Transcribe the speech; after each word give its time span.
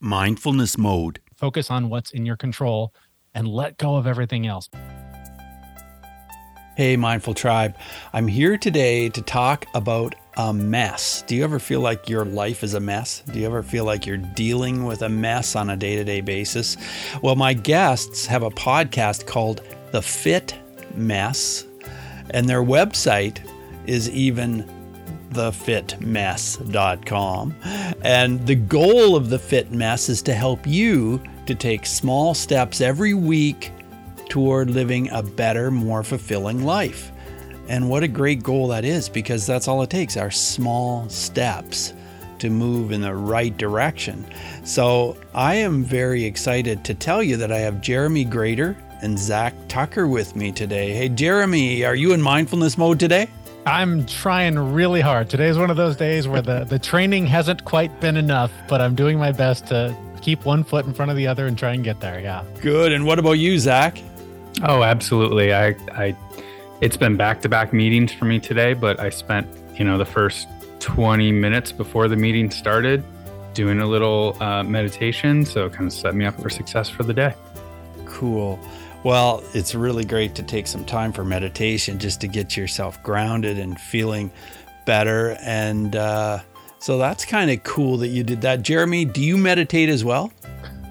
mindfulness 0.00 0.76
mode. 0.76 1.20
Focus 1.36 1.70
on 1.70 1.88
what's 1.88 2.10
in 2.10 2.26
your 2.26 2.36
control 2.36 2.92
and 3.34 3.46
let 3.46 3.78
go 3.78 3.96
of 3.96 4.06
everything 4.06 4.46
else. 4.46 4.68
Hey, 6.76 6.96
Mindful 6.96 7.34
Tribe. 7.34 7.76
I'm 8.12 8.26
here 8.26 8.56
today 8.56 9.10
to 9.10 9.20
talk 9.20 9.66
about 9.74 10.14
a 10.36 10.54
mess. 10.54 11.22
Do 11.26 11.36
you 11.36 11.44
ever 11.44 11.58
feel 11.58 11.80
like 11.80 12.08
your 12.08 12.24
life 12.24 12.64
is 12.64 12.72
a 12.72 12.80
mess? 12.80 13.22
Do 13.30 13.38
you 13.38 13.44
ever 13.44 13.62
feel 13.62 13.84
like 13.84 14.06
you're 14.06 14.16
dealing 14.16 14.84
with 14.84 15.02
a 15.02 15.08
mess 15.08 15.54
on 15.54 15.68
a 15.68 15.76
day 15.76 15.96
to 15.96 16.04
day 16.04 16.22
basis? 16.22 16.78
Well, 17.22 17.36
my 17.36 17.52
guests 17.52 18.24
have 18.26 18.42
a 18.42 18.50
podcast 18.50 19.26
called 19.26 19.60
The 19.92 20.00
Fit 20.00 20.54
Mess, 20.94 21.66
and 22.30 22.48
their 22.48 22.62
website 22.62 23.40
is 23.86 24.08
even 24.08 24.64
thefitmess.com. 25.30 27.54
And 28.02 28.46
the 28.46 28.54
goal 28.54 29.16
of 29.16 29.30
the 29.30 29.38
Fit 29.38 29.72
Mess 29.72 30.08
is 30.08 30.22
to 30.22 30.34
help 30.34 30.66
you 30.66 31.22
to 31.46 31.54
take 31.54 31.86
small 31.86 32.34
steps 32.34 32.80
every 32.80 33.14
week 33.14 33.72
toward 34.28 34.70
living 34.70 35.10
a 35.10 35.22
better, 35.22 35.70
more 35.70 36.02
fulfilling 36.02 36.64
life. 36.64 37.12
And 37.68 37.88
what 37.88 38.02
a 38.02 38.08
great 38.08 38.42
goal 38.42 38.68
that 38.68 38.84
is 38.84 39.08
because 39.08 39.46
that's 39.46 39.68
all 39.68 39.82
it 39.82 39.90
takes 39.90 40.16
are 40.16 40.30
small 40.30 41.08
steps 41.08 41.92
to 42.40 42.50
move 42.50 42.90
in 42.90 43.00
the 43.00 43.14
right 43.14 43.56
direction. 43.56 44.26
So 44.64 45.16
I 45.34 45.56
am 45.56 45.84
very 45.84 46.24
excited 46.24 46.84
to 46.84 46.94
tell 46.94 47.22
you 47.22 47.36
that 47.36 47.52
I 47.52 47.58
have 47.58 47.80
Jeremy 47.80 48.24
Grater 48.24 48.76
and 49.02 49.18
Zach 49.18 49.54
Tucker 49.68 50.08
with 50.08 50.36
me 50.36 50.52
today. 50.52 50.92
Hey, 50.92 51.08
Jeremy, 51.08 51.84
are 51.84 51.94
you 51.94 52.12
in 52.12 52.20
mindfulness 52.20 52.76
mode 52.76 52.98
today? 52.98 53.28
I'm 53.66 54.06
trying 54.06 54.58
really 54.58 55.02
hard. 55.02 55.28
Today's 55.28 55.58
one 55.58 55.70
of 55.70 55.76
those 55.76 55.94
days 55.94 56.26
where 56.26 56.40
the, 56.40 56.64
the 56.64 56.78
training 56.78 57.26
hasn't 57.26 57.64
quite 57.64 58.00
been 58.00 58.16
enough, 58.16 58.50
but 58.68 58.80
I'm 58.80 58.94
doing 58.94 59.18
my 59.18 59.32
best 59.32 59.66
to 59.66 59.94
keep 60.22 60.46
one 60.46 60.64
foot 60.64 60.86
in 60.86 60.94
front 60.94 61.10
of 61.10 61.16
the 61.16 61.26
other 61.26 61.46
and 61.46 61.58
try 61.58 61.72
and 61.72 61.84
get 61.84 62.00
there. 62.00 62.20
Yeah. 62.20 62.42
Good. 62.62 62.92
And 62.92 63.04
what 63.04 63.18
about 63.18 63.32
you, 63.32 63.58
Zach? 63.58 63.98
Oh, 64.62 64.82
absolutely. 64.82 65.52
I, 65.52 65.76
I, 65.92 66.16
it's 66.80 66.96
been 66.96 67.16
back 67.16 67.42
to 67.42 67.50
back 67.50 67.72
meetings 67.72 68.12
for 68.12 68.24
me 68.24 68.40
today, 68.40 68.72
but 68.72 68.98
I 68.98 69.10
spent, 69.10 69.46
you 69.78 69.84
know, 69.84 69.98
the 69.98 70.06
first 70.06 70.48
20 70.80 71.30
minutes 71.30 71.70
before 71.70 72.08
the 72.08 72.16
meeting 72.16 72.50
started 72.50 73.04
doing 73.52 73.80
a 73.80 73.86
little 73.86 74.42
uh, 74.42 74.62
meditation. 74.62 75.44
So 75.44 75.66
it 75.66 75.74
kind 75.74 75.86
of 75.86 75.92
set 75.92 76.14
me 76.14 76.24
up 76.24 76.40
for 76.40 76.48
success 76.48 76.88
for 76.88 77.02
the 77.02 77.14
day. 77.14 77.34
Cool. 78.06 78.58
Well, 79.02 79.42
it's 79.54 79.74
really 79.74 80.04
great 80.04 80.34
to 80.34 80.42
take 80.42 80.66
some 80.66 80.84
time 80.84 81.12
for 81.12 81.24
meditation 81.24 81.98
just 81.98 82.20
to 82.20 82.28
get 82.28 82.54
yourself 82.56 83.02
grounded 83.02 83.58
and 83.58 83.80
feeling 83.80 84.30
better. 84.84 85.38
And 85.40 85.96
uh, 85.96 86.40
so 86.78 86.98
that's 86.98 87.24
kind 87.24 87.50
of 87.50 87.62
cool 87.62 87.96
that 87.98 88.08
you 88.08 88.22
did 88.22 88.42
that. 88.42 88.60
Jeremy, 88.60 89.06
do 89.06 89.22
you 89.22 89.38
meditate 89.38 89.88
as 89.88 90.04
well? 90.04 90.30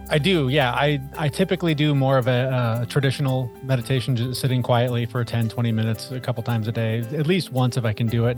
I 0.09 0.17
do. 0.17 0.49
Yeah. 0.49 0.71
I, 0.71 0.99
I 1.17 1.29
typically 1.29 1.75
do 1.75 1.93
more 1.93 2.17
of 2.17 2.27
a, 2.27 2.79
a 2.81 2.85
traditional 2.87 3.51
meditation, 3.61 4.15
just 4.15 4.41
sitting 4.41 4.63
quietly 4.63 5.05
for 5.05 5.23
10, 5.23 5.49
20 5.49 5.71
minutes 5.71 6.11
a 6.11 6.19
couple 6.19 6.41
times 6.41 6.67
a 6.67 6.71
day, 6.71 6.99
at 7.15 7.27
least 7.27 7.51
once 7.51 7.77
if 7.77 7.85
I 7.85 7.93
can 7.93 8.07
do 8.07 8.25
it. 8.25 8.37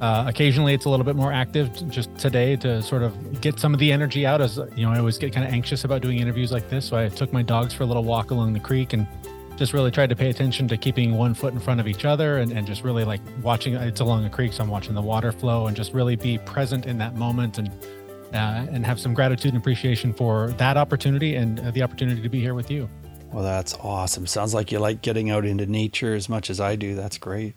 Uh, 0.00 0.24
occasionally, 0.26 0.74
it's 0.74 0.84
a 0.84 0.90
little 0.90 1.04
bit 1.04 1.16
more 1.16 1.32
active. 1.32 1.70
Just 1.88 2.14
today, 2.18 2.56
to 2.56 2.82
sort 2.82 3.02
of 3.02 3.40
get 3.40 3.58
some 3.58 3.72
of 3.72 3.80
the 3.80 3.92
energy 3.92 4.26
out, 4.26 4.40
as 4.40 4.58
you 4.76 4.84
know, 4.84 4.92
I 4.92 4.98
always 4.98 5.16
get 5.16 5.32
kind 5.32 5.46
of 5.46 5.52
anxious 5.52 5.84
about 5.84 6.02
doing 6.02 6.18
interviews 6.18 6.52
like 6.52 6.68
this. 6.68 6.84
So 6.84 6.96
I 6.96 7.08
took 7.08 7.32
my 7.32 7.42
dogs 7.42 7.72
for 7.72 7.84
a 7.84 7.86
little 7.86 8.04
walk 8.04 8.30
along 8.30 8.52
the 8.52 8.60
creek 8.60 8.92
and 8.92 9.06
just 9.56 9.72
really 9.72 9.90
tried 9.90 10.10
to 10.10 10.16
pay 10.16 10.28
attention 10.28 10.68
to 10.68 10.76
keeping 10.76 11.16
one 11.16 11.32
foot 11.32 11.54
in 11.54 11.60
front 11.60 11.80
of 11.80 11.88
each 11.88 12.04
other 12.04 12.38
and, 12.38 12.52
and 12.52 12.66
just 12.66 12.84
really 12.84 13.04
like 13.04 13.22
watching. 13.42 13.74
It's 13.74 14.00
along 14.00 14.26
a 14.26 14.30
creek, 14.30 14.52
so 14.52 14.62
I'm 14.62 14.68
watching 14.68 14.94
the 14.94 15.00
water 15.00 15.32
flow 15.32 15.66
and 15.66 15.74
just 15.74 15.94
really 15.94 16.14
be 16.14 16.36
present 16.38 16.84
in 16.84 16.98
that 16.98 17.16
moment 17.16 17.58
and 17.58 17.70
uh, 18.34 18.66
and 18.70 18.84
have 18.84 19.00
some 19.00 19.14
gratitude 19.14 19.54
and 19.54 19.62
appreciation 19.62 20.12
for 20.12 20.48
that 20.58 20.76
opportunity 20.76 21.36
and 21.36 21.60
uh, 21.60 21.70
the 21.70 21.82
opportunity 21.82 22.20
to 22.20 22.28
be 22.28 22.40
here 22.40 22.54
with 22.54 22.70
you. 22.70 22.88
Well, 23.32 23.44
that's 23.44 23.74
awesome. 23.74 24.26
Sounds 24.26 24.52
like 24.52 24.72
you 24.72 24.78
like 24.78 25.00
getting 25.00 25.30
out 25.30 25.44
into 25.44 25.66
nature 25.66 26.14
as 26.14 26.28
much 26.28 26.50
as 26.50 26.60
I 26.60 26.76
do. 26.76 26.94
That's 26.94 27.18
great. 27.18 27.54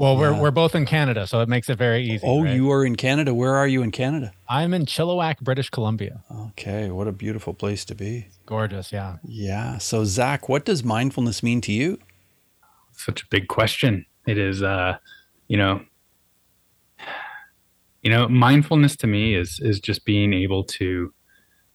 Well, 0.00 0.16
we're, 0.16 0.32
we're 0.32 0.50
both 0.50 0.74
in 0.74 0.86
Canada, 0.86 1.26
so 1.26 1.42
it 1.42 1.48
makes 1.50 1.68
it 1.68 1.76
very 1.76 2.02
easy. 2.02 2.26
Oh, 2.26 2.42
right? 2.42 2.54
you 2.54 2.72
are 2.72 2.86
in 2.86 2.96
Canada. 2.96 3.34
Where 3.34 3.54
are 3.54 3.68
you 3.68 3.82
in 3.82 3.90
Canada? 3.90 4.32
I'm 4.48 4.72
in 4.72 4.86
Chilliwack, 4.86 5.40
British 5.40 5.68
Columbia. 5.68 6.24
Okay, 6.52 6.90
what 6.90 7.06
a 7.06 7.12
beautiful 7.12 7.52
place 7.52 7.84
to 7.84 7.94
be. 7.94 8.28
Gorgeous, 8.46 8.92
yeah. 8.92 9.18
Yeah. 9.22 9.76
So, 9.76 10.06
Zach, 10.06 10.48
what 10.48 10.64
does 10.64 10.82
mindfulness 10.82 11.42
mean 11.42 11.60
to 11.60 11.72
you? 11.72 11.98
Such 12.92 13.24
a 13.24 13.26
big 13.26 13.48
question. 13.48 14.06
It 14.26 14.38
is, 14.38 14.62
uh, 14.62 14.96
you 15.48 15.58
know, 15.58 15.82
you 18.02 18.10
know, 18.10 18.26
mindfulness 18.26 18.96
to 18.96 19.06
me 19.06 19.34
is 19.34 19.60
is 19.60 19.80
just 19.80 20.06
being 20.06 20.32
able 20.32 20.64
to 20.64 21.12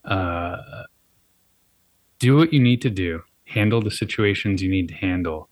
uh, 0.03 0.57
do 2.18 2.38
what 2.38 2.52
you 2.52 2.59
need 2.59 2.81
to 2.81 2.90
do, 2.90 3.22
handle 3.44 3.84
the 3.84 3.92
situations 3.92 4.63
you 4.63 4.69
need 4.72 4.90
to 4.90 4.96
handle 4.96 5.47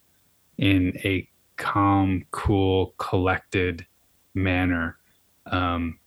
in 0.57 0.97
a 1.05 1.29
calm, 1.63 2.25
cool, 2.31 2.93
collected 2.97 3.87
manner. 4.33 4.97
Um, 5.45 5.97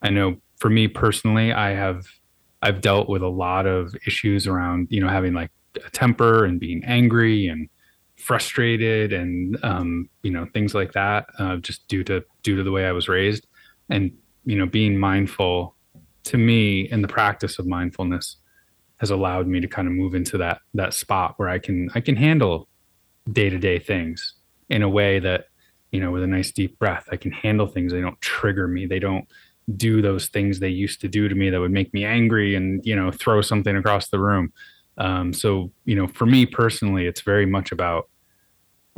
I 0.00 0.08
know 0.08 0.38
for 0.56 0.70
me 0.70 0.88
personally, 0.88 1.52
I 1.52 1.70
have 1.70 2.06
I've 2.62 2.80
dealt 2.80 3.08
with 3.08 3.22
a 3.22 3.28
lot 3.28 3.66
of 3.66 3.94
issues 4.06 4.46
around 4.46 4.88
you 4.90 5.00
know 5.02 5.08
having 5.08 5.34
like 5.34 5.50
a 5.84 5.90
temper 5.90 6.46
and 6.46 6.58
being 6.58 6.82
angry 6.84 7.46
and 7.48 7.68
frustrated 8.16 9.12
and 9.12 9.58
um, 9.62 10.08
you 10.22 10.30
know 10.30 10.46
things 10.54 10.74
like 10.74 10.92
that 10.92 11.26
uh, 11.38 11.56
just 11.56 11.86
due 11.88 12.02
to 12.04 12.24
due 12.42 12.56
to 12.56 12.62
the 12.62 12.72
way 12.72 12.86
I 12.86 12.92
was 12.92 13.06
raised 13.06 13.46
and 13.90 14.10
you 14.46 14.56
know 14.56 14.66
being 14.66 14.96
mindful 14.96 15.76
to 16.24 16.38
me 16.38 16.90
in 16.90 17.02
the 17.02 17.08
practice 17.08 17.58
of 17.58 17.66
mindfulness 17.66 18.36
has 18.96 19.10
allowed 19.10 19.46
me 19.46 19.60
to 19.60 19.68
kind 19.68 19.86
of 19.86 19.92
move 19.92 20.14
into 20.14 20.38
that 20.38 20.60
that 20.72 20.94
spot 20.94 21.34
where 21.36 21.50
I 21.50 21.58
can 21.58 21.90
I 21.94 22.00
can 22.00 22.16
handle 22.16 22.68
day-to-day 23.30 23.80
things 23.80 24.36
in 24.68 24.82
a 24.82 24.88
way 24.88 25.18
that 25.18 25.46
you 25.90 26.00
know 26.00 26.10
with 26.10 26.22
a 26.22 26.26
nice 26.26 26.52
deep 26.52 26.78
breath 26.78 27.08
i 27.12 27.16
can 27.16 27.32
handle 27.32 27.66
things. 27.66 27.92
They 27.92 28.00
don't 28.00 28.20
trigger 28.20 28.68
me. 28.68 28.86
They 28.86 28.98
don't 28.98 29.26
do 29.76 30.00
those 30.00 30.28
things 30.28 30.60
they 30.60 30.68
used 30.68 31.00
to 31.00 31.08
do 31.08 31.28
to 31.28 31.34
me 31.34 31.50
that 31.50 31.60
would 31.60 31.72
make 31.72 31.92
me 31.92 32.04
angry 32.04 32.54
and 32.54 32.84
you 32.84 32.94
know 32.94 33.10
throw 33.10 33.40
something 33.42 33.76
across 33.76 34.08
the 34.08 34.20
room. 34.20 34.52
Um, 34.98 35.32
so 35.32 35.70
you 35.84 35.96
know 35.96 36.06
for 36.06 36.26
me 36.26 36.46
personally 36.46 37.06
it's 37.06 37.20
very 37.20 37.46
much 37.46 37.72
about 37.72 38.08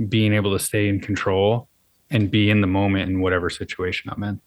being 0.08 0.32
able 0.32 0.52
to 0.52 0.62
stay 0.62 0.88
in 0.88 1.00
control 1.00 1.68
and 2.10 2.30
be 2.30 2.50
in 2.50 2.60
the 2.60 2.66
moment 2.66 3.10
in 3.10 3.20
whatever 3.20 3.50
situation 3.50 4.10
i'm 4.10 4.22
in. 4.22 4.40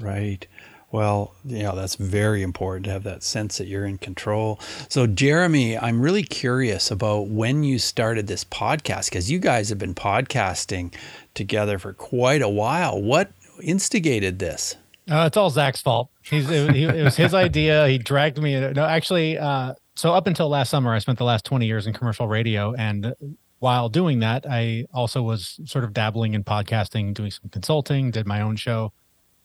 Right 0.00 0.46
well, 0.92 1.34
yeah, 1.44 1.72
that's 1.72 1.94
very 1.94 2.42
important 2.42 2.84
to 2.84 2.90
have 2.90 3.02
that 3.04 3.22
sense 3.22 3.56
that 3.56 3.66
you're 3.66 3.86
in 3.86 3.96
control. 3.96 4.60
So, 4.90 5.06
Jeremy, 5.06 5.76
I'm 5.78 6.02
really 6.02 6.22
curious 6.22 6.90
about 6.90 7.28
when 7.28 7.64
you 7.64 7.78
started 7.78 8.26
this 8.26 8.44
podcast 8.44 9.06
because 9.06 9.30
you 9.30 9.38
guys 9.38 9.70
have 9.70 9.78
been 9.78 9.94
podcasting 9.94 10.94
together 11.32 11.78
for 11.78 11.94
quite 11.94 12.42
a 12.42 12.48
while. 12.48 13.00
What 13.00 13.32
instigated 13.62 14.38
this? 14.38 14.76
Uh, 15.10 15.24
it's 15.26 15.36
all 15.38 15.48
Zach's 15.48 15.80
fault. 15.80 16.10
He's 16.22 16.48
it, 16.50 16.76
it, 16.76 17.02
was 17.02 17.16
his 17.16 17.32
idea. 17.32 17.88
He 17.88 17.96
dragged 17.96 18.40
me. 18.40 18.60
No, 18.72 18.84
actually, 18.84 19.38
uh, 19.38 19.74
so 19.96 20.12
up 20.12 20.26
until 20.26 20.50
last 20.50 20.68
summer, 20.68 20.94
I 20.94 20.98
spent 20.98 21.16
the 21.16 21.24
last 21.24 21.46
20 21.46 21.66
years 21.66 21.86
in 21.86 21.94
commercial 21.94 22.28
radio, 22.28 22.74
and 22.74 23.14
while 23.60 23.88
doing 23.88 24.20
that, 24.20 24.44
I 24.48 24.84
also 24.92 25.22
was 25.22 25.58
sort 25.64 25.84
of 25.84 25.94
dabbling 25.94 26.34
in 26.34 26.44
podcasting, 26.44 27.14
doing 27.14 27.30
some 27.30 27.48
consulting, 27.50 28.10
did 28.10 28.26
my 28.26 28.42
own 28.42 28.56
show. 28.56 28.92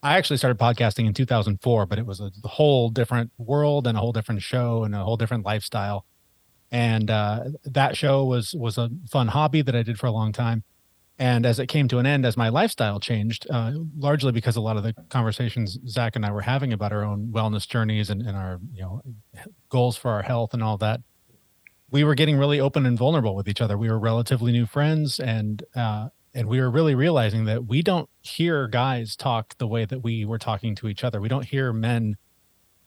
I 0.03 0.17
actually 0.17 0.37
started 0.37 0.59
podcasting 0.59 1.07
in 1.07 1.13
2004, 1.13 1.85
but 1.85 1.97
it 1.97 2.05
was 2.05 2.19
a 2.19 2.31
whole 2.45 2.89
different 2.89 3.31
world 3.37 3.87
and 3.87 3.97
a 3.97 4.01
whole 4.01 4.13
different 4.13 4.41
show 4.41 4.83
and 4.83 4.93
a 4.93 5.03
whole 5.03 5.17
different 5.17 5.45
lifestyle. 5.45 6.05
And 6.71 7.09
uh, 7.09 7.45
that 7.65 7.97
show 7.97 8.25
was 8.25 8.53
was 8.53 8.77
a 8.77 8.89
fun 9.09 9.29
hobby 9.29 9.61
that 9.61 9.75
I 9.75 9.83
did 9.83 9.97
for 9.97 10.07
a 10.07 10.11
long 10.11 10.31
time. 10.31 10.63
And 11.19 11.47
as 11.47 11.57
it 11.57 11.65
came 11.65 11.87
to 11.87 11.97
an 11.97 12.05
end, 12.05 12.25
as 12.25 12.37
my 12.37 12.49
lifestyle 12.49 12.99
changed, 12.99 13.47
uh, 13.49 13.71
largely 13.97 14.31
because 14.31 14.55
a 14.55 14.61
lot 14.61 14.77
of 14.77 14.83
the 14.83 14.93
conversations 15.09 15.79
Zach 15.87 16.15
and 16.15 16.23
I 16.23 16.31
were 16.31 16.41
having 16.41 16.73
about 16.73 16.93
our 16.93 17.03
own 17.03 17.29
wellness 17.31 17.67
journeys 17.67 18.11
and, 18.11 18.21
and 18.21 18.37
our 18.37 18.59
you 18.73 18.81
know 18.81 19.01
goals 19.69 19.97
for 19.97 20.11
our 20.11 20.21
health 20.21 20.53
and 20.53 20.61
all 20.61 20.77
that, 20.77 21.01
we 21.89 22.03
were 22.03 22.13
getting 22.13 22.38
really 22.38 22.59
open 22.59 22.85
and 22.85 22.97
vulnerable 22.97 23.35
with 23.35 23.47
each 23.47 23.61
other. 23.61 23.77
We 23.77 23.89
were 23.89 23.97
relatively 23.97 24.51
new 24.51 24.67
friends, 24.67 25.19
and 25.19 25.63
uh, 25.75 26.09
and 26.38 26.48
we 26.48 26.62
were 26.62 26.69
really 26.69 26.94
realizing 26.94 27.45
that 27.45 27.66
we 27.66 27.81
don't 27.81 28.07
hear 28.22 28.68
guys 28.68 29.16
talk 29.16 29.57
the 29.57 29.66
way 29.66 29.86
that 29.86 30.04
we 30.04 30.24
were 30.24 30.38
talking 30.38 30.75
to 30.75 30.88
each 30.88 31.04
other. 31.04 31.19
We 31.19 31.30
don't 31.30 31.45
hear 31.45 31.74
men 31.74 32.16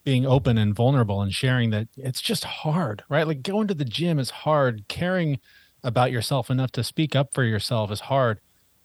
being 0.04 0.24
open 0.24 0.56
and 0.56 0.72
vulnerable 0.72 1.20
and 1.20 1.34
sharing 1.34 1.70
that 1.70 1.88
it's 1.96 2.20
just 2.20 2.44
hard, 2.44 3.02
right? 3.08 3.26
Like 3.26 3.42
going 3.42 3.66
to 3.66 3.74
the 3.74 3.84
gym 3.84 4.20
is 4.20 4.30
hard. 4.30 4.86
Caring 4.86 5.40
about 5.82 6.12
yourself 6.12 6.48
enough 6.48 6.70
to 6.72 6.84
speak 6.84 7.16
up 7.16 7.34
for 7.34 7.42
yourself 7.42 7.90
is 7.90 8.02
hard. 8.02 8.38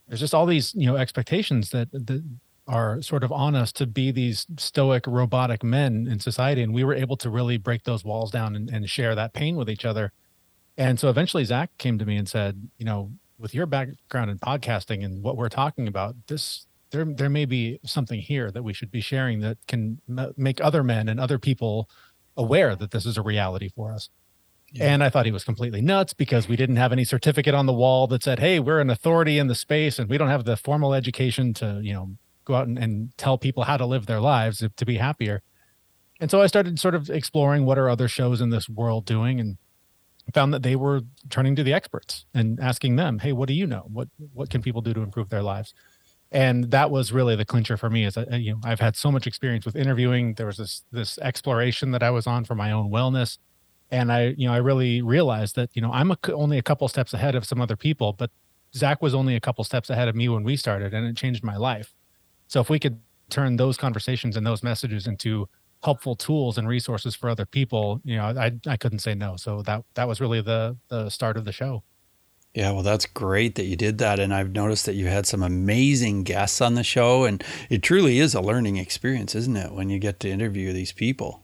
There's 0.08 0.20
just 0.20 0.34
all 0.34 0.48
these, 0.48 0.74
you 0.74 0.88
know, 0.88 0.96
expectations 0.96 1.70
that 1.70 1.92
that 1.92 2.24
are 2.68 3.04
sort 3.04 3.24
of 3.24 3.32
on 3.32 3.54
us 3.54 3.72
to 3.74 3.86
be 3.86 4.10
these 4.10 4.48
stoic, 4.58 5.06
robotic 5.06 5.64
men 5.64 6.08
in 6.10 6.20
society. 6.20 6.64
And 6.64 6.74
we 6.74 6.84
were 6.84 6.96
able 6.96 7.18
to 7.18 7.30
really 7.30 7.58
break 7.58 7.84
those 7.84 8.04
walls 8.04 8.32
down 8.32 8.56
and, 8.56 8.72
and 8.72 8.90
share 8.90 9.14
that 9.14 9.34
pain 9.34 9.58
with 9.58 9.70
each 9.70 9.86
other. 9.86 10.12
And 10.76 11.00
so 11.00 11.08
eventually 11.08 11.46
Zach 11.46 11.70
came 11.78 12.00
to 12.00 12.06
me 12.06 12.18
and 12.18 12.28
said, 12.28 12.68
you 12.80 12.86
know, 12.86 13.12
with 13.46 13.54
your 13.54 13.68
background 13.68 14.32
in 14.32 14.40
podcasting 14.40 15.06
and 15.06 15.22
what 15.22 15.38
we're 15.38 15.50
talking 15.50 15.88
about, 15.88 16.16
this 16.26 16.66
there 16.90 17.06
there 17.06 17.30
may 17.30 17.46
be 17.46 17.80
something 17.86 18.20
here 18.20 18.50
that 18.50 18.64
we 18.64 18.74
should 18.74 18.90
be 18.90 19.02
sharing 19.02 19.40
that 19.42 19.60
can 19.68 20.02
m- 20.10 20.34
make 20.36 20.60
other 20.62 20.82
men 20.82 21.08
and 21.08 21.20
other 21.20 21.38
people 21.38 21.88
aware 22.36 22.76
that 22.76 22.90
this 22.90 23.06
is 23.06 23.18
a 23.18 23.22
reality 23.22 23.70
for 23.70 23.94
us. 23.94 24.10
Yeah. 24.72 24.86
And 24.86 25.04
I 25.04 25.12
thought 25.12 25.28
he 25.28 25.32
was 25.32 25.44
completely 25.44 25.80
nuts 25.80 26.12
because 26.12 26.48
we 26.48 26.56
didn't 26.56 26.78
have 26.78 26.92
any 26.92 27.04
certificate 27.04 27.54
on 27.54 27.68
the 27.68 27.74
wall 27.74 28.08
that 28.08 28.24
said, 28.24 28.40
"Hey, 28.40 28.60
we're 28.60 28.80
an 28.80 28.90
authority 28.90 29.38
in 29.38 29.46
the 29.46 29.54
space, 29.54 30.00
and 30.00 30.10
we 30.10 30.18
don't 30.18 30.30
have 30.30 30.46
the 30.46 30.58
formal 30.58 30.96
education 30.96 31.54
to, 31.56 31.80
you 31.84 31.94
know, 31.94 32.18
go 32.46 32.56
out 32.56 32.68
and, 32.68 32.80
and 32.80 33.16
tell 33.16 33.38
people 33.38 33.66
how 33.66 33.78
to 33.78 33.86
live 33.86 34.08
their 34.08 34.22
lives 34.22 34.64
to 34.76 34.86
be 34.86 34.98
happier." 34.98 35.44
And 36.20 36.32
so 36.32 36.42
I 36.42 36.48
started 36.48 36.80
sort 36.80 36.96
of 36.96 37.12
exploring 37.12 37.68
what 37.68 37.78
are 37.78 37.92
other 37.92 38.08
shows 38.08 38.42
in 38.42 38.50
this 38.50 38.68
world 38.68 39.06
doing, 39.06 39.40
and 39.40 39.60
found 40.34 40.54
that 40.54 40.64
they 40.64 40.76
were 40.76 41.02
turning 41.30 41.56
to 41.56 41.64
the 41.64 41.74
experts 41.74 42.26
and 42.34 42.60
asking 42.60 42.96
them, 42.96 43.20
"Hey, 43.20 43.32
what 43.32 43.48
do 43.48 43.54
you 43.54 43.68
know? 43.68 43.86
What 43.92 44.10
what 44.34 44.50
can 44.50 44.62
people 44.62 44.82
do 44.82 44.94
to 44.94 45.02
improve 45.02 45.30
their 45.30 45.44
lives?" 45.44 45.74
And 46.32 46.72
that 46.72 46.92
was 46.92 47.12
really 47.12 47.36
the 47.36 47.46
clincher 47.46 47.78
for 47.78 47.90
me. 47.90 48.06
Is 48.06 48.16
that 48.16 48.32
uh, 48.32 48.36
you 48.38 48.54
know 48.54 48.60
I've 48.64 48.80
had 48.80 48.96
so 48.96 49.12
much 49.12 49.28
experience 49.28 49.66
with 49.66 49.76
interviewing. 49.76 50.34
There 50.36 50.48
was 50.48 50.58
this 50.58 50.84
this 50.92 51.18
exploration 51.20 51.92
that 51.92 52.04
I 52.04 52.10
was 52.12 52.28
on 52.28 52.46
for 52.46 52.56
my 52.56 52.72
own 52.72 52.92
wellness, 52.92 53.38
and 53.92 54.12
I 54.12 54.34
you 54.38 54.48
know 54.48 54.54
I 54.54 54.58
really 54.58 55.02
realized 55.02 55.56
that 55.56 55.70
you 55.74 55.82
know 55.82 55.92
I'm 55.92 56.12
a, 56.12 56.18
only 56.34 56.58
a 56.58 56.64
couple 56.64 56.88
steps 56.88 57.14
ahead 57.14 57.36
of 57.36 57.46
some 57.46 57.62
other 57.62 57.76
people, 57.76 58.14
but 58.14 58.32
Zach 58.76 59.02
was 59.02 59.14
only 59.14 59.36
a 59.36 59.40
couple 59.40 59.64
steps 59.64 59.90
ahead 59.90 60.08
of 60.08 60.16
me 60.16 60.28
when 60.30 60.44
we 60.44 60.58
started, 60.58 60.94
and 60.94 61.06
it 61.08 61.16
changed 61.16 61.44
my 61.44 61.56
life. 61.56 61.94
So 62.48 62.60
if 62.60 62.70
we 62.70 62.80
could 62.80 63.00
turn 63.30 63.56
those 63.56 63.78
conversations 63.78 64.36
and 64.38 64.46
those 64.46 64.64
messages 64.64 65.08
into 65.08 65.48
helpful 65.86 66.16
tools 66.16 66.58
and 66.58 66.68
resources 66.68 67.16
for 67.16 67.30
other 67.30 67.46
people, 67.46 68.02
you 68.04 68.18
know, 68.18 68.26
I 68.26 68.52
I 68.68 68.76
couldn't 68.76 69.00
say 69.00 69.14
no. 69.14 69.38
So 69.38 69.62
that 69.62 69.84
that 69.94 70.08
was 70.08 70.20
really 70.20 70.42
the 70.42 70.76
the 70.90 71.10
start 71.10 71.38
of 71.38 71.46
the 71.46 71.52
show. 71.52 71.84
Yeah, 72.56 72.72
well, 72.72 72.84
that's 72.84 73.06
great 73.06 73.56
that 73.56 73.66
you 73.66 73.76
did 73.76 73.98
that, 74.00 74.20
and 74.20 74.34
I've 74.34 74.54
noticed 74.54 74.86
that 74.86 74.96
you 74.96 75.08
had 75.08 75.26
some 75.26 75.44
amazing 75.44 76.24
guests 76.24 76.62
on 76.62 76.76
the 76.76 76.84
show, 76.84 77.26
and 77.26 77.44
it 77.70 77.84
truly 77.84 78.20
is 78.20 78.34
a 78.34 78.40
learning 78.40 78.78
experience, 78.78 79.36
isn't 79.36 79.58
it, 79.58 79.74
when 79.74 79.90
you 79.90 80.00
get 80.00 80.22
to 80.22 80.30
interview 80.30 80.72
these 80.72 80.94
people? 80.94 81.44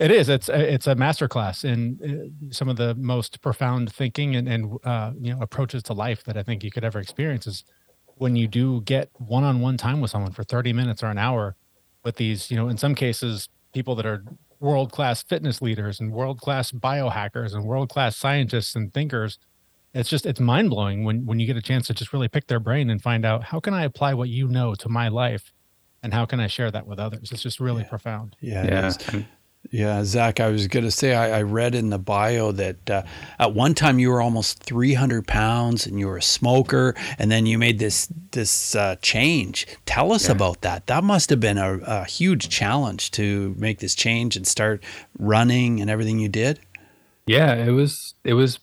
It 0.00 0.10
is. 0.10 0.28
It's 0.28 0.48
it's 0.48 0.86
a 0.86 0.94
masterclass 0.96 1.64
in 1.64 1.78
uh, 2.02 2.52
some 2.52 2.68
of 2.68 2.76
the 2.76 2.94
most 2.96 3.40
profound 3.40 3.92
thinking 3.92 4.36
and 4.36 4.48
and 4.48 4.78
uh, 4.84 5.12
you 5.18 5.32
know 5.32 5.40
approaches 5.40 5.82
to 5.84 5.92
life 5.94 6.24
that 6.24 6.36
I 6.36 6.42
think 6.42 6.62
you 6.62 6.70
could 6.70 6.84
ever 6.84 6.98
experience. 6.98 7.46
Is 7.46 7.64
when 8.16 8.36
you 8.36 8.48
do 8.48 8.82
get 8.82 9.08
one-on-one 9.18 9.76
time 9.78 10.00
with 10.02 10.10
someone 10.10 10.32
for 10.32 10.44
30 10.44 10.72
minutes 10.74 11.02
or 11.02 11.06
an 11.06 11.18
hour 11.18 11.56
with 12.04 12.16
these, 12.16 12.50
you 12.50 12.56
know, 12.56 12.68
in 12.68 12.76
some 12.76 12.94
cases 12.94 13.48
people 13.72 13.94
that 13.96 14.06
are 14.06 14.24
world 14.60 14.92
class 14.92 15.22
fitness 15.22 15.60
leaders 15.60 15.98
and 15.98 16.12
world 16.12 16.40
class 16.40 16.70
biohackers 16.70 17.54
and 17.54 17.64
world 17.64 17.88
class 17.88 18.16
scientists 18.16 18.76
and 18.76 18.94
thinkers. 18.94 19.38
It's 19.94 20.08
just 20.08 20.24
it's 20.24 20.40
mind 20.40 20.70
blowing 20.70 21.04
when 21.04 21.26
when 21.26 21.38
you 21.40 21.46
get 21.46 21.56
a 21.56 21.62
chance 21.62 21.86
to 21.88 21.94
just 21.94 22.12
really 22.12 22.28
pick 22.28 22.46
their 22.46 22.60
brain 22.60 22.88
and 22.88 23.02
find 23.02 23.26
out 23.26 23.44
how 23.44 23.60
can 23.60 23.74
I 23.74 23.84
apply 23.84 24.14
what 24.14 24.28
you 24.28 24.48
know 24.48 24.74
to 24.76 24.88
my 24.88 25.08
life, 25.08 25.52
and 26.02 26.14
how 26.14 26.24
can 26.24 26.40
I 26.40 26.46
share 26.46 26.70
that 26.70 26.86
with 26.86 26.98
others. 26.98 27.30
It's 27.30 27.42
just 27.42 27.60
really 27.60 27.82
yeah. 27.82 27.88
profound. 27.88 28.36
Yeah, 28.40 28.64
yeah. 28.64 29.22
Yeah, 29.70 30.04
Zach, 30.04 30.40
I 30.40 30.48
was 30.48 30.66
going 30.66 30.84
to 30.84 30.90
say, 30.90 31.14
I, 31.14 31.38
I, 31.38 31.42
read 31.42 31.74
in 31.74 31.90
the 31.90 31.98
bio 31.98 32.52
that 32.52 32.90
uh, 32.90 33.04
at 33.38 33.54
one 33.54 33.74
time 33.74 33.98
you 33.98 34.10
were 34.10 34.20
almost 34.20 34.62
300 34.62 35.26
pounds 35.26 35.86
and 35.86 35.98
you 35.98 36.08
were 36.08 36.16
a 36.16 36.22
smoker, 36.22 36.94
and 37.18 37.30
then 37.30 37.46
you 37.46 37.58
made 37.58 37.78
this 37.78 38.08
this 38.32 38.74
uh, 38.74 38.96
change. 39.02 39.66
Tell 39.86 40.12
us 40.12 40.26
yeah. 40.26 40.32
about 40.32 40.62
that. 40.62 40.88
That 40.88 41.04
must 41.04 41.30
have 41.30 41.40
been 41.40 41.58
a, 41.58 41.78
a, 41.78 42.04
huge 42.04 42.48
challenge 42.48 43.12
to 43.12 43.54
make 43.56 43.78
this 43.78 43.94
change 43.94 44.36
and 44.36 44.46
start 44.46 44.82
running 45.18 45.80
and 45.80 45.88
everything 45.88 46.18
you 46.18 46.28
did. 46.28 46.58
Yeah, 47.26 47.54
it 47.54 47.70
was. 47.70 48.14
It 48.24 48.34
was. 48.34 48.58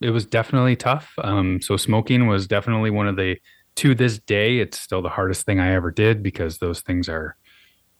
It 0.00 0.10
was 0.10 0.24
definitely 0.24 0.76
tough. 0.76 1.12
Um, 1.18 1.60
so 1.60 1.76
smoking 1.76 2.26
was 2.26 2.46
definitely 2.46 2.90
one 2.90 3.08
of 3.08 3.16
the. 3.16 3.36
To 3.76 3.94
this 3.94 4.20
day, 4.20 4.60
it's 4.60 4.78
still 4.78 5.02
the 5.02 5.08
hardest 5.08 5.46
thing 5.46 5.58
I 5.58 5.74
ever 5.74 5.90
did 5.90 6.22
because 6.22 6.58
those 6.58 6.80
things 6.80 7.08
are 7.08 7.36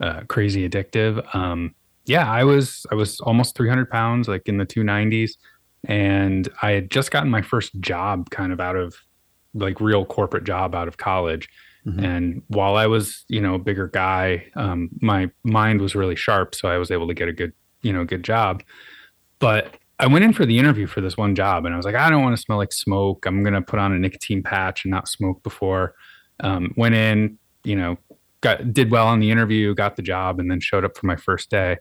uh, 0.01 0.21
crazy 0.29 0.69
addictive. 0.69 1.35
Um, 1.35 1.75
yeah, 2.07 2.31
I 2.31 2.45
was 2.45 2.87
I 2.91 2.95
was 2.95 3.21
almost 3.21 3.57
300 3.57 3.91
pounds, 3.91 4.29
like 4.29 4.49
in 4.49 4.59
the 4.59 4.67
290s, 4.67 5.33
and 5.85 6.49
I 6.63 6.73
had 6.73 6.91
just 6.91 7.11
gotten 7.11 7.31
my 7.31 7.43
first 7.43 7.79
job, 7.81 8.31
kind 8.31 8.53
of 8.53 8.61
out 8.61 8.77
of 8.77 8.95
like 9.55 9.81
real 9.81 10.05
corporate 10.05 10.45
job 10.45 10.75
out 10.75 10.89
of 10.89 10.97
college. 10.97 11.49
Mm-hmm. 11.87 12.05
And 12.05 12.43
while 12.49 12.77
I 12.77 12.87
was, 12.87 13.25
you 13.29 13.41
know, 13.41 13.55
a 13.55 13.59
bigger 13.59 13.89
guy, 13.89 14.47
um, 14.57 14.91
my 15.01 15.31
mind 15.45 15.81
was 15.81 15.95
really 15.95 16.17
sharp, 16.17 16.55
so 16.55 16.69
I 16.69 16.79
was 16.79 16.91
able 16.91 17.07
to 17.09 17.15
get 17.15 17.29
a 17.29 17.33
good, 17.33 17.53
you 17.83 17.93
know, 17.93 18.05
good 18.05 18.23
job. 18.23 18.63
But 19.39 19.75
I 19.99 20.07
went 20.07 20.25
in 20.25 20.33
for 20.33 20.47
the 20.47 20.59
interview 20.59 20.87
for 20.87 21.01
this 21.01 21.17
one 21.17 21.35
job, 21.35 21.65
and 21.65 21.75
I 21.75 21.77
was 21.77 21.87
like, 21.87 21.95
I 21.95 22.11
don't 22.11 22.23
want 22.23 22.37
to 22.37 22.43
smell 22.43 22.59
like 22.59 22.73
smoke. 22.73 23.27
I'm 23.27 23.43
gonna 23.43 23.63
put 23.63 23.79
on 23.79 23.93
a 23.93 23.99
nicotine 23.99 24.43
patch 24.43 24.85
and 24.85 24.91
not 24.91 25.09
smoke 25.09 25.43
before. 25.43 25.95
Um, 26.41 26.75
went 26.77 26.95
in, 26.95 27.39
you 27.63 27.77
know, 27.77 27.97
got 28.41 28.73
did 28.75 28.91
well 28.91 29.07
on 29.07 29.21
the 29.21 29.31
interview, 29.31 29.75
got 29.75 29.97
the 29.97 30.03
job, 30.03 30.41
and 30.41 30.51
then 30.51 30.61
showed 30.61 30.85
up 30.85 30.97
for 30.97 31.07
my 31.07 31.17
first 31.17 31.51
day. 31.51 31.79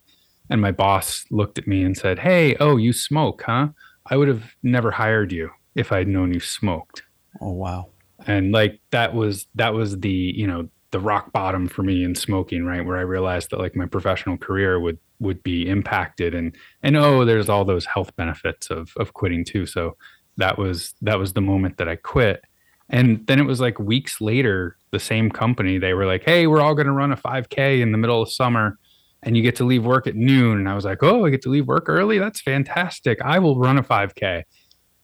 And 0.49 0.61
my 0.61 0.71
boss 0.71 1.25
looked 1.31 1.57
at 1.57 1.67
me 1.67 1.83
and 1.83 1.97
said, 1.97 2.19
Hey, 2.19 2.55
oh, 2.59 2.77
you 2.77 2.93
smoke, 2.93 3.43
huh? 3.45 3.69
I 4.05 4.17
would 4.17 4.27
have 4.27 4.55
never 4.61 4.91
hired 4.91 5.31
you 5.31 5.49
if 5.75 5.91
I'd 5.91 6.07
known 6.07 6.33
you 6.33 6.39
smoked. 6.39 7.03
Oh, 7.41 7.51
wow. 7.51 7.89
And 8.27 8.51
like 8.51 8.79
that 8.91 9.13
was, 9.13 9.47
that 9.55 9.73
was 9.73 9.99
the, 9.99 10.09
you 10.09 10.47
know, 10.47 10.69
the 10.91 10.99
rock 10.99 11.31
bottom 11.31 11.67
for 11.67 11.81
me 11.81 12.03
in 12.03 12.13
smoking, 12.13 12.65
right? 12.65 12.85
Where 12.85 12.97
I 12.97 13.01
realized 13.01 13.49
that 13.49 13.59
like 13.59 13.75
my 13.75 13.85
professional 13.85 14.37
career 14.37 14.79
would, 14.79 14.99
would 15.19 15.41
be 15.41 15.67
impacted 15.67 16.35
and, 16.35 16.55
and 16.83 16.95
oh, 16.95 17.25
there's 17.25 17.49
all 17.49 17.65
those 17.65 17.85
health 17.85 18.15
benefits 18.15 18.69
of, 18.69 18.93
of 18.97 19.13
quitting 19.13 19.43
too. 19.43 19.65
So 19.65 19.97
that 20.37 20.57
was, 20.57 20.93
that 21.01 21.17
was 21.17 21.33
the 21.33 21.41
moment 21.41 21.77
that 21.77 21.89
I 21.89 21.95
quit. 21.95 22.43
And 22.89 23.25
then 23.25 23.39
it 23.39 23.45
was 23.45 23.59
like 23.59 23.79
weeks 23.79 24.21
later, 24.21 24.77
the 24.91 24.99
same 24.99 25.31
company, 25.31 25.79
they 25.79 25.93
were 25.93 26.05
like, 26.05 26.23
Hey, 26.23 26.45
we're 26.45 26.61
all 26.61 26.75
going 26.75 26.87
to 26.87 26.93
run 26.93 27.11
a 27.11 27.17
5K 27.17 27.81
in 27.81 27.91
the 27.91 27.97
middle 27.97 28.21
of 28.21 28.31
summer 28.31 28.77
and 29.23 29.35
you 29.37 29.43
get 29.43 29.55
to 29.55 29.63
leave 29.63 29.85
work 29.85 30.05
at 30.05 30.15
noon. 30.15 30.59
And 30.59 30.69
I 30.69 30.75
was 30.75 30.85
like, 30.85 31.01
oh, 31.01 31.25
I 31.25 31.29
get 31.29 31.41
to 31.43 31.49
leave 31.49 31.67
work 31.67 31.85
early. 31.87 32.19
That's 32.19 32.41
fantastic. 32.41 33.21
I 33.21 33.39
will 33.39 33.57
run 33.57 33.77
a 33.77 33.83
5K. 33.83 34.43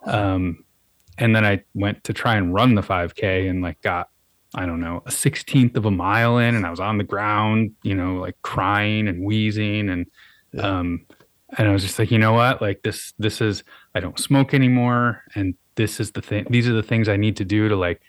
Um, 0.05 0.63
and 1.17 1.35
then 1.35 1.45
I 1.45 1.63
went 1.73 2.03
to 2.05 2.13
try 2.13 2.35
and 2.35 2.53
run 2.53 2.75
the 2.75 2.81
5K 2.81 3.49
and 3.49 3.61
like 3.61 3.81
got, 3.81 4.09
I 4.55 4.65
don't 4.65 4.81
know, 4.81 5.03
a 5.05 5.09
16th 5.09 5.75
of 5.77 5.85
a 5.85 5.91
mile 5.91 6.37
in, 6.37 6.55
and 6.55 6.65
I 6.65 6.71
was 6.71 6.79
on 6.79 6.97
the 6.97 7.03
ground, 7.03 7.73
you 7.83 7.95
know, 7.95 8.15
like 8.15 8.35
crying 8.41 9.07
and 9.07 9.23
wheezing. 9.23 9.89
And, 9.89 10.07
yeah. 10.51 10.79
um, 10.79 11.05
and 11.57 11.67
I 11.67 11.71
was 11.71 11.83
just 11.83 11.99
like, 11.99 12.11
you 12.11 12.17
know 12.17 12.33
what? 12.33 12.61
Like 12.61 12.81
this, 12.83 13.13
this 13.19 13.41
is, 13.41 13.63
I 13.95 13.99
don't 13.99 14.19
smoke 14.19 14.53
anymore. 14.53 15.23
And 15.35 15.55
this 15.75 15.99
is 15.99 16.11
the 16.11 16.21
thing, 16.21 16.45
these 16.49 16.67
are 16.67 16.73
the 16.73 16.83
things 16.83 17.07
I 17.07 17.17
need 17.17 17.37
to 17.37 17.45
do 17.45 17.69
to 17.69 17.75
like, 17.75 18.01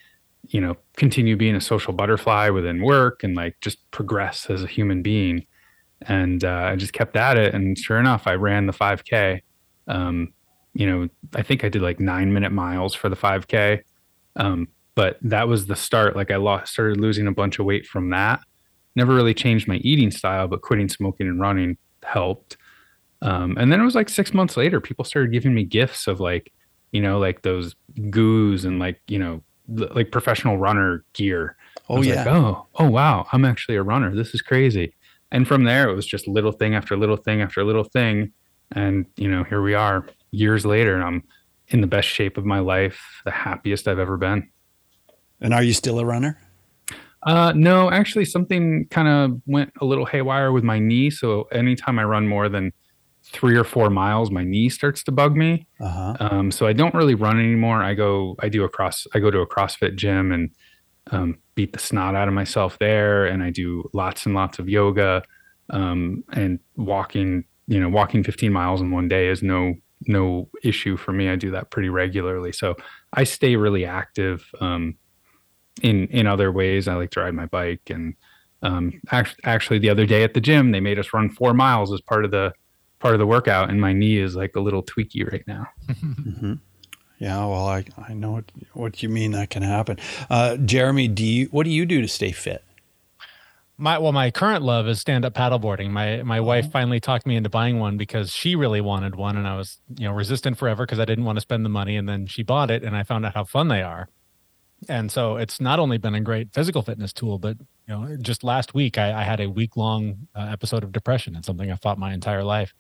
you 0.48 0.60
know, 0.60 0.76
continue 0.96 1.36
being 1.36 1.54
a 1.54 1.60
social 1.60 1.92
butterfly 1.92 2.48
within 2.48 2.82
work 2.82 3.22
and 3.22 3.36
like 3.36 3.60
just 3.60 3.78
progress 3.90 4.48
as 4.48 4.64
a 4.64 4.66
human 4.66 5.02
being 5.02 5.46
and 6.02 6.44
uh, 6.44 6.68
I 6.72 6.76
just 6.76 6.92
kept 6.92 7.16
at 7.16 7.36
it. 7.36 7.54
And 7.54 7.78
sure 7.78 7.98
enough, 7.98 8.26
I 8.26 8.34
ran 8.34 8.66
the 8.66 8.72
5K. 8.72 9.40
Um, 9.86 10.32
you 10.72 10.86
know, 10.86 11.08
I 11.34 11.42
think 11.42 11.64
I 11.64 11.68
did 11.68 11.82
like 11.82 12.00
nine 12.00 12.32
minute 12.32 12.52
miles 12.52 12.94
for 12.94 13.08
the 13.08 13.16
5K. 13.16 13.82
Um, 14.36 14.68
but 14.94 15.18
that 15.22 15.48
was 15.48 15.66
the 15.66 15.76
start. 15.76 16.16
Like 16.16 16.30
I 16.30 16.36
lost, 16.36 16.72
started 16.72 17.00
losing 17.00 17.26
a 17.26 17.32
bunch 17.32 17.58
of 17.58 17.66
weight 17.66 17.86
from 17.86 18.10
that. 18.10 18.40
Never 18.96 19.14
really 19.14 19.34
changed 19.34 19.68
my 19.68 19.76
eating 19.76 20.10
style, 20.10 20.48
but 20.48 20.62
quitting 20.62 20.88
smoking 20.88 21.28
and 21.28 21.40
running 21.40 21.76
helped. 22.02 22.56
Um, 23.22 23.56
and 23.58 23.70
then 23.70 23.80
it 23.80 23.84
was 23.84 23.94
like 23.94 24.08
six 24.08 24.32
months 24.32 24.56
later, 24.56 24.80
people 24.80 25.04
started 25.04 25.32
giving 25.32 25.54
me 25.54 25.64
gifts 25.64 26.06
of 26.06 26.20
like, 26.20 26.52
you 26.92 27.02
know, 27.02 27.18
like 27.18 27.42
those 27.42 27.76
goos 28.10 28.64
and 28.64 28.78
like, 28.78 29.00
you 29.06 29.18
know, 29.18 29.42
like 29.68 30.10
professional 30.10 30.58
runner 30.58 31.04
gear. 31.12 31.56
Oh 31.88 32.02
yeah. 32.02 32.24
Like, 32.24 32.26
oh, 32.28 32.66
oh 32.76 32.90
wow, 32.90 33.26
I'm 33.32 33.44
actually 33.44 33.76
a 33.76 33.82
runner. 33.82 34.14
This 34.14 34.34
is 34.34 34.42
crazy 34.42 34.94
and 35.32 35.46
from 35.46 35.64
there 35.64 35.88
it 35.88 35.94
was 35.94 36.06
just 36.06 36.26
little 36.26 36.52
thing 36.52 36.74
after 36.74 36.96
little 36.96 37.16
thing 37.16 37.40
after 37.42 37.64
little 37.64 37.84
thing. 37.84 38.32
And 38.72 39.06
you 39.16 39.30
know 39.30 39.44
here 39.44 39.62
we 39.62 39.74
are 39.74 40.06
years 40.30 40.64
later 40.64 40.94
and 40.94 41.02
i'm 41.02 41.24
in 41.68 41.80
the 41.80 41.86
best 41.86 42.06
shape 42.08 42.36
of 42.38 42.44
my 42.44 42.60
life 42.60 43.00
the 43.24 43.30
happiest 43.30 43.88
i've 43.88 43.98
ever 43.98 44.16
been. 44.16 44.48
And 45.40 45.54
are 45.54 45.62
you 45.62 45.72
still 45.72 45.98
a 45.98 46.04
runner? 46.04 46.38
Uh 47.22 47.52
no 47.54 47.90
actually 47.90 48.24
something 48.24 48.86
kind 48.90 49.08
of 49.08 49.40
went 49.46 49.72
a 49.80 49.84
little 49.84 50.06
haywire 50.06 50.52
with 50.52 50.64
my 50.64 50.78
knee. 50.78 51.10
So 51.10 51.42
anytime 51.52 51.98
i 51.98 52.04
run 52.04 52.28
more 52.28 52.48
than 52.48 52.72
three 53.22 53.56
or 53.56 53.64
four 53.64 53.90
miles 53.90 54.30
my 54.30 54.44
knee 54.44 54.68
starts 54.68 55.02
to 55.04 55.12
bug 55.12 55.36
me. 55.36 55.66
Uh-huh. 55.80 56.16
um, 56.20 56.50
so 56.50 56.66
i 56.66 56.72
don't 56.72 56.94
really 56.94 57.14
run 57.14 57.38
anymore. 57.38 57.82
I 57.82 57.94
go 57.94 58.36
i 58.38 58.48
do 58.48 58.64
a 58.64 58.68
cross 58.68 59.06
i 59.14 59.18
go 59.18 59.30
to 59.30 59.40
a 59.40 59.46
crossfit 59.46 59.96
gym 59.96 60.32
and 60.32 60.50
um, 61.10 61.38
beat 61.54 61.72
the 61.72 61.78
snot 61.78 62.14
out 62.14 62.28
of 62.28 62.34
myself 62.34 62.78
there. 62.78 63.26
And 63.26 63.42
I 63.42 63.50
do 63.50 63.88
lots 63.92 64.26
and 64.26 64.34
lots 64.34 64.58
of 64.58 64.68
yoga 64.68 65.22
um, 65.70 66.24
and 66.32 66.58
walking. 66.76 67.44
You 67.66 67.78
know, 67.78 67.88
walking 67.88 68.24
15 68.24 68.52
miles 68.52 68.80
in 68.80 68.90
one 68.90 69.06
day 69.06 69.28
is 69.28 69.44
no 69.44 69.74
no 70.06 70.48
issue 70.64 70.96
for 70.96 71.12
me. 71.12 71.28
I 71.28 71.36
do 71.36 71.52
that 71.52 71.70
pretty 71.70 71.88
regularly, 71.88 72.50
so 72.52 72.74
I 73.12 73.24
stay 73.24 73.54
really 73.54 73.84
active. 73.84 74.44
Um, 74.60 74.96
in 75.82 76.08
in 76.08 76.26
other 76.26 76.50
ways, 76.50 76.88
I 76.88 76.94
like 76.94 77.10
to 77.12 77.20
ride 77.20 77.34
my 77.34 77.46
bike, 77.46 77.82
and 77.88 78.14
um, 78.62 79.00
actually, 79.12 79.78
the 79.78 79.90
other 79.90 80.06
day 80.06 80.22
at 80.22 80.34
the 80.34 80.40
gym, 80.40 80.72
they 80.72 80.80
made 80.80 80.98
us 80.98 81.12
run 81.14 81.30
four 81.30 81.54
miles 81.54 81.92
as 81.92 82.00
part 82.00 82.24
of 82.24 82.30
the 82.30 82.52
part 82.98 83.14
of 83.14 83.18
the 83.18 83.26
workout, 83.26 83.70
and 83.70 83.80
my 83.80 83.92
knee 83.92 84.18
is 84.18 84.36
like 84.36 84.56
a 84.56 84.60
little 84.60 84.82
tweaky 84.82 85.30
right 85.30 85.44
now. 85.46 85.66
mm-hmm. 85.88 86.54
Yeah, 87.20 87.36
well, 87.46 87.66
I, 87.68 87.84
I 88.08 88.14
know 88.14 88.32
what, 88.32 88.44
what 88.72 89.02
you 89.02 89.08
mean 89.10 89.32
that 89.32 89.50
can 89.50 89.62
happen. 89.62 89.98
Uh, 90.30 90.56
Jeremy, 90.56 91.06
do 91.06 91.24
you 91.24 91.46
what 91.52 91.64
do 91.64 91.70
you 91.70 91.84
do 91.86 92.00
to 92.00 92.08
stay 92.08 92.32
fit? 92.32 92.64
my 93.76 93.98
well, 93.98 94.12
my 94.12 94.30
current 94.30 94.62
love 94.62 94.86
is 94.88 95.00
stand 95.00 95.24
up 95.24 95.34
paddleboarding. 95.34 95.90
My 95.90 96.22
my 96.22 96.40
wife 96.40 96.66
Oh. 96.68 96.70
finally 96.70 96.98
talked 97.00 97.26
me 97.26 97.36
into 97.36 97.48
buying 97.48 97.78
one 97.78 97.96
because 97.96 98.30
she 98.34 98.56
really 98.56 98.80
wanted 98.80 99.14
one, 99.16 99.36
and 99.36 99.46
I 99.46 99.56
was 99.56 99.78
you 99.96 100.06
know 100.08 100.12
resistant 100.14 100.58
forever 100.58 100.84
because 100.86 100.98
I 100.98 101.04
didn't 101.04 101.24
want 101.24 101.36
to 101.36 101.40
spend 101.42 101.64
the 101.64 101.68
money. 101.70 101.96
And 101.96 102.08
then 102.08 102.26
she 102.26 102.42
bought 102.42 102.70
it, 102.70 102.82
and 102.82 102.96
I 102.96 103.02
found 103.04 103.24
out 103.26 103.34
how 103.34 103.44
fun 103.44 103.68
they 103.68 103.82
are. 103.82 104.08
And 104.88 105.12
so 105.12 105.36
it's 105.36 105.60
not 105.60 105.78
only 105.78 105.98
been 105.98 106.14
a 106.14 106.20
great 106.22 106.54
physical 106.54 106.80
fitness 106.80 107.12
tool, 107.12 107.38
but 107.38 107.58
you 107.86 107.94
know, 107.94 108.16
just 108.20 108.42
last 108.42 108.72
week 108.74 108.96
I, 108.96 109.20
I 109.20 109.24
had 109.24 109.40
a 109.40 109.48
week 109.50 109.76
long 109.76 110.26
uh, 110.34 110.48
episode 110.50 110.82
of 110.84 110.90
depression. 110.92 111.36
and 111.36 111.44
something 111.44 111.70
I 111.70 111.76
fought 111.76 111.98
my 111.98 112.14
entire 112.14 112.44
life. 112.44 112.72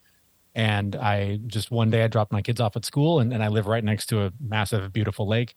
And 0.54 0.96
I 0.96 1.38
just 1.46 1.70
one 1.70 1.90
day 1.90 2.02
I 2.02 2.08
dropped 2.08 2.32
my 2.32 2.42
kids 2.42 2.60
off 2.60 2.76
at 2.76 2.84
school, 2.84 3.20
and, 3.20 3.32
and 3.32 3.42
I 3.42 3.48
live 3.48 3.66
right 3.66 3.84
next 3.84 4.06
to 4.06 4.22
a 4.22 4.32
massive, 4.40 4.92
beautiful 4.92 5.28
lake. 5.28 5.54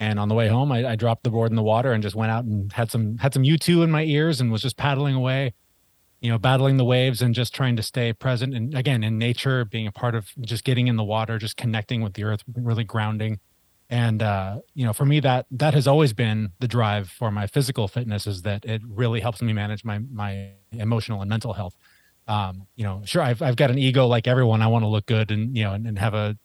And 0.00 0.18
on 0.18 0.28
the 0.28 0.34
way 0.34 0.48
home, 0.48 0.72
I, 0.72 0.90
I 0.90 0.96
dropped 0.96 1.22
the 1.22 1.30
board 1.30 1.50
in 1.50 1.56
the 1.56 1.62
water 1.62 1.92
and 1.92 2.02
just 2.02 2.16
went 2.16 2.30
out 2.30 2.44
and 2.44 2.72
had 2.72 2.90
some 2.90 3.16
had 3.18 3.32
some 3.32 3.44
U 3.44 3.56
two 3.56 3.82
in 3.82 3.90
my 3.90 4.02
ears 4.02 4.40
and 4.40 4.50
was 4.50 4.60
just 4.60 4.76
paddling 4.76 5.14
away, 5.14 5.54
you 6.20 6.30
know, 6.30 6.36
battling 6.36 6.76
the 6.76 6.84
waves 6.84 7.22
and 7.22 7.34
just 7.34 7.54
trying 7.54 7.76
to 7.76 7.82
stay 7.82 8.12
present. 8.12 8.54
And 8.54 8.74
again, 8.74 9.04
in 9.04 9.18
nature, 9.18 9.64
being 9.64 9.86
a 9.86 9.92
part 9.92 10.14
of 10.14 10.30
just 10.40 10.64
getting 10.64 10.88
in 10.88 10.96
the 10.96 11.04
water, 11.04 11.38
just 11.38 11.56
connecting 11.56 12.02
with 12.02 12.14
the 12.14 12.24
earth, 12.24 12.42
really 12.54 12.84
grounding. 12.84 13.38
And 13.88 14.22
uh, 14.22 14.60
you 14.74 14.84
know, 14.84 14.92
for 14.92 15.06
me, 15.06 15.20
that 15.20 15.46
that 15.52 15.74
has 15.74 15.86
always 15.86 16.12
been 16.12 16.50
the 16.58 16.68
drive 16.68 17.08
for 17.08 17.30
my 17.30 17.46
physical 17.46 17.86
fitness 17.86 18.26
is 18.26 18.42
that 18.42 18.64
it 18.64 18.82
really 18.86 19.20
helps 19.20 19.40
me 19.40 19.52
manage 19.52 19.84
my 19.84 20.00
my 20.12 20.50
emotional 20.72 21.20
and 21.20 21.30
mental 21.30 21.52
health. 21.52 21.76
Um, 22.26 22.66
you 22.76 22.84
know, 22.84 23.02
sure, 23.04 23.22
I've 23.22 23.42
I've 23.42 23.56
got 23.56 23.70
an 23.70 23.78
ego 23.78 24.06
like 24.06 24.26
everyone. 24.26 24.62
I 24.62 24.66
want 24.68 24.82
to 24.82 24.88
look 24.88 25.06
good 25.06 25.30
and 25.30 25.56
you 25.56 25.64
know 25.64 25.72
and, 25.72 25.86
and 25.86 25.98
have 25.98 26.14
a 26.14 26.36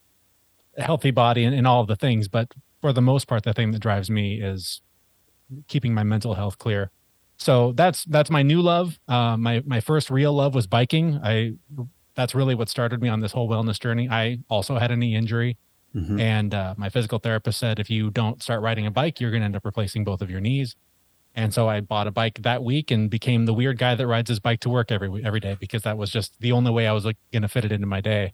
healthy 0.77 1.11
body 1.11 1.43
and, 1.43 1.55
and 1.55 1.65
all 1.67 1.81
of 1.81 1.87
the 1.87 1.95
things, 1.95 2.27
but 2.27 2.51
for 2.81 2.93
the 2.93 3.01
most 3.01 3.27
part, 3.27 3.43
the 3.43 3.53
thing 3.53 3.71
that 3.71 3.79
drives 3.79 4.09
me 4.09 4.41
is 4.41 4.81
keeping 5.67 5.93
my 5.93 6.03
mental 6.03 6.33
health 6.35 6.57
clear. 6.57 6.91
So 7.37 7.71
that's 7.73 8.03
that's 8.05 8.29
my 8.29 8.43
new 8.43 8.61
love. 8.61 8.99
Uh, 9.07 9.37
my 9.37 9.63
my 9.65 9.79
first 9.79 10.09
real 10.09 10.33
love 10.33 10.53
was 10.53 10.67
biking. 10.67 11.19
I 11.23 11.53
that's 12.15 12.35
really 12.35 12.55
what 12.55 12.67
started 12.69 13.01
me 13.01 13.07
on 13.07 13.21
this 13.21 13.31
whole 13.31 13.47
wellness 13.49 13.79
journey. 13.79 14.09
I 14.09 14.39
also 14.49 14.77
had 14.77 14.91
a 14.91 14.97
knee 14.97 15.15
injury, 15.15 15.57
Mhm. 15.95 16.19
and 16.19 16.53
uh, 16.53 16.73
my 16.77 16.89
physical 16.89 17.19
therapist 17.19 17.57
said 17.59 17.79
if 17.79 17.89
you 17.89 18.09
don't 18.11 18.43
start 18.43 18.61
riding 18.61 18.85
a 18.85 18.91
bike, 18.91 19.21
you're 19.21 19.31
going 19.31 19.41
to 19.41 19.45
end 19.45 19.55
up 19.55 19.65
replacing 19.65 20.03
both 20.03 20.21
of 20.21 20.29
your 20.29 20.41
knees. 20.41 20.75
And 21.39 21.53
so 21.53 21.69
I 21.69 21.79
bought 21.79 22.05
a 22.05 22.11
bike 22.11 22.41
that 22.41 22.65
week 22.65 22.91
and 22.91 23.09
became 23.09 23.45
the 23.45 23.53
weird 23.53 23.77
guy 23.77 23.95
that 23.95 24.05
rides 24.05 24.27
his 24.27 24.41
bike 24.41 24.59
to 24.59 24.69
work 24.69 24.91
every 24.91 25.23
every 25.23 25.39
day 25.39 25.55
because 25.57 25.83
that 25.83 25.97
was 25.97 26.11
just 26.11 26.37
the 26.41 26.51
only 26.51 26.69
way 26.69 26.85
I 26.85 26.91
was 26.91 27.05
like, 27.05 27.15
going 27.31 27.43
to 27.43 27.47
fit 27.47 27.63
it 27.63 27.71
into 27.71 27.87
my 27.87 28.01
day. 28.01 28.33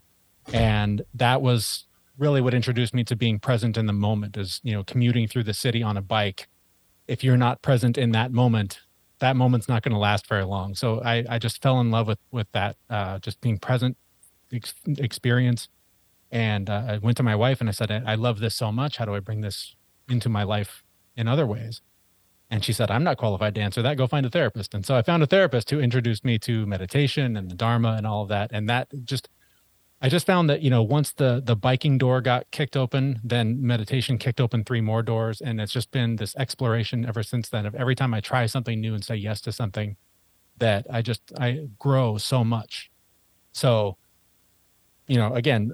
And 0.52 1.02
that 1.14 1.40
was 1.40 1.86
really 2.18 2.40
what 2.40 2.52
introduced 2.52 2.92
me 2.94 3.04
to 3.04 3.14
being 3.14 3.38
present 3.38 3.76
in 3.76 3.86
the 3.86 3.92
moment 3.92 4.36
is, 4.36 4.60
you 4.64 4.72
know, 4.72 4.82
commuting 4.82 5.28
through 5.28 5.44
the 5.44 5.54
city 5.54 5.84
on 5.84 5.96
a 5.96 6.02
bike. 6.02 6.48
If 7.06 7.22
you're 7.22 7.36
not 7.36 7.62
present 7.62 7.96
in 7.96 8.10
that 8.10 8.32
moment, 8.32 8.80
that 9.20 9.36
moment's 9.36 9.68
not 9.68 9.84
going 9.84 9.92
to 9.92 10.00
last 10.00 10.26
very 10.26 10.44
long. 10.44 10.74
So 10.74 11.00
I, 11.00 11.24
I 11.28 11.38
just 11.38 11.62
fell 11.62 11.78
in 11.80 11.92
love 11.92 12.08
with, 12.08 12.18
with 12.32 12.50
that, 12.54 12.74
uh, 12.90 13.20
just 13.20 13.40
being 13.40 13.58
present 13.58 13.96
ex- 14.52 14.74
experience. 14.98 15.68
And 16.32 16.68
uh, 16.68 16.82
I 16.88 16.98
went 16.98 17.16
to 17.18 17.22
my 17.22 17.36
wife 17.36 17.60
and 17.60 17.68
I 17.68 17.72
said, 17.72 17.92
I, 17.92 18.02
I 18.04 18.14
love 18.16 18.40
this 18.40 18.56
so 18.56 18.72
much. 18.72 18.96
How 18.96 19.04
do 19.04 19.14
I 19.14 19.20
bring 19.20 19.42
this 19.42 19.76
into 20.08 20.28
my 20.28 20.42
life 20.42 20.82
in 21.16 21.28
other 21.28 21.46
ways? 21.46 21.82
And 22.50 22.64
she 22.64 22.72
said, 22.72 22.90
I'm 22.90 23.02
not 23.02 23.16
qualified 23.16 23.54
to 23.56 23.60
answer 23.60 23.82
that. 23.82 23.96
Go 23.96 24.06
find 24.06 24.24
a 24.24 24.30
therapist. 24.30 24.72
And 24.74 24.86
so 24.86 24.94
I 24.94 25.02
found 25.02 25.22
a 25.22 25.26
therapist 25.26 25.70
who 25.70 25.80
introduced 25.80 26.24
me 26.24 26.38
to 26.40 26.64
meditation 26.66 27.36
and 27.36 27.50
the 27.50 27.56
Dharma 27.56 27.94
and 27.96 28.06
all 28.06 28.22
of 28.22 28.28
that. 28.28 28.50
And 28.52 28.68
that 28.68 28.88
just, 29.04 29.28
I 30.00 30.08
just 30.08 30.26
found 30.26 30.48
that, 30.50 30.62
you 30.62 30.70
know, 30.70 30.82
once 30.82 31.12
the 31.12 31.42
the 31.44 31.56
biking 31.56 31.98
door 31.98 32.20
got 32.20 32.48
kicked 32.52 32.76
open, 32.76 33.20
then 33.24 33.66
meditation 33.66 34.18
kicked 34.18 34.40
open 34.40 34.62
three 34.62 34.80
more 34.80 35.02
doors. 35.02 35.40
And 35.40 35.60
it's 35.60 35.72
just 35.72 35.90
been 35.90 36.16
this 36.16 36.36
exploration 36.36 37.04
ever 37.04 37.22
since 37.22 37.48
then 37.48 37.66
of 37.66 37.74
every 37.74 37.94
time 37.94 38.14
I 38.14 38.20
try 38.20 38.46
something 38.46 38.80
new 38.80 38.94
and 38.94 39.04
say 39.04 39.16
yes 39.16 39.40
to 39.42 39.52
something 39.52 39.96
that 40.58 40.86
I 40.90 41.02
just 41.02 41.22
I 41.38 41.68
grow 41.78 42.18
so 42.18 42.44
much. 42.44 42.90
So, 43.52 43.96
you 45.08 45.16
know, 45.16 45.34
again, 45.34 45.72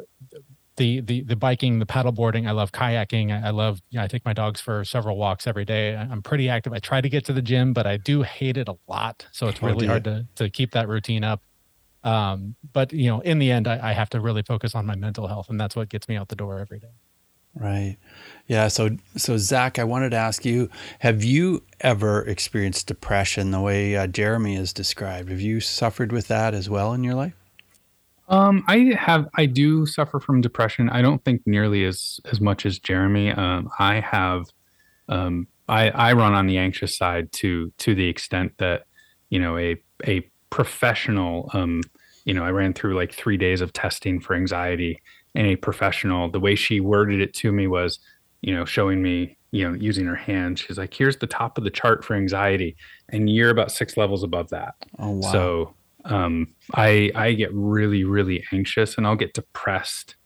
the 0.76 1.00
the 1.00 1.22
the 1.22 1.36
biking, 1.36 1.78
the 1.78 1.86
paddleboarding. 1.86 2.48
I 2.48 2.52
love 2.52 2.72
kayaking. 2.72 3.30
I, 3.32 3.48
I 3.48 3.50
love. 3.50 3.80
Yeah, 3.90 4.04
I 4.04 4.06
take 4.08 4.24
my 4.24 4.32
dogs 4.32 4.60
for 4.60 4.84
several 4.84 5.16
walks 5.16 5.46
every 5.46 5.64
day. 5.64 5.94
I- 5.94 6.02
I'm 6.02 6.22
pretty 6.22 6.48
active. 6.48 6.72
I 6.72 6.78
try 6.78 7.00
to 7.00 7.08
get 7.08 7.24
to 7.26 7.32
the 7.32 7.42
gym, 7.42 7.72
but 7.72 7.86
I 7.86 7.96
do 7.98 8.22
hate 8.22 8.56
it 8.56 8.68
a 8.68 8.76
lot. 8.88 9.26
So 9.32 9.48
it's 9.48 9.60
Oh, 9.62 9.66
really 9.66 9.86
hard 9.86 10.04
to 10.04 10.26
to 10.36 10.48
keep 10.50 10.72
that 10.72 10.88
routine 10.88 11.24
up. 11.24 11.42
Um, 12.04 12.56
but 12.72 12.92
you 12.92 13.08
know, 13.08 13.20
in 13.20 13.38
the 13.38 13.50
end, 13.52 13.68
I, 13.68 13.90
I 13.90 13.92
have 13.92 14.10
to 14.10 14.20
really 14.20 14.42
focus 14.42 14.74
on 14.74 14.86
my 14.86 14.96
mental 14.96 15.28
health, 15.28 15.48
and 15.50 15.60
that's 15.60 15.76
what 15.76 15.88
gets 15.88 16.08
me 16.08 16.16
out 16.16 16.28
the 16.28 16.36
door 16.36 16.58
every 16.58 16.80
day. 16.80 16.94
Right. 17.54 17.98
Yeah. 18.46 18.68
So, 18.68 18.96
so 19.16 19.36
Zach, 19.36 19.78
I 19.78 19.84
wanted 19.84 20.10
to 20.10 20.16
ask 20.16 20.44
you: 20.44 20.70
Have 21.00 21.22
you 21.22 21.62
ever 21.80 22.22
experienced 22.22 22.86
depression 22.86 23.50
the 23.50 23.60
way 23.60 23.94
uh, 23.94 24.06
Jeremy 24.06 24.56
has 24.56 24.72
described? 24.72 25.28
Have 25.28 25.40
you 25.42 25.60
suffered 25.60 26.12
with 26.12 26.28
that 26.28 26.54
as 26.54 26.70
well 26.70 26.94
in 26.94 27.04
your 27.04 27.14
life? 27.14 27.34
Um, 28.28 28.64
I 28.66 28.94
have, 28.98 29.28
I 29.34 29.46
do 29.46 29.84
suffer 29.84 30.20
from 30.20 30.40
depression. 30.40 30.88
I 30.88 31.02
don't 31.02 31.22
think 31.24 31.42
nearly 31.46 31.84
as 31.84 32.20
as 32.30 32.40
much 32.40 32.64
as 32.64 32.78
Jeremy. 32.78 33.30
Um, 33.30 33.68
I 33.78 34.00
have, 34.00 34.46
um, 35.08 35.46
I 35.68 35.90
I 35.90 36.12
run 36.14 36.34
on 36.34 36.46
the 36.46 36.58
anxious 36.58 36.96
side 36.96 37.32
to 37.32 37.72
to 37.78 37.94
the 37.94 38.08
extent 38.08 38.52
that, 38.58 38.84
you 39.28 39.38
know, 39.38 39.58
a 39.58 39.76
a 40.06 40.28
professional, 40.50 41.50
um, 41.52 41.82
you 42.24 42.34
know, 42.34 42.44
I 42.44 42.50
ran 42.50 42.72
through 42.72 42.94
like 42.94 43.12
three 43.12 43.36
days 43.36 43.60
of 43.60 43.72
testing 43.72 44.20
for 44.20 44.34
anxiety, 44.34 45.00
and 45.34 45.46
a 45.46 45.56
professional, 45.56 46.30
the 46.30 46.40
way 46.40 46.54
she 46.54 46.80
worded 46.80 47.20
it 47.20 47.34
to 47.34 47.52
me 47.52 47.66
was, 47.66 47.98
you 48.42 48.54
know, 48.54 48.64
showing 48.64 49.02
me, 49.02 49.36
you 49.50 49.68
know, 49.68 49.74
using 49.74 50.06
her 50.06 50.16
hand. 50.16 50.58
She's 50.58 50.78
like, 50.78 50.94
"Here's 50.94 51.16
the 51.16 51.26
top 51.26 51.58
of 51.58 51.64
the 51.64 51.70
chart 51.70 52.04
for 52.04 52.14
anxiety, 52.14 52.76
and 53.08 53.28
you're 53.28 53.50
about 53.50 53.72
six 53.72 53.96
levels 53.96 54.22
above 54.22 54.48
that." 54.50 54.74
Oh 54.98 55.10
wow. 55.10 55.32
So 55.32 55.74
um, 56.04 56.54
I 56.74 57.10
I 57.14 57.32
get 57.32 57.50
really 57.52 58.04
really 58.04 58.44
anxious 58.52 58.96
and 58.96 59.06
I'll 59.06 59.16
get 59.16 59.34
depressed 59.34 60.16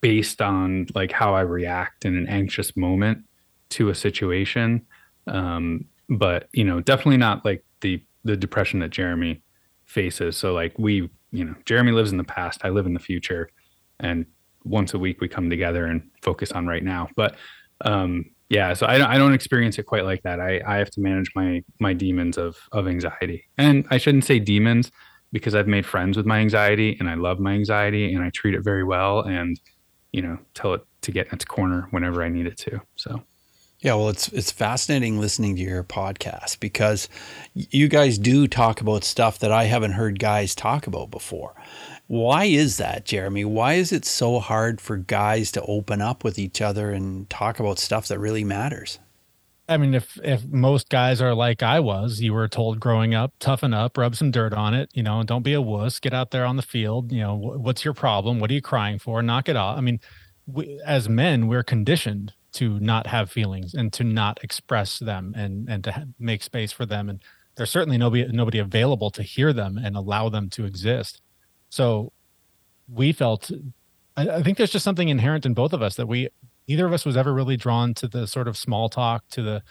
based 0.00 0.40
on 0.40 0.86
like 0.94 1.12
how 1.12 1.34
I 1.34 1.42
react 1.42 2.04
in 2.04 2.16
an 2.16 2.26
anxious 2.26 2.76
moment 2.76 3.24
to 3.70 3.90
a 3.90 3.94
situation. 3.94 4.86
Um, 5.26 5.84
but 6.08 6.48
you 6.52 6.64
know, 6.64 6.80
definitely 6.80 7.18
not 7.18 7.44
like 7.44 7.64
the 7.80 8.02
the 8.24 8.36
depression 8.36 8.80
that 8.80 8.90
Jeremy 8.90 9.42
faces. 9.86 10.36
So 10.36 10.52
like 10.52 10.78
we, 10.78 11.10
you 11.32 11.44
know, 11.44 11.54
Jeremy 11.64 11.92
lives 11.92 12.12
in 12.12 12.18
the 12.18 12.24
past, 12.24 12.60
I 12.64 12.70
live 12.70 12.86
in 12.86 12.94
the 12.94 13.00
future, 13.00 13.50
and 13.98 14.26
once 14.64 14.94
a 14.94 14.98
week 14.98 15.20
we 15.20 15.28
come 15.28 15.48
together 15.48 15.86
and 15.86 16.08
focus 16.22 16.52
on 16.52 16.66
right 16.66 16.84
now. 16.84 17.08
But 17.16 17.36
um, 17.82 18.26
yeah, 18.50 18.74
so 18.74 18.86
I 18.86 18.98
don't, 18.98 19.08
I 19.08 19.16
don't 19.16 19.32
experience 19.32 19.78
it 19.78 19.84
quite 19.84 20.04
like 20.04 20.22
that. 20.24 20.40
I, 20.40 20.60
I 20.66 20.76
have 20.76 20.90
to 20.90 21.00
manage 21.00 21.30
my 21.34 21.62
my 21.78 21.94
demons 21.94 22.36
of 22.36 22.56
of 22.72 22.88
anxiety, 22.88 23.44
and 23.56 23.86
I 23.90 23.96
shouldn't 23.98 24.24
say 24.24 24.40
demons 24.40 24.90
because 25.32 25.54
I've 25.54 25.68
made 25.68 25.86
friends 25.86 26.16
with 26.16 26.26
my 26.26 26.38
anxiety 26.40 26.96
and 26.98 27.08
I 27.08 27.14
love 27.14 27.38
my 27.38 27.52
anxiety 27.52 28.12
and 28.12 28.24
I 28.24 28.30
treat 28.30 28.54
it 28.54 28.62
very 28.62 28.82
well 28.82 29.20
and 29.20 29.60
you 30.12 30.20
know 30.20 30.38
tell 30.54 30.74
it 30.74 30.82
to 31.02 31.12
get 31.12 31.28
in 31.28 31.34
its 31.34 31.44
corner 31.44 31.86
whenever 31.92 32.22
I 32.24 32.28
need 32.28 32.46
it 32.46 32.58
to. 32.58 32.80
So 32.96 33.22
Yeah, 33.78 33.94
well, 33.94 34.08
it's 34.08 34.28
it's 34.28 34.50
fascinating 34.50 35.20
listening 35.20 35.56
to 35.56 35.62
your 35.62 35.84
podcast 35.84 36.58
because 36.60 37.08
you 37.54 37.88
guys 37.88 38.18
do 38.18 38.48
talk 38.48 38.80
about 38.80 39.04
stuff 39.04 39.38
that 39.38 39.52
I 39.52 39.64
haven't 39.64 39.92
heard 39.92 40.18
guys 40.18 40.54
talk 40.54 40.86
about 40.88 41.10
before. 41.10 41.54
Why 42.10 42.46
is 42.46 42.78
that, 42.78 43.04
Jeremy? 43.04 43.44
Why 43.44 43.74
is 43.74 43.92
it 43.92 44.04
so 44.04 44.40
hard 44.40 44.80
for 44.80 44.96
guys 44.96 45.52
to 45.52 45.62
open 45.62 46.02
up 46.02 46.24
with 46.24 46.40
each 46.40 46.60
other 46.60 46.90
and 46.90 47.30
talk 47.30 47.60
about 47.60 47.78
stuff 47.78 48.08
that 48.08 48.18
really 48.18 48.42
matters? 48.42 48.98
I 49.68 49.76
mean, 49.76 49.94
if 49.94 50.18
if 50.24 50.44
most 50.44 50.88
guys 50.88 51.22
are 51.22 51.36
like 51.36 51.62
I 51.62 51.78
was, 51.78 52.20
you 52.20 52.32
were 52.32 52.48
told 52.48 52.80
growing 52.80 53.14
up, 53.14 53.34
toughen 53.38 53.72
up, 53.72 53.96
rub 53.96 54.16
some 54.16 54.32
dirt 54.32 54.52
on 54.52 54.74
it, 54.74 54.90
you 54.92 55.04
know, 55.04 55.22
don't 55.22 55.44
be 55.44 55.52
a 55.52 55.62
wuss, 55.62 56.00
get 56.00 56.12
out 56.12 56.32
there 56.32 56.44
on 56.44 56.56
the 56.56 56.62
field. 56.62 57.12
You 57.12 57.20
know, 57.20 57.36
what's 57.36 57.84
your 57.84 57.94
problem? 57.94 58.40
What 58.40 58.50
are 58.50 58.54
you 58.54 58.60
crying 58.60 58.98
for? 58.98 59.22
Knock 59.22 59.48
it 59.48 59.54
off. 59.54 59.78
I 59.78 59.80
mean, 59.80 60.00
we, 60.48 60.80
as 60.84 61.08
men, 61.08 61.46
we're 61.46 61.62
conditioned 61.62 62.32
to 62.54 62.80
not 62.80 63.06
have 63.06 63.30
feelings 63.30 63.72
and 63.72 63.92
to 63.92 64.02
not 64.02 64.42
express 64.42 64.98
them 64.98 65.32
and 65.36 65.68
and 65.68 65.84
to 65.84 66.08
make 66.18 66.42
space 66.42 66.72
for 66.72 66.86
them. 66.86 67.08
And 67.08 67.22
there's 67.54 67.70
certainly 67.70 67.98
nobody 67.98 68.26
nobody 68.32 68.58
available 68.58 69.10
to 69.12 69.22
hear 69.22 69.52
them 69.52 69.78
and 69.78 69.94
allow 69.94 70.28
them 70.28 70.50
to 70.50 70.64
exist. 70.64 71.20
So 71.70 72.12
we 72.92 73.12
felt. 73.12 73.50
I, 74.16 74.28
I 74.28 74.42
think 74.42 74.58
there's 74.58 74.70
just 74.72 74.84
something 74.84 75.08
inherent 75.08 75.46
in 75.46 75.54
both 75.54 75.72
of 75.72 75.80
us 75.82 75.94
that 75.96 76.06
we 76.06 76.28
neither 76.68 76.84
of 76.86 76.92
us 76.92 77.04
was 77.06 77.16
ever 77.16 77.32
really 77.32 77.56
drawn 77.56 77.94
to 77.94 78.06
the 78.08 78.26
sort 78.26 78.46
of 78.48 78.56
small 78.56 78.88
talk 78.88 79.26
to 79.30 79.42
the 79.42 79.62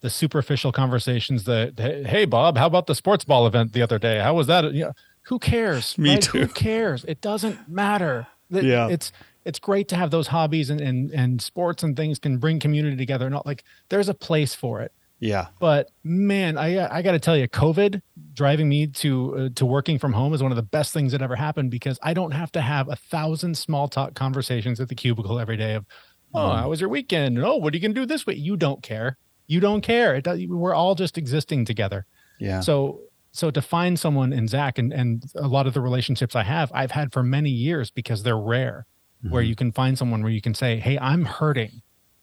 the 0.00 0.10
superficial 0.10 0.72
conversations 0.72 1.44
that 1.44 1.78
hey 1.78 2.24
bob 2.24 2.56
how 2.58 2.66
about 2.66 2.86
the 2.88 2.94
sports 2.94 3.24
ball 3.24 3.46
event 3.46 3.72
the 3.72 3.80
other 3.82 3.98
day 4.00 4.18
how 4.18 4.34
was 4.34 4.48
that 4.48 4.72
you 4.74 4.84
know, 4.84 4.92
who 5.26 5.38
cares 5.38 5.96
Me 5.96 6.14
right? 6.14 6.22
too. 6.22 6.40
who 6.40 6.48
cares 6.48 7.04
it 7.04 7.20
doesn't 7.20 7.68
matter 7.68 8.26
It- 8.50 8.64
Yeah. 8.64 8.88
it's 8.88 9.12
it's 9.44 9.58
great 9.60 9.86
to 9.88 9.96
have 9.96 10.10
those 10.10 10.26
hobbies 10.28 10.70
and, 10.70 10.80
and 10.80 11.10
and 11.12 11.40
sports 11.40 11.82
and 11.84 11.96
things 11.96 12.18
can 12.18 12.38
bring 12.38 12.58
community 12.58 12.96
together 12.96 13.30
not 13.30 13.46
like 13.46 13.62
there's 13.90 14.08
a 14.08 14.14
place 14.14 14.54
for 14.56 14.80
it 14.80 14.92
Yeah. 15.22 15.46
but 15.60 15.90
man 16.02 16.58
i 16.58 16.68
i 16.94 17.00
got 17.00 17.12
to 17.12 17.18
tell 17.20 17.36
you 17.36 17.46
covid 17.48 18.02
driving 18.34 18.68
me 18.68 18.88
to 18.88 19.36
uh, 19.36 19.48
to 19.54 19.64
working 19.64 19.98
from 19.98 20.12
home 20.12 20.34
is 20.34 20.42
one 20.42 20.50
of 20.52 20.56
the 20.56 20.62
best 20.78 20.92
things 20.92 21.12
that 21.12 21.22
ever 21.22 21.36
happened 21.36 21.70
because 21.70 21.98
i 22.02 22.12
don't 22.12 22.32
have 22.32 22.50
to 22.52 22.60
have 22.60 22.88
a 22.88 22.96
thousand 22.96 23.56
small 23.56 23.86
talk 23.88 24.14
conversations 24.14 24.80
at 24.80 24.88
the 24.88 24.94
cubicle 24.96 25.38
every 25.38 25.56
day 25.56 25.74
of 25.74 25.86
oh 26.34 26.38
Mm. 26.48 26.56
how 26.58 26.68
was 26.70 26.80
your 26.80 26.90
weekend 26.90 27.38
oh 27.38 27.56
what 27.56 27.72
are 27.72 27.76
you 27.76 27.80
gonna 27.80 27.94
do 27.94 28.04
this 28.06 28.26
week 28.26 28.38
you 28.38 28.56
don't 28.56 28.82
care 28.82 29.16
you 29.46 29.60
don't 29.60 29.82
care 29.82 30.14
it 30.16 30.24
does, 30.24 30.40
we're 30.48 30.74
all 30.74 30.94
just 30.94 31.16
existing 31.18 31.64
together 31.66 32.04
Yeah. 32.40 32.60
So 32.60 33.00
so 33.34 33.50
to 33.50 33.62
find 33.62 33.98
someone 33.98 34.32
in 34.32 34.46
Zach 34.48 34.76
and 34.78 34.92
and 34.92 35.24
a 35.36 35.46
lot 35.46 35.66
of 35.68 35.72
the 35.72 35.80
relationships 35.80 36.34
I 36.36 36.42
have, 36.42 36.70
I've 36.74 36.90
had 36.90 37.12
for 37.14 37.22
many 37.22 37.48
years 37.48 37.90
because 37.90 38.22
they're 38.24 38.38
rare, 38.56 38.84
mm-hmm. 39.24 39.32
where 39.32 39.42
you 39.42 39.54
can 39.56 39.72
find 39.72 39.96
someone 39.96 40.20
where 40.22 40.32
you 40.32 40.42
can 40.42 40.52
say, 40.52 40.78
"Hey, 40.78 40.98
I'm 40.98 41.24
hurting." 41.24 41.80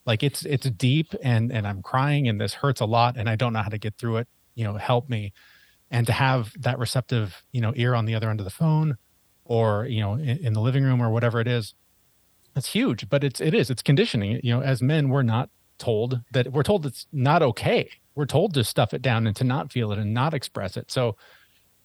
Like 0.09 0.23
it's 0.23 0.43
it's 0.43 0.67
deep 0.71 1.13
and 1.21 1.51
and 1.51 1.67
I'm 1.67 1.83
crying 1.83 2.27
and 2.27 2.41
this 2.41 2.55
hurts 2.55 2.81
a 2.81 2.85
lot 2.85 3.15
and 3.15 3.29
I 3.29 3.35
don't 3.35 3.53
know 3.53 3.61
how 3.61 3.69
to 3.69 3.77
get 3.77 3.95
through 3.99 4.17
it. 4.17 4.27
You 4.55 4.63
know, 4.63 4.73
help 4.73 5.07
me. 5.07 5.33
And 5.91 6.07
to 6.07 6.13
have 6.13 6.51
that 6.59 6.79
receptive, 6.79 7.43
you 7.51 7.61
know, 7.61 7.73
ear 7.75 7.93
on 7.93 8.05
the 8.05 8.15
other 8.15 8.27
end 8.27 8.39
of 8.39 8.43
the 8.43 8.49
phone 8.49 8.97
or, 9.45 9.85
you 9.85 10.01
know, 10.01 10.13
in, 10.15 10.39
in 10.39 10.53
the 10.53 10.61
living 10.61 10.83
room 10.83 10.99
or 10.99 11.11
whatever 11.11 11.39
it 11.39 11.47
is, 11.47 11.75
it's 12.55 12.69
huge, 12.69 13.07
but 13.07 13.23
it's 13.23 13.39
it 13.39 13.53
is 13.53 13.69
it's 13.69 13.83
conditioning. 13.83 14.39
You 14.43 14.55
know, 14.55 14.63
as 14.63 14.81
men, 14.81 15.09
we're 15.09 15.21
not 15.21 15.51
told 15.77 16.21
that 16.31 16.51
we're 16.53 16.63
told 16.63 16.87
it's 16.87 17.05
not 17.11 17.43
okay. 17.43 17.91
We're 18.15 18.25
told 18.25 18.55
to 18.55 18.63
stuff 18.63 18.95
it 18.95 19.03
down 19.03 19.27
and 19.27 19.35
to 19.35 19.43
not 19.43 19.71
feel 19.71 19.91
it 19.91 19.99
and 19.99 20.11
not 20.11 20.33
express 20.33 20.75
it. 20.75 20.89
So, 20.89 21.17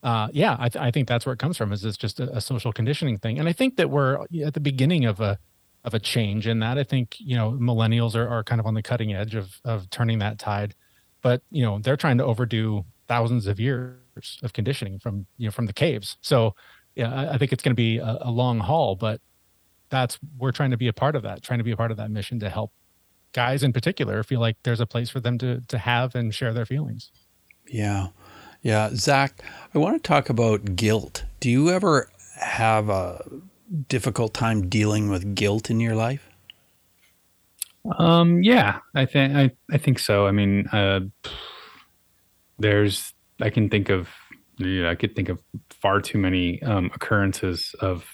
uh, 0.02 0.28
yeah, 0.32 0.56
I, 0.58 0.70
th- 0.70 0.82
I 0.82 0.90
think 0.90 1.08
that's 1.08 1.26
where 1.26 1.34
it 1.34 1.38
comes 1.38 1.58
from. 1.58 1.74
Is 1.74 1.84
it's 1.84 1.98
just 1.98 2.20
a, 2.20 2.38
a, 2.38 2.40
social 2.40 2.72
conditioning 2.72 3.18
thing, 3.18 3.38
and 3.38 3.50
I 3.50 3.52
think 3.52 3.76
that 3.76 3.90
we're 3.90 4.24
at 4.42 4.54
the 4.54 4.60
beginning 4.60 5.04
of 5.04 5.20
a 5.20 5.38
of 5.84 5.94
a 5.94 5.98
change 5.98 6.46
in 6.46 6.60
that. 6.60 6.78
I 6.78 6.84
think 6.84 7.16
you 7.18 7.36
know 7.36 7.52
millennials 7.52 8.14
are, 8.14 8.28
are 8.28 8.42
kind 8.42 8.60
of 8.60 8.66
on 8.66 8.74
the 8.74 8.82
cutting 8.82 9.12
edge 9.12 9.34
of 9.34 9.60
of 9.64 9.90
turning 9.90 10.18
that 10.18 10.38
tide, 10.38 10.74
but 11.22 11.42
you 11.50 11.62
know 11.62 11.78
they're 11.78 11.96
trying 11.96 12.18
to 12.18 12.24
overdo 12.24 12.84
thousands 13.08 13.46
of 13.46 13.60
years 13.60 14.38
of 14.42 14.52
conditioning 14.52 14.98
from 14.98 15.26
you 15.36 15.46
know 15.46 15.52
from 15.52 15.66
the 15.66 15.72
caves. 15.72 16.16
So, 16.22 16.54
yeah, 16.94 17.12
I, 17.12 17.34
I 17.34 17.38
think 17.38 17.52
it's 17.52 17.62
going 17.62 17.74
to 17.74 17.76
be 17.76 17.98
a, 17.98 18.18
a 18.22 18.30
long 18.30 18.60
haul, 18.60 18.96
but 18.96 19.20
that's 19.90 20.18
we're 20.38 20.52
trying 20.52 20.70
to 20.70 20.76
be 20.76 20.88
a 20.88 20.92
part 20.92 21.16
of 21.16 21.22
that, 21.22 21.42
trying 21.42 21.58
to 21.58 21.64
be 21.64 21.72
a 21.72 21.76
part 21.76 21.90
of 21.90 21.96
that 21.98 22.10
mission 22.10 22.40
to 22.40 22.48
help 22.48 22.72
guys 23.32 23.62
in 23.62 23.72
particular 23.72 24.22
feel 24.22 24.40
like 24.40 24.56
there's 24.62 24.80
a 24.80 24.86
place 24.86 25.10
for 25.10 25.20
them 25.20 25.38
to 25.38 25.60
to 25.68 25.78
have 25.78 26.14
and 26.14 26.34
share 26.34 26.52
their 26.52 26.66
feelings. 26.66 27.10
Yeah. 27.66 28.08
Yeah, 28.62 28.90
Zach, 28.94 29.44
I 29.74 29.78
want 29.78 30.02
to 30.02 30.08
talk 30.08 30.30
about 30.30 30.74
guilt. 30.74 31.24
Do 31.38 31.50
you 31.50 31.68
ever 31.68 32.08
have 32.40 32.88
a 32.88 33.22
difficult 33.88 34.34
time 34.34 34.68
dealing 34.68 35.08
with 35.08 35.34
guilt 35.34 35.70
in 35.70 35.80
your 35.80 35.94
life? 35.94 36.28
Um, 37.98 38.42
yeah, 38.42 38.78
I 38.94 39.04
think 39.04 39.36
I, 39.36 39.50
I 39.70 39.78
think 39.78 39.98
so. 39.98 40.26
I 40.26 40.30
mean, 40.30 40.66
uh, 40.68 41.00
there's 42.58 43.12
I 43.40 43.50
can 43.50 43.68
think 43.68 43.90
of 43.90 44.08
yeah, 44.58 44.88
I 44.88 44.94
could 44.94 45.14
think 45.14 45.28
of 45.28 45.40
far 45.70 46.00
too 46.00 46.18
many 46.18 46.62
um, 46.62 46.90
occurrences 46.94 47.74
of 47.80 48.06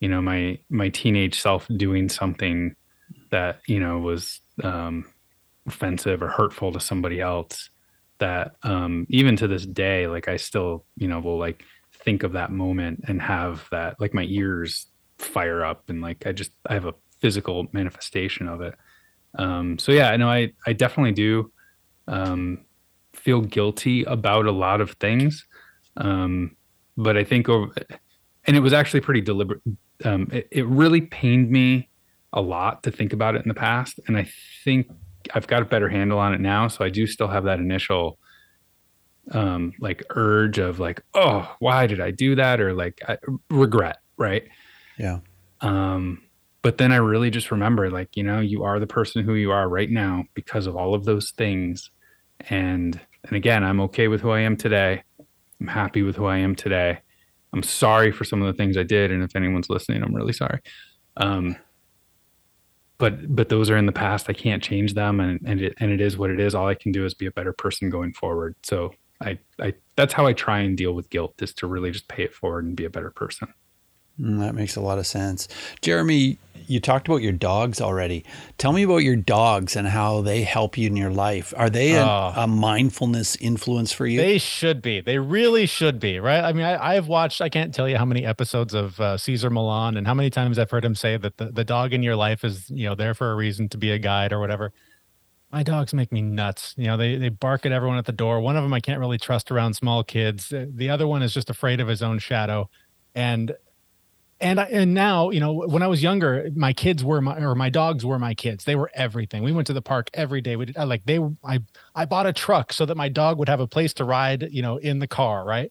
you 0.00 0.08
know 0.08 0.20
my 0.20 0.58
my 0.68 0.88
teenage 0.88 1.40
self 1.40 1.66
doing 1.76 2.08
something 2.08 2.74
that 3.30 3.60
you 3.66 3.80
know 3.80 3.98
was 3.98 4.40
um, 4.62 5.04
offensive 5.66 6.22
or 6.22 6.28
hurtful 6.28 6.72
to 6.72 6.80
somebody 6.80 7.20
else 7.20 7.70
that 8.18 8.52
um, 8.62 9.06
even 9.08 9.36
to 9.36 9.48
this 9.48 9.66
day 9.66 10.06
like 10.06 10.28
i 10.28 10.36
still 10.36 10.84
you 10.96 11.08
know 11.08 11.20
will 11.20 11.38
like 11.38 11.64
think 12.04 12.22
of 12.22 12.32
that 12.32 12.50
moment 12.50 13.04
and 13.08 13.20
have 13.20 13.66
that 13.70 14.00
like 14.00 14.14
my 14.14 14.24
ears 14.24 14.86
fire 15.20 15.64
up 15.64 15.88
and 15.88 16.00
like 16.00 16.26
i 16.26 16.32
just 16.32 16.52
i 16.66 16.74
have 16.74 16.86
a 16.86 16.94
physical 17.20 17.66
manifestation 17.72 18.48
of 18.48 18.60
it 18.60 18.74
um, 19.38 19.78
so 19.78 19.92
yeah 19.92 20.10
i 20.10 20.16
know 20.16 20.28
i 20.28 20.50
i 20.66 20.72
definitely 20.72 21.12
do 21.12 21.50
um, 22.08 22.64
feel 23.12 23.40
guilty 23.40 24.02
about 24.04 24.46
a 24.46 24.50
lot 24.50 24.80
of 24.80 24.92
things 24.92 25.46
um, 25.98 26.56
but 26.96 27.16
i 27.16 27.24
think 27.24 27.48
over 27.48 27.72
and 28.46 28.56
it 28.56 28.60
was 28.60 28.72
actually 28.72 29.00
pretty 29.00 29.20
deliberate 29.20 29.60
um, 30.04 30.28
it, 30.32 30.48
it 30.50 30.66
really 30.66 31.02
pained 31.02 31.50
me 31.50 31.90
a 32.32 32.40
lot 32.40 32.82
to 32.84 32.90
think 32.90 33.12
about 33.12 33.34
it 33.34 33.42
in 33.42 33.48
the 33.48 33.54
past. 33.54 33.98
And 34.06 34.16
I 34.16 34.28
think 34.64 34.90
I've 35.34 35.46
got 35.46 35.62
a 35.62 35.64
better 35.64 35.88
handle 35.88 36.18
on 36.18 36.32
it 36.34 36.40
now. 36.40 36.68
So 36.68 36.84
I 36.84 36.88
do 36.88 37.06
still 37.06 37.28
have 37.28 37.44
that 37.44 37.58
initial 37.58 38.18
um 39.32 39.72
like 39.78 40.02
urge 40.10 40.58
of 40.58 40.80
like, 40.80 41.02
oh, 41.14 41.54
why 41.58 41.86
did 41.86 42.00
I 42.00 42.10
do 42.10 42.34
that? 42.36 42.60
Or 42.60 42.72
like 42.72 43.00
I, 43.06 43.18
regret, 43.50 43.98
right? 44.16 44.48
Yeah. 45.00 45.20
Um, 45.62 46.22
but 46.62 46.76
then 46.76 46.92
I 46.92 46.96
really 46.96 47.30
just 47.30 47.50
remember 47.50 47.90
like, 47.90 48.16
you 48.16 48.22
know, 48.22 48.40
you 48.40 48.64
are 48.64 48.78
the 48.78 48.86
person 48.86 49.24
who 49.24 49.34
you 49.34 49.50
are 49.50 49.68
right 49.68 49.90
now 49.90 50.24
because 50.34 50.66
of 50.66 50.76
all 50.76 50.94
of 50.94 51.04
those 51.04 51.30
things. 51.30 51.90
And 52.50 53.00
and 53.24 53.36
again, 53.36 53.64
I'm 53.64 53.80
okay 53.82 54.08
with 54.08 54.20
who 54.20 54.30
I 54.30 54.40
am 54.40 54.56
today. 54.56 55.02
I'm 55.60 55.66
happy 55.66 56.02
with 56.02 56.16
who 56.16 56.26
I 56.26 56.38
am 56.38 56.54
today. 56.54 57.00
I'm 57.52 57.62
sorry 57.62 58.12
for 58.12 58.24
some 58.24 58.40
of 58.40 58.46
the 58.46 58.56
things 58.56 58.76
I 58.76 58.82
did. 58.82 59.10
And 59.10 59.22
if 59.22 59.34
anyone's 59.34 59.68
listening, 59.70 60.02
I'm 60.02 60.14
really 60.14 60.32
sorry. 60.32 60.60
Um, 61.16 61.56
but 62.98 63.34
but 63.34 63.48
those 63.48 63.70
are 63.70 63.76
in 63.78 63.86
the 63.86 63.92
past. 63.92 64.28
I 64.28 64.34
can't 64.34 64.62
change 64.62 64.92
them, 64.92 65.20
and 65.20 65.40
and 65.46 65.60
it 65.62 65.74
and 65.80 65.90
it 65.90 66.02
is 66.02 66.18
what 66.18 66.30
it 66.30 66.38
is. 66.38 66.54
All 66.54 66.68
I 66.68 66.74
can 66.74 66.92
do 66.92 67.06
is 67.06 67.14
be 67.14 67.26
a 67.26 67.30
better 67.30 67.54
person 67.54 67.88
going 67.88 68.12
forward. 68.12 68.54
So 68.62 68.92
I 69.22 69.38
I 69.58 69.74
that's 69.96 70.12
how 70.12 70.26
I 70.26 70.34
try 70.34 70.60
and 70.60 70.76
deal 70.76 70.92
with 70.92 71.08
guilt 71.08 71.40
is 71.40 71.54
to 71.54 71.66
really 71.66 71.90
just 71.90 72.08
pay 72.08 72.24
it 72.24 72.34
forward 72.34 72.66
and 72.66 72.76
be 72.76 72.84
a 72.84 72.90
better 72.90 73.10
person. 73.10 73.48
Mm, 74.20 74.40
that 74.40 74.54
makes 74.54 74.76
a 74.76 74.80
lot 74.80 74.98
of 74.98 75.06
sense. 75.06 75.48
Jeremy, 75.80 76.38
you 76.70 76.78
talked 76.78 77.08
about 77.08 77.20
your 77.20 77.32
dogs 77.32 77.80
already. 77.80 78.24
Tell 78.56 78.72
me 78.72 78.84
about 78.84 78.98
your 78.98 79.16
dogs 79.16 79.74
and 79.74 79.88
how 79.88 80.20
they 80.20 80.42
help 80.42 80.78
you 80.78 80.86
in 80.86 80.94
your 80.94 81.10
life. 81.10 81.52
Are 81.56 81.68
they 81.68 81.94
a, 81.94 82.04
oh. 82.04 82.32
a 82.36 82.46
mindfulness 82.46 83.34
influence 83.36 83.92
for 83.92 84.06
you? 84.06 84.20
They 84.20 84.38
should 84.38 84.80
be. 84.80 85.00
They 85.00 85.18
really 85.18 85.66
should 85.66 85.98
be, 85.98 86.20
right? 86.20 86.44
I 86.44 86.52
mean, 86.52 86.64
I, 86.64 86.94
have 86.94 87.08
watched, 87.08 87.40
I 87.40 87.48
can't 87.48 87.74
tell 87.74 87.88
you 87.88 87.96
how 87.96 88.04
many 88.04 88.24
episodes 88.24 88.72
of 88.72 89.00
uh, 89.00 89.16
Cesar 89.16 89.50
Millan 89.50 89.96
and 89.96 90.06
how 90.06 90.14
many 90.14 90.30
times 90.30 90.60
I've 90.60 90.70
heard 90.70 90.84
him 90.84 90.94
say 90.94 91.16
that 91.16 91.38
the, 91.38 91.46
the 91.46 91.64
dog 91.64 91.92
in 91.92 92.04
your 92.04 92.14
life 92.14 92.44
is, 92.44 92.70
you 92.70 92.88
know, 92.88 92.94
there 92.94 93.14
for 93.14 93.32
a 93.32 93.34
reason 93.34 93.68
to 93.70 93.78
be 93.78 93.90
a 93.90 93.98
guide 93.98 94.32
or 94.32 94.38
whatever. 94.38 94.72
My 95.50 95.64
dogs 95.64 95.92
make 95.92 96.12
me 96.12 96.22
nuts. 96.22 96.74
You 96.76 96.86
know, 96.86 96.96
they, 96.96 97.16
they 97.16 97.30
bark 97.30 97.66
at 97.66 97.72
everyone 97.72 97.98
at 97.98 98.06
the 98.06 98.12
door. 98.12 98.40
One 98.40 98.56
of 98.56 98.62
them 98.62 98.72
I 98.72 98.78
can't 98.78 99.00
really 99.00 99.18
trust 99.18 99.50
around 99.50 99.74
small 99.74 100.04
kids. 100.04 100.52
The 100.54 100.88
other 100.88 101.08
one 101.08 101.22
is 101.24 101.34
just 101.34 101.50
afraid 101.50 101.80
of 101.80 101.88
his 101.88 102.00
own 102.00 102.20
shadow. 102.20 102.70
And 103.16 103.56
and 104.40 104.60
I, 104.60 104.64
and 104.64 104.94
now 104.94 105.30
you 105.30 105.40
know 105.40 105.52
when 105.52 105.82
I 105.82 105.86
was 105.86 106.02
younger, 106.02 106.48
my 106.54 106.72
kids 106.72 107.04
were 107.04 107.20
my 107.20 107.38
or 107.38 107.54
my 107.54 107.70
dogs 107.70 108.04
were 108.04 108.18
my 108.18 108.34
kids. 108.34 108.64
They 108.64 108.76
were 108.76 108.90
everything. 108.94 109.42
We 109.42 109.52
went 109.52 109.66
to 109.68 109.72
the 109.72 109.82
park 109.82 110.10
every 110.14 110.40
day. 110.40 110.56
We 110.56 110.66
did 110.66 110.76
like 110.76 111.04
they 111.04 111.18
I 111.44 111.60
I 111.94 112.04
bought 112.06 112.26
a 112.26 112.32
truck 112.32 112.72
so 112.72 112.86
that 112.86 112.96
my 112.96 113.08
dog 113.08 113.38
would 113.38 113.48
have 113.48 113.60
a 113.60 113.66
place 113.66 113.92
to 113.94 114.04
ride. 114.04 114.48
You 114.50 114.62
know, 114.62 114.76
in 114.78 114.98
the 114.98 115.08
car, 115.08 115.44
right? 115.44 115.70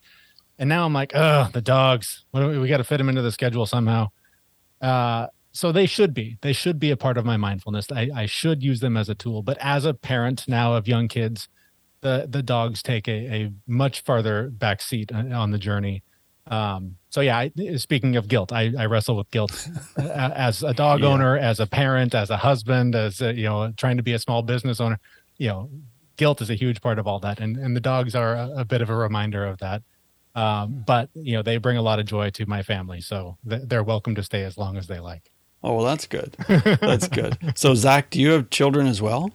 And 0.60 0.68
now 0.68 0.86
I'm 0.86 0.94
like, 0.94 1.14
oh, 1.16 1.50
the 1.54 1.62
dogs. 1.62 2.26
We, 2.34 2.60
we 2.60 2.68
got 2.68 2.78
to 2.78 2.84
fit 2.84 2.98
them 2.98 3.10
into 3.10 3.22
the 3.22 3.32
schedule 3.32 3.66
somehow. 3.66 4.10
Uh, 4.82 5.28
so 5.54 5.72
they 5.72 5.86
should 5.86 6.14
be. 6.14 6.38
They 6.42 6.54
should 6.54 6.80
be 6.80 6.92
a 6.92 6.98
part 6.98 7.18
of 7.18 7.26
my 7.26 7.38
mindfulness. 7.38 7.88
I, 7.92 8.10
I 8.14 8.26
should 8.26 8.62
use 8.62 8.82
them 8.82 8.98
as 8.98 9.10
a 9.10 9.16
tool. 9.16 9.42
But 9.42 9.58
as 9.60 9.86
a 9.86 9.94
parent 9.94 10.46
now 10.48 10.74
of 10.76 10.88
young 10.88 11.08
kids, 11.08 11.48
the 12.02 12.28
the 12.30 12.44
dogs 12.44 12.84
take 12.84 13.08
a, 13.08 13.12
a 13.12 13.52
much 13.68 14.02
farther 14.02 14.50
back 14.50 14.82
seat 14.82 15.12
on 15.12 15.52
the 15.52 15.58
journey. 15.58 16.04
Um, 16.50 16.96
so 17.10 17.22
yeah, 17.22 17.38
I, 17.38 17.52
speaking 17.78 18.16
of 18.16 18.28
guilt, 18.28 18.52
I, 18.52 18.74
I 18.78 18.86
wrestle 18.86 19.16
with 19.18 19.30
guilt 19.32 19.68
as 19.98 20.64
a 20.64 20.74
dog 20.74 21.00
yeah. 21.02 21.08
owner, 21.08 21.38
as 21.38 21.60
a 21.60 21.68
parent, 21.68 22.16
as 22.16 22.30
a 22.30 22.38
husband, 22.38 22.96
as 22.96 23.22
a, 23.22 23.34
you 23.34 23.46
know, 23.46 23.72
trying 23.78 23.98
to 23.98 24.04
be 24.04 24.14
a 24.14 24.20
small 24.20 24.42
business 24.42 24.80
owner. 24.80 25.00
You 25.38 25.48
know, 25.48 25.70
guilt 26.18 26.42
is 26.42 26.50
a 26.50 26.56
huge 26.56 26.82
part 26.82 27.00
of 27.00 27.08
all 27.08 27.20
that, 27.20 27.40
and 27.40 27.58
and 27.58 27.76
the 27.76 27.82
dogs 27.82 28.16
are 28.16 28.36
a, 28.36 28.52
a 28.58 28.66
bit 28.66 28.82
of 28.82 28.90
a 28.90 28.96
reminder 28.96 29.46
of 29.46 29.60
that. 29.60 29.84
Um, 30.36 30.84
but 30.86 31.10
you 31.14 31.34
know, 31.34 31.42
they 31.42 31.58
bring 31.58 31.78
a 31.78 31.82
lot 31.82 32.00
of 32.00 32.06
joy 32.06 32.30
to 32.32 32.46
my 32.46 32.64
family, 32.64 33.02
so 33.02 33.38
they're 33.44 33.84
welcome 33.84 34.16
to 34.16 34.24
stay 34.24 34.44
as 34.44 34.58
long 34.58 34.78
as 34.78 34.88
they 34.88 35.00
like. 35.00 35.32
Oh 35.64 35.74
well, 35.74 35.86
that's 35.86 36.08
good. 36.08 36.36
That's 36.48 37.10
good. 37.10 37.38
so 37.56 37.76
Zach, 37.76 38.12
do 38.12 38.22
you 38.22 38.30
have 38.32 38.50
children 38.50 38.88
as 38.88 39.02
well? 39.02 39.32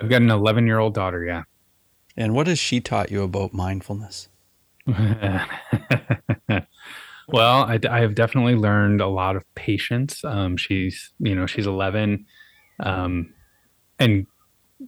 I've 0.00 0.08
got 0.08 0.20
an 0.20 0.30
11 0.30 0.66
year 0.66 0.80
old 0.80 0.94
daughter. 0.94 1.24
Yeah. 1.24 1.44
And 2.16 2.34
what 2.34 2.48
has 2.48 2.58
she 2.58 2.80
taught 2.80 3.12
you 3.12 3.22
about 3.22 3.52
mindfulness? 3.52 4.28
well, 7.28 7.64
I, 7.64 7.78
I, 7.88 8.00
have 8.00 8.14
definitely 8.14 8.54
learned 8.54 9.00
a 9.00 9.06
lot 9.06 9.34
of 9.34 9.42
patience. 9.54 10.22
Um, 10.24 10.58
she's, 10.58 11.12
you 11.18 11.34
know, 11.34 11.46
she's 11.46 11.66
11 11.66 12.26
um, 12.80 13.32
and 13.98 14.26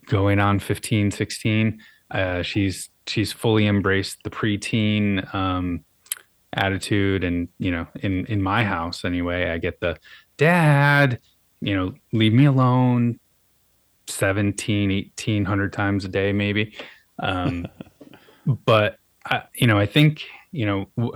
going 0.07 0.39
on 0.39 0.59
15, 0.59 1.11
16. 1.11 1.81
Uh, 2.11 2.43
she's, 2.43 2.91
she's 3.07 3.33
fully 3.33 3.67
embraced 3.67 4.23
the 4.23 4.29
preteen 4.29 5.35
um, 5.35 5.83
attitude. 6.53 7.25
And, 7.25 7.49
you 7.59 7.71
know, 7.71 7.87
in, 8.01 8.27
in 8.27 8.43
my 8.43 8.65
house 8.65 9.03
anyway, 9.03 9.51
I 9.51 9.57
get 9.57 9.81
the 9.81 9.97
dad, 10.37 11.21
you 11.61 11.75
know, 11.75 11.95
leave 12.13 12.35
me 12.35 12.45
alone 12.45 13.19
17, 14.09 14.91
1800 14.91 15.73
times 15.73 16.05
a 16.05 16.09
day, 16.09 16.33
maybe. 16.33 16.75
Um, 17.19 17.67
but 18.67 18.99
I, 19.27 19.43
you 19.55 19.67
know, 19.67 19.79
I 19.79 19.87
think, 19.87 20.23
you 20.53 20.65
know, 20.67 21.11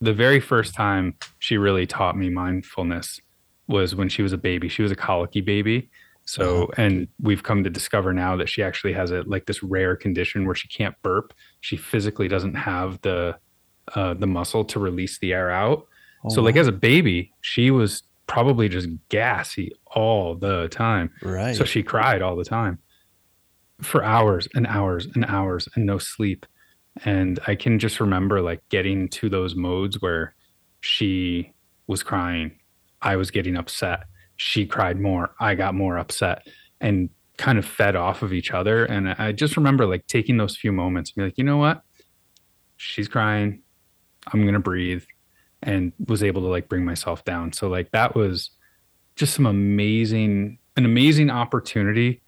the 0.00 0.12
very 0.12 0.40
first 0.40 0.74
time 0.74 1.14
she 1.38 1.58
really 1.58 1.86
taught 1.86 2.16
me 2.16 2.30
mindfulness 2.30 3.20
was 3.66 3.94
when 3.94 4.08
she 4.08 4.22
was 4.22 4.32
a 4.32 4.38
baby. 4.38 4.68
She 4.68 4.82
was 4.82 4.90
a 4.90 4.96
colicky 4.96 5.42
baby. 5.42 5.90
So, 6.24 6.64
uh-huh. 6.64 6.82
and 6.82 7.08
we've 7.20 7.42
come 7.42 7.64
to 7.64 7.70
discover 7.70 8.12
now 8.12 8.36
that 8.36 8.48
she 8.48 8.62
actually 8.62 8.92
has 8.94 9.10
a 9.10 9.22
like 9.22 9.46
this 9.46 9.62
rare 9.62 9.96
condition 9.96 10.46
where 10.46 10.54
she 10.54 10.68
can't 10.68 10.94
burp. 11.02 11.32
She 11.60 11.76
physically 11.76 12.28
doesn't 12.28 12.54
have 12.54 13.00
the 13.00 13.38
uh, 13.94 14.14
the 14.14 14.26
muscle 14.26 14.64
to 14.66 14.78
release 14.78 15.18
the 15.18 15.32
air 15.32 15.50
out. 15.50 15.86
Oh, 16.24 16.28
so, 16.28 16.42
like 16.42 16.56
as 16.56 16.68
a 16.68 16.72
baby, 16.72 17.32
she 17.40 17.70
was 17.70 18.02
probably 18.26 18.68
just 18.68 18.88
gassy 19.08 19.72
all 19.86 20.34
the 20.34 20.68
time. 20.68 21.10
Right. 21.22 21.56
So 21.56 21.64
she 21.64 21.82
cried 21.82 22.20
all 22.20 22.36
the 22.36 22.44
time. 22.44 22.78
for 23.80 24.02
hours 24.04 24.48
and 24.54 24.66
hours 24.66 25.06
and 25.14 25.24
hours 25.24 25.68
and 25.74 25.86
no 25.86 25.98
sleep. 25.98 26.46
And 27.04 27.38
I 27.46 27.54
can 27.54 27.78
just 27.78 28.00
remember 28.00 28.40
like 28.40 28.60
getting 28.68 29.08
to 29.10 29.28
those 29.28 29.54
modes 29.54 30.00
where 30.00 30.34
she 30.80 31.52
was 31.86 32.02
crying, 32.02 32.58
I 33.02 33.16
was 33.16 33.30
getting 33.30 33.56
upset. 33.56 34.04
She 34.36 34.66
cried 34.66 35.00
more, 35.00 35.34
I 35.40 35.54
got 35.54 35.74
more 35.74 35.98
upset, 35.98 36.46
and 36.80 37.10
kind 37.36 37.58
of 37.58 37.64
fed 37.64 37.96
off 37.96 38.22
of 38.22 38.32
each 38.32 38.52
other. 38.52 38.84
And 38.84 39.10
I 39.10 39.32
just 39.32 39.56
remember 39.56 39.86
like 39.86 40.06
taking 40.06 40.36
those 40.36 40.56
few 40.56 40.72
moments 40.72 41.10
and 41.10 41.16
be 41.16 41.24
like, 41.24 41.38
you 41.38 41.44
know 41.44 41.56
what? 41.56 41.82
She's 42.76 43.08
crying. 43.08 43.62
I'm 44.32 44.42
going 44.42 44.54
to 44.54 44.60
breathe 44.60 45.04
and 45.62 45.92
was 46.06 46.22
able 46.22 46.42
to 46.42 46.48
like 46.48 46.68
bring 46.68 46.84
myself 46.84 47.24
down. 47.24 47.52
So 47.52 47.68
like 47.68 47.90
that 47.92 48.14
was 48.14 48.50
just 49.16 49.34
some 49.34 49.46
amazing, 49.46 50.58
an 50.76 50.84
amazing 50.84 51.30
opportunity 51.30 52.22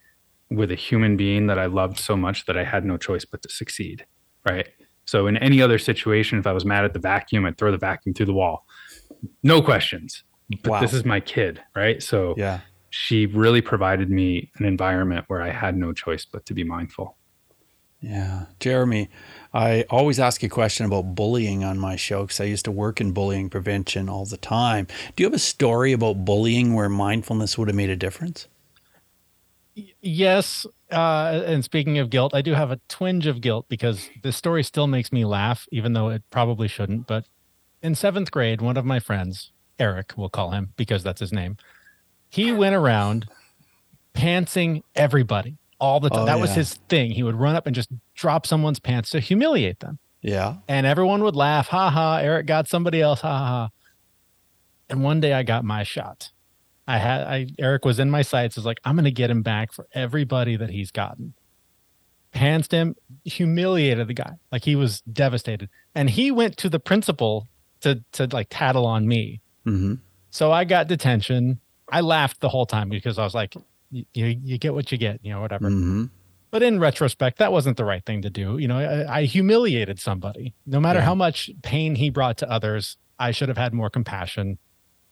with 0.50 0.72
a 0.72 0.76
human 0.76 1.16
being 1.16 1.46
that 1.46 1.58
I 1.58 1.66
loved 1.66 1.98
so 1.98 2.16
much 2.16 2.46
that 2.46 2.56
I 2.56 2.64
had 2.64 2.84
no 2.84 2.96
choice 2.96 3.24
but 3.24 3.42
to 3.42 3.48
succeed. 3.48 4.06
Right. 4.44 4.68
So 5.04 5.26
in 5.26 5.36
any 5.38 5.60
other 5.60 5.78
situation, 5.78 6.38
if 6.38 6.46
I 6.46 6.52
was 6.52 6.64
mad 6.64 6.84
at 6.84 6.92
the 6.92 6.98
vacuum, 6.98 7.44
I'd 7.44 7.58
throw 7.58 7.70
the 7.70 7.78
vacuum 7.78 8.14
through 8.14 8.26
the 8.26 8.32
wall. 8.32 8.66
No 9.42 9.60
questions. 9.60 10.24
But 10.62 10.70
wow. 10.70 10.80
this 10.80 10.92
is 10.92 11.04
my 11.04 11.20
kid. 11.20 11.60
Right. 11.74 12.02
So 12.02 12.34
yeah 12.36 12.60
she 12.90 13.26
really 13.26 13.62
provided 13.62 14.10
me 14.10 14.50
an 14.58 14.64
environment 14.64 15.24
where 15.28 15.40
I 15.40 15.50
had 15.50 15.76
no 15.76 15.92
choice 15.92 16.26
but 16.26 16.44
to 16.46 16.54
be 16.54 16.64
mindful. 16.64 17.16
Yeah. 18.00 18.46
Jeremy, 18.58 19.10
I 19.54 19.84
always 19.90 20.18
ask 20.18 20.42
a 20.42 20.48
question 20.48 20.86
about 20.86 21.14
bullying 21.14 21.64
on 21.64 21.78
my 21.78 21.96
show 21.96 22.22
because 22.22 22.40
I 22.40 22.44
used 22.44 22.64
to 22.64 22.70
work 22.70 23.00
in 23.00 23.12
bullying 23.12 23.48
prevention 23.48 24.08
all 24.08 24.24
the 24.24 24.38
time. 24.38 24.86
Do 25.14 25.22
you 25.22 25.26
have 25.26 25.34
a 25.34 25.38
story 25.38 25.92
about 25.92 26.24
bullying 26.24 26.74
where 26.74 26.88
mindfulness 26.88 27.56
would 27.56 27.68
have 27.68 27.76
made 27.76 27.90
a 27.90 27.96
difference? 27.96 28.48
Yes. 29.74 30.66
Uh, 30.90 31.42
and 31.46 31.64
speaking 31.64 31.98
of 31.98 32.10
guilt, 32.10 32.34
I 32.34 32.42
do 32.42 32.54
have 32.54 32.70
a 32.70 32.80
twinge 32.88 33.26
of 33.26 33.40
guilt 33.40 33.66
because 33.68 34.10
the 34.22 34.32
story 34.32 34.62
still 34.62 34.86
makes 34.86 35.12
me 35.12 35.24
laugh, 35.24 35.66
even 35.70 35.92
though 35.92 36.08
it 36.08 36.22
probably 36.30 36.68
shouldn't. 36.68 37.06
But 37.06 37.24
in 37.82 37.94
seventh 37.94 38.30
grade, 38.30 38.60
one 38.60 38.76
of 38.76 38.84
my 38.84 38.98
friends, 38.98 39.52
Eric, 39.78 40.12
we'll 40.16 40.28
call 40.28 40.50
him 40.50 40.72
because 40.76 41.02
that's 41.02 41.20
his 41.20 41.32
name, 41.32 41.56
he 42.28 42.52
went 42.52 42.74
around 42.74 43.26
pantsing 44.14 44.82
everybody 44.94 45.56
all 45.78 46.00
the 46.00 46.10
time. 46.10 46.20
Oh, 46.20 46.26
that 46.26 46.36
yeah. 46.36 46.40
was 46.40 46.54
his 46.54 46.74
thing. 46.88 47.12
He 47.12 47.22
would 47.22 47.36
run 47.36 47.56
up 47.56 47.66
and 47.66 47.74
just 47.74 47.90
drop 48.14 48.46
someone's 48.46 48.78
pants 48.78 49.10
to 49.10 49.20
humiliate 49.20 49.80
them. 49.80 49.98
Yeah. 50.20 50.56
And 50.68 50.86
everyone 50.86 51.22
would 51.22 51.36
laugh, 51.36 51.68
ha 51.68 51.90
ha, 51.90 52.18
Eric 52.18 52.46
got 52.46 52.68
somebody 52.68 53.00
else, 53.00 53.20
ha 53.22 53.38
ha. 53.38 53.70
And 54.88 55.02
one 55.02 55.20
day 55.20 55.32
I 55.32 55.42
got 55.42 55.64
my 55.64 55.82
shot. 55.82 56.30
I 56.90 56.98
had 56.98 57.20
I 57.22 57.46
Eric 57.56 57.84
was 57.84 58.00
in 58.00 58.10
my 58.10 58.22
sights. 58.22 58.58
I 58.58 58.60
was 58.60 58.66
like, 58.66 58.80
I'm 58.84 58.96
gonna 58.96 59.12
get 59.12 59.30
him 59.30 59.42
back 59.42 59.72
for 59.72 59.86
everybody 59.92 60.56
that 60.56 60.70
he's 60.70 60.90
gotten. 60.90 61.34
Pantsed 62.34 62.72
him, 62.72 62.96
humiliated 63.24 64.08
the 64.08 64.14
guy. 64.14 64.32
Like 64.50 64.64
he 64.64 64.74
was 64.74 65.00
devastated. 65.02 65.68
And 65.94 66.10
he 66.10 66.32
went 66.32 66.56
to 66.58 66.68
the 66.68 66.80
principal 66.80 67.46
to 67.82 68.02
to 68.12 68.26
like 68.32 68.48
tattle 68.50 68.86
on 68.86 69.06
me. 69.06 69.40
Mm-hmm. 69.66 69.94
So 70.30 70.50
I 70.50 70.64
got 70.64 70.88
detention. 70.88 71.60
I 71.92 72.00
laughed 72.00 72.40
the 72.40 72.48
whole 72.48 72.66
time 72.66 72.88
because 72.88 73.20
I 73.20 73.24
was 73.24 73.34
like, 73.34 73.54
you 73.90 74.04
you 74.12 74.58
get 74.58 74.74
what 74.74 74.90
you 74.90 74.98
get, 74.98 75.20
you 75.22 75.32
know, 75.32 75.40
whatever. 75.40 75.66
Mm-hmm. 75.66 76.06
But 76.50 76.64
in 76.64 76.80
retrospect, 76.80 77.38
that 77.38 77.52
wasn't 77.52 77.76
the 77.76 77.84
right 77.84 78.04
thing 78.04 78.22
to 78.22 78.30
do. 78.30 78.58
You 78.58 78.66
know, 78.66 78.78
I, 78.78 79.20
I 79.20 79.22
humiliated 79.26 80.00
somebody. 80.00 80.54
No 80.66 80.80
matter 80.80 80.98
yeah. 80.98 81.04
how 81.04 81.14
much 81.14 81.50
pain 81.62 81.94
he 81.94 82.10
brought 82.10 82.36
to 82.38 82.50
others, 82.50 82.96
I 83.20 83.30
should 83.30 83.48
have 83.48 83.58
had 83.58 83.72
more 83.72 83.90
compassion. 83.90 84.58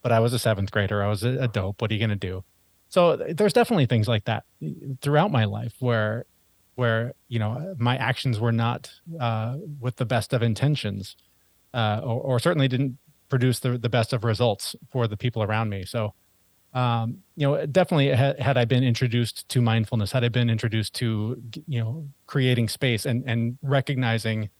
But 0.02 0.12
I 0.12 0.20
was 0.20 0.32
a 0.32 0.38
seventh 0.38 0.70
grader. 0.70 1.02
I 1.02 1.08
was 1.08 1.22
a, 1.24 1.48
dope. 1.48 1.80
What 1.82 1.90
are 1.90 1.94
you 1.94 2.00
going 2.00 2.10
to 2.10 2.16
do? 2.16 2.44
So 2.88 3.16
there's 3.16 3.52
definitely 3.52 3.86
things 3.86 4.08
like 4.08 4.24
that 4.24 4.44
throughout 5.02 5.30
my 5.30 5.44
life 5.44 5.74
where, 5.80 6.24
where 6.76 7.12
you 7.28 7.38
know, 7.38 7.74
my 7.78 7.96
actions 7.96 8.38
were 8.40 8.52
not 8.52 8.90
uh, 9.20 9.56
with 9.80 9.96
the 9.96 10.06
best 10.06 10.32
of 10.32 10.42
intentions, 10.42 11.16
uh, 11.74 12.00
or, 12.02 12.20
or 12.20 12.38
certainly 12.38 12.68
didn't 12.68 12.98
produce 13.28 13.58
the 13.58 13.76
the 13.76 13.90
best 13.90 14.12
of 14.12 14.24
results 14.24 14.74
for 14.90 15.06
the 15.06 15.16
people 15.16 15.42
around 15.42 15.68
me. 15.68 15.84
So 15.84 16.14
um, 16.74 17.18
you 17.36 17.46
know, 17.46 17.66
definitely 17.66 18.08
had, 18.08 18.38
had 18.40 18.58
I 18.58 18.64
been 18.64 18.84
introduced 18.84 19.48
to 19.48 19.62
mindfulness, 19.62 20.12
had 20.12 20.24
I 20.24 20.28
been 20.28 20.50
introduced 20.50 20.94
to, 20.96 21.40
you 21.66 21.80
know, 21.80 22.06
creating 22.26 22.68
space 22.68 23.06
and, 23.06 23.24
and 23.26 23.58
recognizing 23.62 24.50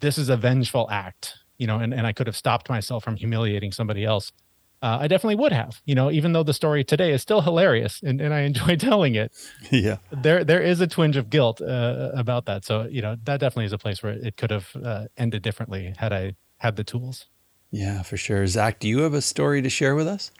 this 0.00 0.18
is 0.18 0.28
a 0.28 0.36
vengeful 0.36 0.88
act, 0.90 1.34
you 1.58 1.66
know, 1.66 1.78
and, 1.78 1.92
and 1.92 2.06
I 2.06 2.12
could 2.12 2.26
have 2.26 2.36
stopped 2.36 2.68
myself 2.68 3.02
from 3.02 3.16
humiliating 3.16 3.72
somebody 3.72 4.04
else. 4.04 4.30
Uh, 4.80 4.98
I 5.00 5.08
definitely 5.08 5.34
would 5.36 5.52
have, 5.52 5.82
you 5.86 5.94
know, 5.94 6.10
even 6.10 6.32
though 6.32 6.44
the 6.44 6.54
story 6.54 6.84
today 6.84 7.12
is 7.12 7.20
still 7.20 7.40
hilarious 7.40 8.00
and, 8.02 8.20
and 8.20 8.32
I 8.32 8.40
enjoy 8.40 8.76
telling 8.88 9.14
it. 9.16 9.32
Yeah. 9.70 9.98
There, 10.10 10.44
there 10.44 10.62
is 10.62 10.80
a 10.80 10.86
twinge 10.86 11.16
of 11.16 11.30
guilt 11.30 11.60
uh, 11.60 12.10
about 12.14 12.46
that. 12.46 12.64
So, 12.64 12.86
you 12.90 13.02
know, 13.02 13.16
that 13.24 13.40
definitely 13.40 13.66
is 13.66 13.72
a 13.72 13.78
place 13.78 14.02
where 14.02 14.12
it 14.12 14.36
could 14.36 14.50
have 14.50 14.74
uh, 14.82 15.06
ended 15.16 15.42
differently 15.42 15.94
had 15.98 16.12
I 16.12 16.34
had 16.58 16.76
the 16.76 16.84
tools. 16.84 17.26
Yeah, 17.70 18.02
for 18.02 18.16
sure. 18.16 18.46
Zach, 18.46 18.78
do 18.78 18.88
you 18.88 19.00
have 19.00 19.14
a 19.14 19.20
story 19.20 19.60
to 19.62 19.68
share 19.68 19.94
with 19.94 20.06
us? 20.06 20.30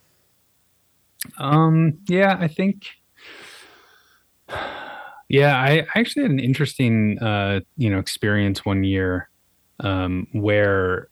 Um, 1.36 1.98
yeah, 2.08 2.36
I 2.40 2.48
think. 2.48 2.86
Yeah, 5.28 5.56
I 5.56 5.86
actually 5.94 6.22
had 6.22 6.30
an 6.30 6.40
interesting, 6.40 7.18
uh, 7.18 7.60
you 7.76 7.90
know, 7.90 7.98
experience 7.98 8.64
one 8.64 8.82
year 8.82 9.28
um, 9.80 10.26
where 10.32 11.08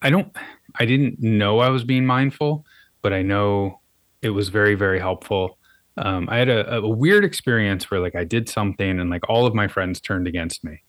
I 0.00 0.10
don't, 0.10 0.36
I 0.78 0.84
didn't 0.84 1.20
know 1.20 1.58
I 1.58 1.68
was 1.68 1.84
being 1.84 2.06
mindful, 2.06 2.64
but 3.02 3.12
I 3.12 3.22
know 3.22 3.80
it 4.22 4.30
was 4.30 4.48
very, 4.48 4.74
very 4.74 4.98
helpful. 4.98 5.58
Um, 5.96 6.28
I 6.30 6.38
had 6.38 6.48
a, 6.48 6.76
a, 6.76 6.88
weird 6.88 7.24
experience 7.24 7.90
where 7.90 8.00
like 8.00 8.14
I 8.14 8.24
did 8.24 8.48
something 8.48 8.98
and 8.98 9.10
like 9.10 9.28
all 9.28 9.44
of 9.44 9.54
my 9.54 9.68
friends 9.68 10.00
turned 10.00 10.26
against 10.26 10.64
me, 10.64 10.82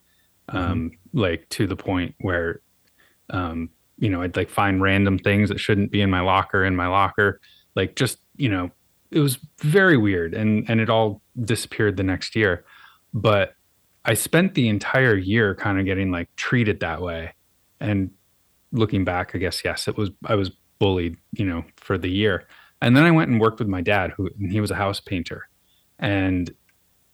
mm-hmm. 0.49 0.57
um, 0.57 0.89
mm-hmm. 0.91 1.19
like 1.19 1.49
to 1.49 1.67
the 1.67 1.75
point 1.75 2.15
where, 2.21 2.61
um, 3.29 3.69
you 3.97 4.09
know, 4.09 4.21
I'd 4.21 4.37
like 4.37 4.49
find 4.49 4.81
random 4.81 5.19
things 5.19 5.49
that 5.49 5.59
shouldn't 5.59 5.91
be 5.91 6.01
in 6.01 6.09
my 6.09 6.21
locker 6.21 6.63
in 6.63 6.75
my 6.75 6.87
locker 6.87 7.41
like 7.75 7.95
just 7.95 8.19
you 8.35 8.49
know 8.49 8.69
it 9.11 9.19
was 9.19 9.37
very 9.59 9.97
weird 9.97 10.33
and 10.33 10.69
and 10.69 10.79
it 10.79 10.89
all 10.89 11.21
disappeared 11.43 11.97
the 11.97 12.03
next 12.03 12.35
year 12.35 12.65
but 13.13 13.55
i 14.05 14.13
spent 14.13 14.53
the 14.53 14.67
entire 14.67 15.15
year 15.15 15.55
kind 15.55 15.79
of 15.79 15.85
getting 15.85 16.11
like 16.11 16.33
treated 16.35 16.79
that 16.79 17.01
way 17.01 17.33
and 17.79 18.11
looking 18.73 19.05
back 19.05 19.31
i 19.33 19.37
guess 19.37 19.63
yes 19.63 19.87
it 19.87 19.95
was 19.95 20.09
i 20.25 20.35
was 20.35 20.51
bullied 20.79 21.15
you 21.31 21.45
know 21.45 21.63
for 21.77 21.97
the 21.97 22.09
year. 22.09 22.45
And 22.81 22.97
then 22.97 23.05
i 23.05 23.11
went 23.11 23.29
and 23.31 23.39
worked 23.39 23.59
with 23.59 23.69
my 23.69 23.81
dad 23.81 24.11
who 24.17 24.29
he 24.37 24.59
was 24.59 24.71
a 24.71 24.75
house 24.75 24.99
painter. 24.99 25.47
And 25.99 26.51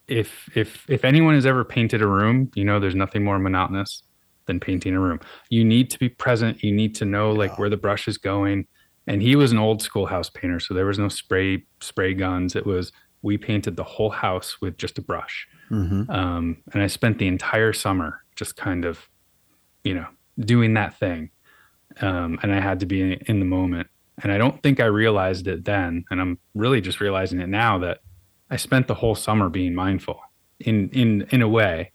if 0.08 0.50
if 0.56 0.89
if 0.89 1.06
anyone 1.06 1.36
has 1.36 1.45
ever 1.45 1.63
painted 1.63 2.02
a 2.02 2.08
room 2.08 2.50
you 2.56 2.65
know 2.65 2.80
there's 2.80 2.95
nothing 2.95 3.24
more 3.24 3.38
monotonous 3.38 4.02
than 4.48 4.60
painting 4.60 4.95
a 4.95 5.00
room. 5.00 5.19
You 5.50 5.63
need 5.63 5.91
to 5.91 6.00
be 6.00 6.10
present. 6.10 6.63
You 6.63 6.72
need 6.72 6.95
to 6.95 7.06
know 7.06 7.32
like 7.32 7.60
where 7.60 7.69
the 7.69 7.78
brush 7.78 8.08
is 8.08 8.17
going. 8.17 8.65
And 9.06 9.22
he 9.22 9.36
was 9.36 9.52
an 9.52 9.60
old 9.60 9.84
school 9.84 10.08
house 10.08 10.30
painter 10.32 10.60
so 10.60 10.74
there 10.74 10.88
was 10.88 10.98
no 10.98 11.10
spray 11.10 11.63
spray 11.82 12.15
guns. 12.15 12.56
It 12.56 12.65
was 12.65 12.91
we 13.22 13.38
painted 13.38 13.76
the 13.76 13.84
whole 13.84 14.10
house 14.10 14.60
with 14.62 14.78
just 14.78 14.98
a 14.98 15.02
brush. 15.02 15.48
Mm-hmm. 15.69 16.10
um, 16.10 16.58
and 16.74 16.82
i 16.82 16.88
spent 16.88 17.19
the 17.19 17.28
entire 17.28 17.74
summer 17.74 18.24
just 18.36 18.58
kind 18.58 18.86
of 18.86 19.08
you 19.84 19.93
know 19.93 20.08
doing 20.39 20.74
that 20.74 20.98
thing 20.98 21.30
um, 22.02 22.39
and 22.41 22.54
i 22.54 22.60
had 22.60 22.80
to 22.80 22.86
be 22.86 23.13
in 23.13 23.39
the 23.39 23.45
moment 23.45 23.88
and 24.23 24.32
i 24.32 24.38
don't 24.38 24.62
think 24.62 24.80
i 24.80 24.86
realized 24.86 25.47
it 25.47 25.65
then 25.65 26.04
and 26.10 26.21
i'm 26.21 26.38
really 26.56 26.82
just 26.82 26.99
realizing 26.99 27.39
it 27.39 27.49
now 27.49 27.78
that 27.78 27.99
i 28.49 28.56
spent 28.56 28.88
the 28.88 28.95
whole 28.95 29.15
summer 29.15 29.49
being 29.49 29.73
mindful 29.73 30.19
in 30.60 30.89
in 30.89 31.28
in 31.32 31.41
a 31.41 31.47
way 31.47 31.91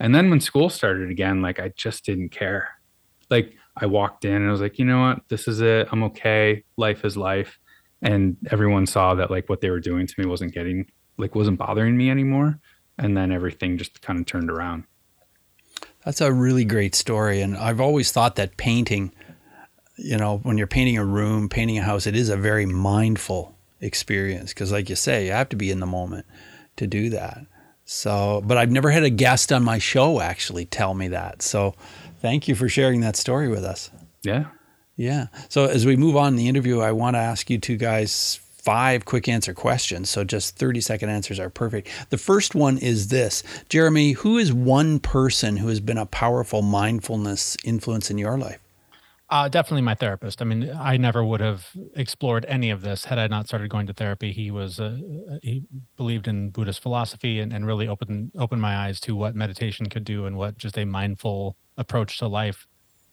and 0.00 0.14
then 0.14 0.30
when 0.30 0.40
school 0.40 0.68
started 0.68 1.10
again 1.10 1.42
like 1.42 1.60
i 1.60 1.72
just 1.76 2.04
didn't 2.04 2.30
care 2.30 2.70
like 3.30 3.54
I 3.76 3.86
walked 3.86 4.24
in 4.24 4.34
and 4.34 4.48
I 4.48 4.50
was 4.50 4.60
like, 4.60 4.78
you 4.78 4.84
know 4.84 5.00
what? 5.00 5.20
This 5.28 5.48
is 5.48 5.60
it. 5.60 5.88
I'm 5.90 6.02
okay. 6.04 6.62
Life 6.76 7.04
is 7.04 7.16
life. 7.16 7.58
And 8.02 8.36
everyone 8.50 8.86
saw 8.86 9.14
that 9.14 9.30
like 9.30 9.48
what 9.48 9.60
they 9.60 9.70
were 9.70 9.80
doing 9.80 10.06
to 10.06 10.14
me 10.18 10.26
wasn't 10.26 10.52
getting 10.52 10.86
like 11.16 11.34
wasn't 11.34 11.58
bothering 11.58 11.96
me 11.96 12.10
anymore. 12.10 12.58
And 12.98 13.16
then 13.16 13.32
everything 13.32 13.78
just 13.78 14.02
kind 14.02 14.18
of 14.18 14.26
turned 14.26 14.50
around. 14.50 14.84
That's 16.04 16.20
a 16.20 16.32
really 16.32 16.64
great 16.64 16.94
story. 16.94 17.40
And 17.40 17.56
I've 17.56 17.80
always 17.80 18.12
thought 18.12 18.36
that 18.36 18.56
painting, 18.56 19.14
you 20.02 20.16
know, 20.16 20.38
when 20.38 20.58
you're 20.58 20.66
painting 20.66 20.98
a 20.98 21.04
room, 21.04 21.48
painting 21.48 21.78
a 21.78 21.82
house, 21.82 22.06
it 22.06 22.16
is 22.16 22.28
a 22.28 22.36
very 22.36 22.66
mindful 22.66 23.54
experience. 23.80 24.52
Cause 24.54 24.72
like 24.72 24.88
you 24.88 24.96
say, 24.96 25.26
you 25.26 25.32
have 25.32 25.48
to 25.50 25.56
be 25.56 25.70
in 25.70 25.80
the 25.80 25.86
moment 25.86 26.26
to 26.76 26.86
do 26.86 27.10
that. 27.10 27.46
So, 27.84 28.42
but 28.44 28.56
I've 28.56 28.70
never 28.70 28.90
had 28.90 29.02
a 29.02 29.10
guest 29.10 29.52
on 29.52 29.64
my 29.64 29.78
show 29.78 30.20
actually 30.20 30.66
tell 30.66 30.94
me 30.94 31.08
that. 31.08 31.42
So 31.42 31.74
Thank 32.22 32.46
you 32.46 32.54
for 32.54 32.68
sharing 32.68 33.00
that 33.00 33.16
story 33.16 33.48
with 33.48 33.64
us. 33.64 33.90
Yeah. 34.22 34.44
Yeah. 34.94 35.26
So 35.48 35.64
as 35.64 35.84
we 35.84 35.96
move 35.96 36.16
on 36.16 36.28
in 36.28 36.36
the 36.36 36.46
interview, 36.46 36.78
I 36.78 36.92
want 36.92 37.16
to 37.16 37.18
ask 37.18 37.50
you 37.50 37.58
two 37.58 37.76
guys 37.76 38.36
five 38.36 39.04
quick 39.04 39.28
answer 39.28 39.52
questions. 39.52 40.08
So 40.08 40.22
just 40.22 40.56
30 40.56 40.80
second 40.82 41.10
answers 41.10 41.40
are 41.40 41.50
perfect. 41.50 41.88
The 42.10 42.18
first 42.18 42.54
one 42.54 42.78
is 42.78 43.08
this 43.08 43.42
Jeremy, 43.68 44.12
who 44.12 44.38
is 44.38 44.52
one 44.52 45.00
person 45.00 45.56
who 45.56 45.66
has 45.66 45.80
been 45.80 45.98
a 45.98 46.06
powerful 46.06 46.62
mindfulness 46.62 47.56
influence 47.64 48.08
in 48.08 48.18
your 48.18 48.38
life? 48.38 48.60
Uh, 49.32 49.48
definitely 49.48 49.80
my 49.80 49.94
therapist. 49.94 50.42
I 50.42 50.44
mean, 50.44 50.70
I 50.78 50.98
never 50.98 51.24
would 51.24 51.40
have 51.40 51.70
explored 51.96 52.44
any 52.50 52.68
of 52.68 52.82
this 52.82 53.06
had 53.06 53.18
I 53.18 53.28
not 53.28 53.46
started 53.46 53.70
going 53.70 53.86
to 53.86 53.94
therapy. 53.94 54.30
He 54.30 54.50
was 54.50 54.78
uh, 54.78 54.98
he 55.42 55.62
believed 55.96 56.28
in 56.28 56.50
Buddhist 56.50 56.82
philosophy 56.82 57.40
and, 57.40 57.50
and 57.50 57.66
really 57.66 57.88
opened 57.88 58.32
opened 58.38 58.60
my 58.60 58.76
eyes 58.76 59.00
to 59.00 59.16
what 59.16 59.34
meditation 59.34 59.88
could 59.88 60.04
do 60.04 60.26
and 60.26 60.36
what 60.36 60.58
just 60.58 60.76
a 60.76 60.84
mindful 60.84 61.56
approach 61.78 62.18
to 62.18 62.28
life 62.28 62.66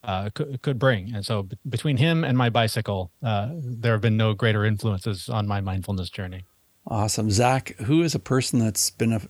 uh, 0.03 0.29
could, 0.36 0.62
could 0.62 0.77
bring. 0.77 1.15
And 1.15 1.25
so, 1.25 1.43
b- 1.43 1.55
between 1.69 1.95
him 1.95 2.25
and 2.25 2.38
my 2.38 2.49
bicycle, 2.49 3.13
uh, 3.23 3.51
there 3.53 3.93
have 3.93 4.01
been 4.01 4.17
no 4.17 4.34
greater 4.34 4.65
influences 4.65 5.29
on 5.29 5.47
my 5.47 5.62
mindfulness 5.62 6.10
journey. 6.10 6.43
Awesome, 6.86 7.32
Zach. 7.32 7.77
Who 7.86 8.01
is 8.01 8.13
a 8.13 8.19
person 8.19 8.60
that's 8.60 8.89
been 8.89 9.13
a 9.13 9.21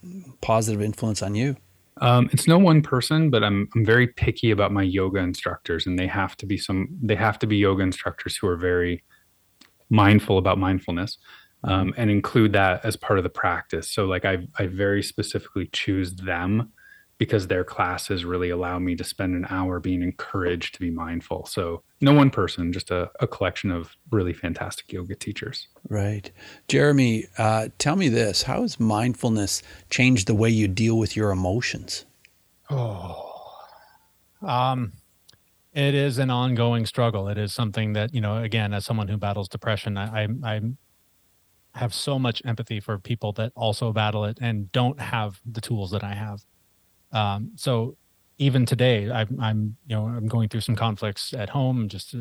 positive 0.41 0.81
influence 0.81 1.21
on 1.21 1.35
you? 1.35 1.55
Um, 2.01 2.29
it's 2.31 2.47
no 2.47 2.57
one 2.57 2.81
person, 2.81 3.29
but 3.29 3.43
I'm 3.43 3.67
I'm 3.75 3.85
very 3.85 4.07
picky 4.07 4.51
about 4.51 4.71
my 4.71 4.83
yoga 4.83 5.19
instructors, 5.19 5.85
and 5.85 5.97
they 5.97 6.07
have 6.07 6.37
to 6.37 6.45
be 6.45 6.57
some 6.57 6.87
they 7.01 7.15
have 7.15 7.39
to 7.39 7.47
be 7.47 7.57
yoga 7.57 7.83
instructors 7.83 8.37
who 8.37 8.47
are 8.47 8.57
very 8.57 9.03
mindful 9.89 10.37
about 10.37 10.57
mindfulness, 10.57 11.17
um, 11.63 11.93
and 11.97 12.09
include 12.09 12.53
that 12.53 12.85
as 12.85 12.95
part 12.95 13.19
of 13.19 13.23
the 13.23 13.29
practice. 13.29 13.89
So 13.91 14.05
like 14.05 14.25
I 14.25 14.47
I 14.57 14.67
very 14.67 15.03
specifically 15.03 15.69
choose 15.73 16.15
them 16.15 16.71
because 17.19 17.47
their 17.47 17.65
classes 17.65 18.25
really 18.25 18.49
allow 18.49 18.79
me 18.79 18.95
to 18.95 19.03
spend 19.03 19.35
an 19.35 19.45
hour 19.49 19.79
being 19.79 20.01
encouraged 20.01 20.73
to 20.73 20.79
be 20.79 20.89
mindful. 20.89 21.45
So 21.45 21.83
no 22.01 22.13
one 22.13 22.31
person, 22.31 22.71
just 22.73 22.89
a, 22.91 23.11
a 23.19 23.27
collection 23.27 23.71
of 23.71 23.95
really 24.09 24.33
fantastic 24.33 24.91
yoga 24.91 25.15
teachers. 25.15 25.67
Right. 25.89 26.31
Jeremy, 26.69 27.27
uh, 27.37 27.67
tell 27.77 27.97
me 27.97 28.07
this. 28.07 28.43
How 28.43 28.61
has 28.61 28.79
mindfulness 28.79 29.61
changed 29.89 30.27
the 30.27 30.33
way 30.33 30.49
you 30.49 30.69
deal 30.69 30.97
with 30.97 31.17
your 31.17 31.31
emotions? 31.31 32.05
Oh, 32.69 33.57
um, 34.41 34.93
it 35.73 35.93
is 35.93 36.19
an 36.19 36.29
ongoing 36.29 36.85
struggle. 36.85 37.27
It 37.27 37.37
is 37.37 37.51
something 37.51 37.93
that, 37.93 38.13
you 38.13 38.21
know, 38.21 38.37
again, 38.37 38.73
as 38.73 38.85
someone 38.85 39.09
who 39.09 39.17
battles 39.17 39.49
depression, 39.49 39.97
I, 39.97 40.23
I, 40.23 40.27
I 40.43 40.61
have 41.73 41.93
so 41.93 42.17
much 42.17 42.41
empathy 42.45 42.79
for 42.79 42.97
people 42.97 43.33
that 43.33 43.51
also 43.55 43.91
battle 43.91 44.23
it 44.23 44.37
and 44.39 44.71
don't 44.71 45.01
have 45.01 45.41
the 45.45 45.59
tools 45.59 45.91
that 45.91 46.03
I 46.03 46.13
have. 46.13 46.41
Um, 47.11 47.51
so 47.55 47.97
even 48.37 48.65
today, 48.65 49.09
I'm, 49.11 49.37
I'm, 49.41 49.77
you 49.87 49.95
know, 49.95 50.05
I'm 50.05 50.27
going 50.27 50.49
through 50.49 50.61
some 50.61 50.75
conflicts 50.75 51.33
at 51.33 51.49
home, 51.49 51.89
just 51.89 52.15
uh, 52.15 52.19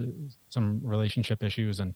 some 0.48 0.80
relationship 0.82 1.42
issues, 1.42 1.80
and 1.80 1.94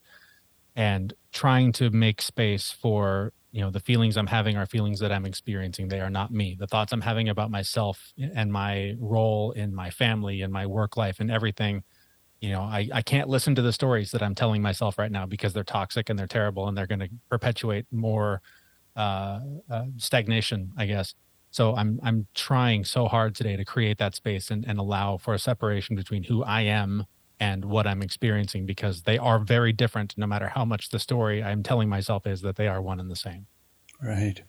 and 0.77 1.13
trying 1.33 1.73
to 1.73 1.91
make 1.91 2.23
space 2.23 2.71
for 2.71 3.33
you 3.53 3.61
know 3.61 3.71
the 3.71 3.81
feelings 3.81 4.17
I'm 4.17 4.27
having 4.27 4.57
are 4.57 4.67
feelings 4.67 5.01
that 5.01 5.13
I'm 5.13 5.27
experiencing. 5.27 5.89
They 5.89 6.01
are 6.01 6.11
not 6.11 6.31
me. 6.33 6.57
The 6.59 6.67
thoughts 6.67 6.93
I'm 6.93 7.03
having 7.03 7.29
about 7.29 7.51
myself 7.51 8.13
and 8.35 8.51
my 8.53 8.95
role 8.99 9.53
in 9.53 9.75
my 9.75 9.91
family 9.91 10.43
and 10.43 10.53
my 10.53 10.67
work 10.67 10.97
life 10.97 11.21
and 11.21 11.31
everything. 11.31 11.83
You 12.41 12.51
know, 12.53 12.63
I, 12.63 12.89
I 12.93 13.03
can't 13.03 13.29
listen 13.29 13.55
to 13.55 13.63
the 13.63 13.73
stories 13.73 14.11
that 14.13 14.23
I'm 14.23 14.35
telling 14.35 14.63
myself 14.63 14.99
right 14.99 15.13
now 15.13 15.27
because 15.27 15.53
they're 15.53 15.65
toxic 15.65 16.11
and 16.11 16.19
they're 16.19 16.27
terrible 16.27 16.69
and 16.69 16.77
they're 16.77 16.89
going 16.89 17.01
to 17.01 17.09
perpetuate 17.31 17.87
more 17.93 18.43
uh, 18.97 19.41
uh, 19.71 19.85
stagnation, 19.99 20.73
I 20.77 20.87
guess. 20.87 21.15
So 21.53 21.77
I'm 21.77 22.01
I'm 22.03 22.27
trying 22.35 22.85
so 22.85 23.07
hard 23.07 23.35
today 23.35 23.57
to 23.57 23.65
create 23.65 23.99
that 23.99 24.15
space 24.15 24.51
and, 24.51 24.65
and 24.67 24.79
allow 24.79 25.19
for 25.19 25.35
a 25.35 25.39
separation 25.39 25.95
between 25.95 26.25
who 26.25 26.43
I 26.43 26.63
am 26.63 27.07
and 27.39 27.67
what 27.67 27.87
I'm 27.87 28.03
experiencing 28.03 28.65
because 28.67 29.03
they 29.03 29.19
are 29.19 29.39
very 29.39 29.73
different 29.73 30.17
no 30.17 30.27
matter 30.27 30.49
how 30.49 30.65
much 30.65 30.89
the 30.89 30.99
story 30.99 31.43
I'm 31.43 31.63
telling 31.63 31.89
myself 31.89 32.27
is 32.27 32.41
that 32.41 32.57
they 32.57 32.69
are 32.69 32.81
one 32.81 32.99
and 32.99 33.11
the 33.11 33.17
same. 33.17 33.47
Right. 34.03 34.43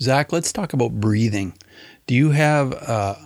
Zach, 0.00 0.30
let's 0.30 0.52
talk 0.52 0.74
about 0.74 0.92
breathing. 0.92 1.56
Do 2.06 2.14
you 2.14 2.30
have 2.30 2.72
a 2.72 3.16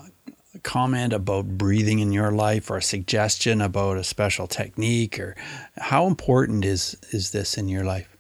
comment 0.63 1.13
about 1.13 1.47
breathing 1.59 1.99
in 1.99 2.13
your 2.13 2.31
life 2.31 2.71
or 2.71 2.77
a 2.77 2.83
suggestion 2.83 3.61
about 3.61 3.97
a 3.97 4.05
special 4.05 4.47
technique 4.47 5.19
or 5.19 5.35
how 5.79 6.07
important 6.07 6.65
is 6.65 6.97
is 7.11 7.33
this 7.33 7.59
in 7.59 7.69
your 7.69 7.85
life? 7.85 8.17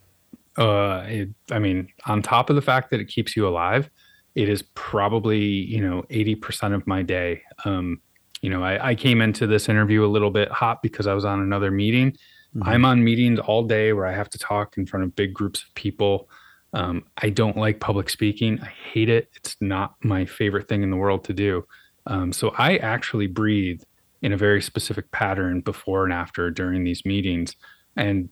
Uh, 0.59 1.05
it, 1.07 1.29
I 1.51 1.59
mean, 1.59 1.88
on 2.07 2.23
top 2.23 2.51
of 2.51 2.57
the 2.57 2.62
fact 2.62 2.90
that 2.90 3.01
it 3.01 3.07
keeps 3.07 3.37
you 3.37 3.47
alive, 3.47 3.90
it 4.37 4.51
is 4.51 4.62
probably 4.75 5.40
you 5.40 5.81
know 5.81 6.03
80% 6.11 6.75
of 6.75 6.87
my 6.87 7.03
day. 7.03 7.42
Um, 7.64 8.01
you 8.42 8.51
know 8.51 8.62
I, 8.62 8.90
I, 8.90 8.94
came 8.94 9.22
into 9.22 9.46
this 9.46 9.68
interview 9.68 10.05
a 10.05 10.07
little 10.07 10.31
bit 10.31 10.51
hot 10.51 10.83
because 10.83 11.07
i 11.07 11.14
was 11.14 11.25
on 11.25 11.40
another 11.40 11.70
meeting. 11.70 12.12
Mm-hmm. 12.12 12.68
i'm 12.68 12.85
on 12.85 13.03
meetings 13.03 13.40
all 13.40 13.64
day 13.64 13.92
where 13.92 14.07
i 14.07 14.12
have 14.12 14.29
to 14.31 14.38
talk 14.38 14.77
in 14.77 14.87
front 14.87 15.05
of 15.05 15.16
big 15.16 15.35
groups 15.35 15.62
of 15.64 15.75
people. 15.75 16.29
Um, 16.75 17.05
i 17.16 17.31
don't 17.31 17.57
like 17.57 17.81
public 17.81 18.11
speaking. 18.11 18.61
I 18.61 18.72
hate 18.92 19.09
it. 19.09 19.31
It's 19.35 19.57
not 19.61 19.94
my 20.03 20.27
favorite 20.27 20.68
thing 20.68 20.83
in 20.83 20.90
the 20.90 20.96
world 20.96 21.25
to 21.25 21.33
do. 21.33 21.66
Um, 22.07 22.33
so 22.33 22.51
i 22.59 22.77
actually 22.77 23.27
breathe 23.27 23.83
in 24.22 24.33
a 24.33 24.37
very 24.37 24.61
specific 24.61 25.11
pattern 25.12 25.61
before 25.61 26.05
and 26.05 26.12
after 26.12 26.51
during 26.51 26.85
these 26.85 27.05
meetings. 27.05 27.57
And 27.96 28.29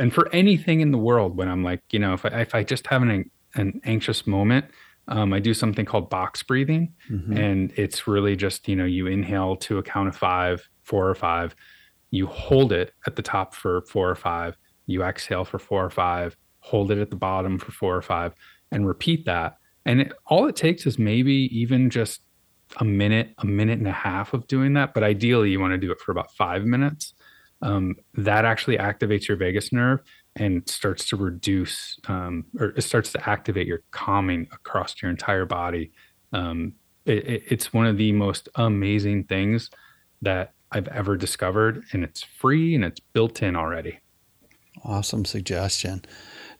and 0.00 0.12
for 0.12 0.28
anything 0.34 0.80
in 0.80 0.90
the 0.90 0.98
world 0.98 1.36
when 1.36 1.48
i'm 1.48 1.62
like 1.62 1.82
you 1.90 2.00
know 2.00 2.14
if 2.14 2.24
i, 2.24 2.40
if 2.40 2.54
I 2.54 2.64
just 2.64 2.86
have 2.88 3.02
an, 3.02 3.30
an 3.54 3.80
anxious 3.84 4.26
moment 4.26 4.64
um, 5.08 5.32
I 5.32 5.40
do 5.40 5.52
something 5.52 5.84
called 5.84 6.08
box 6.08 6.42
breathing, 6.42 6.94
mm-hmm. 7.10 7.36
and 7.36 7.72
it's 7.76 8.06
really 8.06 8.36
just 8.36 8.68
you 8.68 8.76
know 8.76 8.84
you 8.84 9.06
inhale 9.06 9.56
to 9.56 9.78
a 9.78 9.82
count 9.82 10.08
of 10.08 10.16
five, 10.16 10.68
four 10.82 11.08
or 11.08 11.14
five, 11.14 11.54
you 12.10 12.26
hold 12.26 12.72
it 12.72 12.92
at 13.06 13.16
the 13.16 13.22
top 13.22 13.54
for 13.54 13.82
four 13.82 14.08
or 14.08 14.14
five, 14.14 14.56
you 14.86 15.02
exhale 15.02 15.44
for 15.44 15.58
four 15.58 15.84
or 15.84 15.90
five, 15.90 16.36
hold 16.60 16.90
it 16.90 16.98
at 16.98 17.10
the 17.10 17.16
bottom 17.16 17.58
for 17.58 17.72
four 17.72 17.96
or 17.96 18.02
five, 18.02 18.32
and 18.70 18.86
repeat 18.86 19.26
that. 19.26 19.58
And 19.84 20.02
it, 20.02 20.12
all 20.26 20.46
it 20.46 20.56
takes 20.56 20.86
is 20.86 20.98
maybe 20.98 21.50
even 21.52 21.90
just 21.90 22.22
a 22.78 22.84
minute, 22.84 23.34
a 23.38 23.46
minute 23.46 23.78
and 23.78 23.88
a 23.88 23.92
half 23.92 24.32
of 24.32 24.46
doing 24.46 24.72
that. 24.74 24.94
But 24.94 25.02
ideally, 25.02 25.50
you 25.50 25.60
want 25.60 25.72
to 25.72 25.78
do 25.78 25.92
it 25.92 26.00
for 26.00 26.12
about 26.12 26.32
five 26.34 26.64
minutes. 26.64 27.14
Um, 27.62 27.96
that 28.14 28.44
actually 28.44 28.78
activates 28.78 29.28
your 29.28 29.36
vagus 29.36 29.72
nerve 29.72 30.00
and 30.36 30.68
starts 30.68 31.08
to 31.08 31.16
reduce 31.16 31.98
um, 32.08 32.44
or 32.58 32.68
it 32.76 32.82
starts 32.82 33.12
to 33.12 33.28
activate 33.28 33.66
your 33.66 33.82
calming 33.90 34.48
across 34.52 35.00
your 35.00 35.10
entire 35.10 35.46
body. 35.46 35.92
Um, 36.32 36.74
it, 37.06 37.44
it's 37.48 37.72
one 37.72 37.86
of 37.86 37.96
the 37.96 38.12
most 38.12 38.48
amazing 38.56 39.24
things 39.24 39.70
that 40.22 40.52
I've 40.72 40.88
ever 40.88 41.16
discovered, 41.16 41.84
and 41.92 42.02
it's 42.02 42.22
free 42.22 42.74
and 42.74 42.84
it's 42.84 43.00
built 43.00 43.42
in 43.42 43.54
already. 43.54 44.00
Awesome 44.84 45.24
suggestion. 45.24 46.04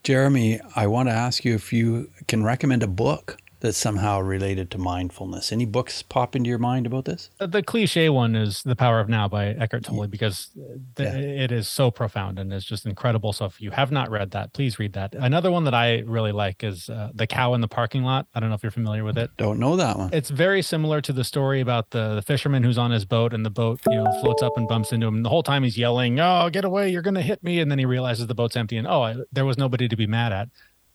Jeremy, 0.05 0.61
I 0.77 0.87
want 0.87 1.09
to 1.09 1.15
ask 1.15 1.45
you 1.45 1.55
if 1.55 1.73
you 1.73 2.11
can 2.29 2.45
recommend 2.45 2.83
a 2.83 2.87
book 2.87 3.39
that's 3.65 3.79
somehow 3.79 4.21
related 4.21 4.71
to 4.71 4.77
mindfulness. 4.77 5.51
Any 5.51 5.65
books 5.65 6.03
pop 6.03 6.37
into 6.37 6.51
your 6.51 6.59
mind 6.59 6.85
about 6.85 7.07
this? 7.07 7.31
Uh, 7.41 7.47
the 7.47 7.63
cliche 7.63 8.11
one 8.11 8.37
is 8.37 8.63
The 8.63 8.77
Power 8.77 9.01
of 9.01 9.09
Now 9.09 9.27
by 9.27 9.47
Eckhart 9.47 9.85
Tolle 9.85 10.07
because 10.07 10.51
the, 10.97 11.05
yeah. 11.05 11.17
it 11.17 11.51
is 11.51 11.67
so 11.67 11.91
profound 11.91 12.39
and 12.39 12.53
it's 12.53 12.67
just 12.67 12.85
incredible. 12.85 13.33
So 13.33 13.47
if 13.47 13.63
you 13.63 13.71
have 13.71 13.91
not 13.91 14.11
read 14.11 14.33
that, 14.33 14.53
please 14.53 14.79
read 14.79 14.93
that. 14.93 15.15
Another 15.15 15.51
one 15.51 15.65
that 15.65 15.73
I 15.73 16.01
really 16.01 16.31
like 16.31 16.63
is 16.63 16.91
uh, 16.91 17.09
The 17.15 17.27
Cow 17.27 17.55
in 17.55 17.63
the 17.63 17.69
Parking 17.69 18.03
Lot. 18.03 18.27
I 18.35 18.41
don't 18.41 18.51
know 18.51 18.55
if 18.55 18.63
you're 18.63 18.71
familiar 18.71 19.03
with 19.03 19.17
it. 19.17 19.31
Don't 19.39 19.59
know 19.59 19.77
that 19.77 19.97
one. 19.97 20.11
It's 20.13 20.29
very 20.29 20.61
similar 20.61 21.01
to 21.01 21.15
the 21.15 21.25
story 21.25 21.63
about 21.63 21.89
the, 21.89 22.17
the 22.17 22.23
fisherman 22.23 22.65
who's 22.65 22.77
on 22.77 22.91
his 22.91 23.07
boat 23.07 23.33
and 23.33 23.47
the 23.47 23.51
boat, 23.51 23.81
you 23.89 23.97
know, 23.97 24.13
floats 24.21 24.43
up 24.43 24.59
and 24.59 24.69
bumps 24.69 24.93
into 24.93 25.07
him. 25.07 25.17
And 25.17 25.25
the 25.25 25.31
whole 25.31 25.43
time 25.43 25.63
he's 25.63 25.79
yelling, 25.79 26.21
"Oh, 26.21 26.51
get 26.51 26.67
away! 26.67 26.91
You're 26.91 27.01
going 27.01 27.15
to 27.15 27.23
hit 27.23 27.43
me!" 27.43 27.61
And 27.61 27.71
then 27.71 27.79
he 27.79 27.87
realizes 27.87 28.27
the 28.27 28.35
boat's 28.35 28.57
empty 28.57 28.77
and 28.77 28.87
oh, 28.87 29.03
I, 29.03 29.17
there 29.33 29.47
was 29.47 29.57
nobody 29.57 29.89
to 29.89 29.97
be 29.97 30.07
mad 30.07 30.33
at 30.33 30.51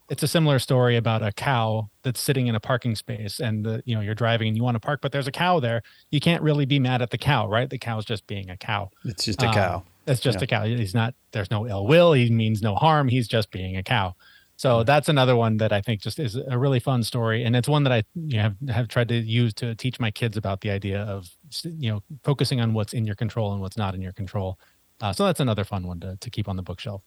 it's 0.09 0.23
a 0.23 0.27
similar 0.27 0.59
story 0.59 0.97
about 0.97 1.21
a 1.21 1.31
cow 1.31 1.89
that's 2.03 2.19
sitting 2.19 2.47
in 2.47 2.55
a 2.55 2.59
parking 2.59 2.95
space 2.95 3.39
and 3.39 3.65
the, 3.65 3.83
you 3.85 3.95
know 3.95 4.01
you're 4.01 4.15
driving 4.15 4.47
and 4.47 4.57
you 4.57 4.63
want 4.63 4.75
to 4.75 4.79
park 4.79 5.01
but 5.01 5.11
there's 5.11 5.27
a 5.27 5.31
cow 5.31 5.59
there. 5.59 5.81
You 6.11 6.19
can't 6.19 6.41
really 6.41 6.65
be 6.65 6.79
mad 6.79 7.01
at 7.01 7.11
the 7.11 7.17
cow 7.17 7.47
right? 7.47 7.69
The 7.69 7.77
cow's 7.77 8.05
just 8.05 8.27
being 8.27 8.49
a 8.49 8.57
cow. 8.57 8.89
It's 9.05 9.25
just 9.25 9.41
a 9.41 9.47
um, 9.47 9.53
cow. 9.53 9.83
it's 10.07 10.21
just 10.21 10.39
yeah. 10.39 10.43
a 10.43 10.47
cow. 10.47 10.65
He's 10.65 10.93
not 10.93 11.13
there's 11.31 11.51
no 11.51 11.67
ill 11.67 11.85
will. 11.85 12.13
He 12.13 12.29
means 12.29 12.61
no 12.61 12.75
harm. 12.75 13.07
He's 13.07 13.27
just 13.27 13.51
being 13.51 13.77
a 13.77 13.83
cow. 13.83 14.15
So 14.59 14.83
that's 14.83 15.07
another 15.07 15.37
one 15.37 15.55
that 15.57 15.71
I 15.71 15.79
think 15.79 16.01
just 16.01 16.19
is 16.19 16.35
a 16.35 16.57
really 16.57 16.81
fun 16.81 17.01
story, 17.01 17.45
and 17.45 17.55
it's 17.55 17.69
one 17.69 17.83
that 17.85 17.93
I 17.93 18.03
you 18.13 18.35
know, 18.35 18.41
have 18.43 18.55
have 18.69 18.87
tried 18.89 19.07
to 19.07 19.15
use 19.15 19.53
to 19.53 19.73
teach 19.73 20.01
my 20.01 20.11
kids 20.11 20.35
about 20.35 20.59
the 20.59 20.69
idea 20.69 21.03
of 21.03 21.29
you 21.63 21.89
know 21.89 22.03
focusing 22.25 22.59
on 22.59 22.73
what's 22.73 22.91
in 22.91 23.05
your 23.05 23.15
control 23.15 23.53
and 23.53 23.61
what's 23.61 23.77
not 23.77 23.95
in 23.95 24.01
your 24.01 24.11
control. 24.11 24.59
Uh, 24.99 25.13
so 25.13 25.25
that's 25.25 25.39
another 25.39 25.63
fun 25.63 25.87
one 25.87 26.01
to 26.01 26.17
to 26.17 26.29
keep 26.29 26.49
on 26.49 26.57
the 26.57 26.61
bookshelf. 26.61 27.03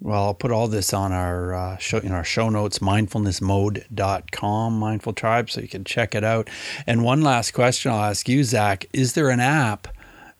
Well, 0.00 0.26
I'll 0.26 0.34
put 0.34 0.52
all 0.52 0.68
this 0.68 0.94
on 0.94 1.12
our 1.12 1.54
uh, 1.54 1.76
show 1.78 1.98
in 1.98 2.12
our 2.12 2.22
show 2.22 2.48
notes, 2.48 2.78
mindfulnessmode.com, 2.78 4.78
Mindful 4.78 5.12
Tribe, 5.12 5.50
so 5.50 5.60
you 5.60 5.66
can 5.66 5.82
check 5.82 6.14
it 6.14 6.22
out. 6.22 6.48
And 6.86 7.02
one 7.02 7.22
last 7.22 7.50
question 7.50 7.90
I'll 7.90 8.04
ask 8.04 8.28
you, 8.28 8.44
Zach: 8.44 8.86
Is 8.92 9.14
there 9.14 9.28
an 9.28 9.40
app 9.40 9.88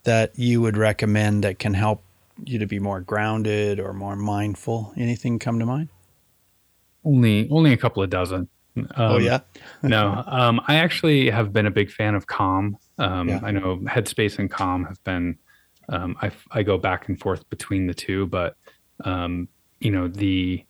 that 0.04 0.38
you 0.38 0.60
would 0.60 0.76
recommend 0.76 1.42
that 1.42 1.58
can 1.58 1.74
help 1.74 2.04
you 2.44 2.60
to 2.60 2.66
be 2.66 2.78
more 2.78 3.00
grounded 3.00 3.80
or 3.80 3.92
more 3.92 4.14
mindful? 4.14 4.92
Anything 4.96 5.40
come 5.40 5.58
to 5.58 5.66
mind? 5.66 5.88
Only, 7.04 7.48
only 7.50 7.72
a 7.72 7.76
couple 7.76 8.02
of 8.02 8.10
dozen. 8.10 8.48
Um, 8.76 8.88
oh 8.96 9.18
yeah. 9.18 9.40
no, 9.82 10.22
um, 10.26 10.60
I 10.68 10.76
actually 10.76 11.30
have 11.30 11.52
been 11.52 11.66
a 11.66 11.70
big 11.70 11.90
fan 11.90 12.14
of 12.14 12.28
Calm. 12.28 12.78
Um, 12.98 13.28
yeah. 13.28 13.40
I 13.42 13.50
know 13.50 13.78
Headspace 13.78 14.38
and 14.38 14.50
Calm 14.50 14.84
have 14.84 15.02
been. 15.02 15.36
Um, 15.88 16.16
I 16.20 16.30
I 16.50 16.62
go 16.62 16.78
back 16.78 17.08
and 17.08 17.18
forth 17.18 17.48
between 17.48 17.86
the 17.86 17.94
two, 17.94 18.26
but 18.26 18.56
um, 19.04 19.48
you 19.80 19.90
know 19.90 20.08
the 20.08 20.64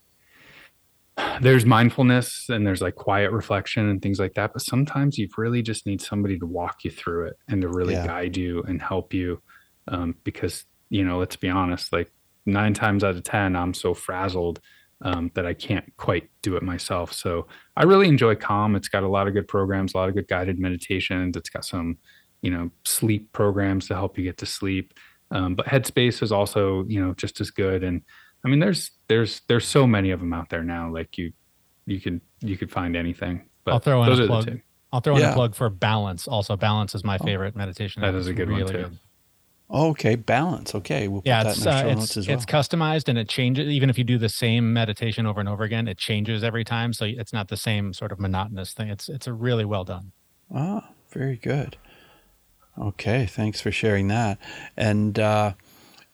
there's 1.41 1.67
mindfulness 1.67 2.47
and 2.49 2.65
there's 2.65 2.81
like 2.81 2.95
quiet 2.95 3.33
reflection 3.33 3.89
and 3.89 4.01
things 4.01 4.21
like 4.21 4.35
that 4.35 4.53
but 4.53 4.63
sometimes 4.63 5.19
you 5.19 5.29
really 5.37 5.63
just 5.63 5.85
need 5.85 6.01
somebody 6.01 6.39
to 6.39 6.47
walk 6.47 6.85
you 6.85 6.93
through 6.93 7.27
it 7.27 7.37
and 7.49 7.61
to 7.61 7.69
really 7.69 7.95
yeah. 7.95 8.07
guide 8.07 8.37
you 8.37 8.63
and 8.69 8.81
help 8.81 9.13
you 9.13 9.43
um, 9.89 10.15
because 10.23 10.65
you 10.91 11.05
know, 11.05 11.19
let's 11.19 11.37
be 11.37 11.49
honest, 11.49 11.93
like 11.93 12.11
nine 12.47 12.75
times 12.75 13.05
out 13.05 13.17
of 13.17 13.23
10, 13.23 13.57
I'm 13.57 13.75
so 13.75 13.95
frazzled 13.95 14.61
um, 15.03 15.31
that 15.35 15.47
I 15.47 15.55
can't 15.55 15.85
quite 15.97 16.29
do 16.43 16.57
it 16.57 16.63
myself. 16.63 17.13
So 17.13 17.47
I 17.77 17.85
really 17.85 18.09
enjoy 18.09 18.35
Calm. 18.35 18.75
It's 18.75 18.89
got 18.89 19.03
a 19.03 19.09
lot 19.09 19.29
of 19.29 19.35
good 19.35 19.49
programs, 19.49 19.95
a 19.95 19.99
lot 19.99 20.09
of 20.09 20.15
good 20.15 20.29
guided 20.29 20.59
meditations. 20.59 21.37
It's 21.37 21.51
got 21.51 21.65
some, 21.65 21.99
you 22.43 22.51
know, 22.51 22.71
sleep 22.85 23.33
programs 23.33 23.87
to 23.89 23.95
help 23.95 24.19
you 24.19 24.25
get 24.25 24.39
to 24.39 24.47
sleep. 24.47 24.95
Um, 25.31 25.55
but 25.55 25.67
Headspace 25.67 26.23
is 26.23 26.33
also, 26.33 26.85
you 26.87 27.05
know, 27.05 27.15
just 27.15 27.41
as 27.41 27.51
good. 27.51 27.85
And 27.85 28.03
I 28.45 28.49
mean, 28.49 28.61
there's 28.61 28.91
there's 29.09 29.43
there's 29.49 29.67
so 29.67 29.87
many 29.87 30.11
of 30.11 30.21
them 30.21 30.33
out 30.33 30.49
there 30.49 30.65
now. 30.65 30.93
Like 30.93 31.19
you, 31.19 31.33
you 31.87 32.01
could 32.01 32.21
you 32.41 32.57
could 32.57 32.71
find 32.71 32.97
anything. 32.97 33.49
But 33.65 33.75
I'll 33.75 33.81
throw 33.81 34.03
in 34.05 34.21
a 34.21 34.27
plug. 34.27 34.61
I'll 34.93 35.01
throw 35.01 35.17
in 35.17 35.23
yeah. 35.23 35.33
a 35.33 35.35
plug 35.35 35.55
for 35.55 35.69
Balance. 35.69 36.27
Also, 36.27 36.57
Balance 36.57 36.95
is 36.95 37.05
my 37.05 37.19
oh. 37.21 37.25
favorite 37.25 37.55
meditation. 37.55 38.03
That 38.03 38.15
is 38.15 38.27
a 38.27 38.33
good 38.33 38.49
really 38.49 38.65
one 38.65 38.73
too. 38.73 38.83
Good. 38.85 38.99
okay, 39.71 40.15
balance. 40.15 40.75
Okay, 40.75 41.09
we'll 41.09 41.23
yeah, 41.27 41.51
it's, 41.51 41.67
uh, 41.67 41.83
it's, 41.87 42.17
well. 42.17 42.25
it's 42.31 42.47
customized 42.47 43.09
and 43.09 43.19
it 43.19 43.29
changes. 43.29 43.69
Even 43.69 43.91
if 43.91 43.99
you 43.99 44.05
do 44.05 44.17
the 44.17 44.31
same 44.31 44.73
meditation 44.73 45.27
over 45.27 45.41
and 45.41 45.49
over 45.49 45.65
again, 45.65 45.89
it 45.89 45.99
changes 45.99 46.43
every 46.43 46.65
time. 46.65 46.95
So 46.95 47.05
it's 47.05 47.35
not 47.35 47.49
the 47.49 47.57
same 47.57 47.93
sort 47.93 48.13
of 48.13 48.19
monotonous 48.19 48.73
thing. 48.73 48.89
It's 48.89 49.11
it's 49.11 49.27
a 49.27 49.33
really 49.33 49.67
well 49.67 49.85
done. 49.85 50.13
Ah, 50.55 50.93
very 51.11 51.37
good. 51.37 51.77
Okay, 52.81 53.27
thanks 53.27 53.61
for 53.61 53.73
sharing 53.73 54.09
that. 54.09 54.39
And 54.77 55.19
uh, 55.19 55.55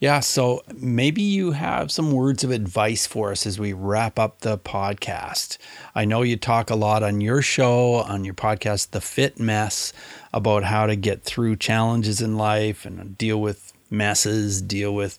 yeah, 0.00 0.20
so 0.20 0.62
maybe 0.74 1.22
you 1.22 1.52
have 1.52 1.90
some 1.90 2.10
words 2.10 2.42
of 2.42 2.50
advice 2.50 3.06
for 3.06 3.30
us 3.30 3.46
as 3.46 3.58
we 3.58 3.72
wrap 3.72 4.18
up 4.18 4.40
the 4.40 4.58
podcast. 4.58 5.58
I 5.94 6.04
know 6.04 6.22
you 6.22 6.36
talk 6.36 6.70
a 6.70 6.74
lot 6.74 7.02
on 7.02 7.20
your 7.20 7.42
show, 7.42 7.94
on 7.94 8.24
your 8.24 8.34
podcast, 8.34 8.90
The 8.90 9.00
Fit 9.00 9.38
Mess, 9.38 9.92
about 10.32 10.64
how 10.64 10.86
to 10.86 10.96
get 10.96 11.22
through 11.22 11.56
challenges 11.56 12.20
in 12.20 12.36
life 12.36 12.84
and 12.84 13.16
deal 13.18 13.40
with 13.40 13.72
messes, 13.90 14.62
deal 14.62 14.94
with 14.94 15.18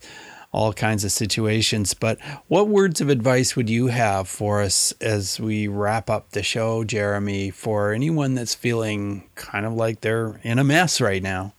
all 0.55 0.71
kinds 0.71 1.03
of 1.03 1.11
situations. 1.11 1.93
But 1.93 2.17
what 2.47 2.69
words 2.69 3.01
of 3.01 3.09
advice 3.09 3.57
would 3.57 3.69
you 3.69 3.87
have 3.87 4.29
for 4.29 4.61
us 4.61 4.93
as 5.01 5.37
we 5.37 5.67
wrap 5.67 6.09
up 6.09 6.31
the 6.31 6.43
show, 6.43 6.85
Jeremy, 6.85 7.51
for 7.51 7.91
anyone 7.91 8.35
that's 8.35 8.55
feeling 8.55 9.29
kind 9.35 9.65
of 9.65 9.73
like 9.73 9.99
they're 9.99 10.39
in 10.43 10.57
a 10.57 10.63
mess 10.63 11.01
right 11.01 11.21
now? 11.21 11.53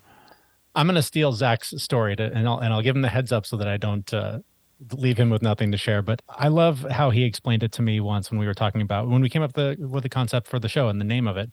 I'm 0.75 0.87
going 0.87 0.97
to 0.97 1.03
steal 1.03 1.33
Zach's 1.33 1.75
story 1.77 2.17
to, 2.17 2.25
and 2.25 2.49
I'll 2.49 2.59
and 2.59 2.73
I'll 2.73 2.81
give 2.83 2.97
him 2.97 3.03
the 3.03 3.11
heads 3.11 3.33
up 3.33 3.45
so 3.45 3.59
that 3.59 3.69
I 3.69 3.77
don't 3.77 4.13
uh, 4.15 4.39
leave 4.93 5.19
him 5.19 5.29
with 5.29 5.43
nothing 5.43 5.73
to 5.73 5.79
share. 5.79 6.01
But 6.01 6.23
I 6.31 6.49
love 6.49 6.87
how 6.91 7.11
he 7.11 7.25
explained 7.25 7.63
it 7.63 7.73
to 7.73 7.83
me 7.83 8.01
once 8.01 8.31
when 8.31 8.41
we 8.41 8.47
were 8.47 8.55
talking 8.55 8.81
about 8.81 9.09
when 9.09 9.21
we 9.21 9.29
came 9.29 9.43
up 9.43 9.53
the, 9.53 9.77
with 9.79 10.05
the 10.05 10.09
concept 10.09 10.47
for 10.47 10.59
the 10.59 10.69
show 10.69 10.89
and 10.89 10.99
the 10.99 11.05
name 11.05 11.29
of 11.29 11.37
it 11.37 11.51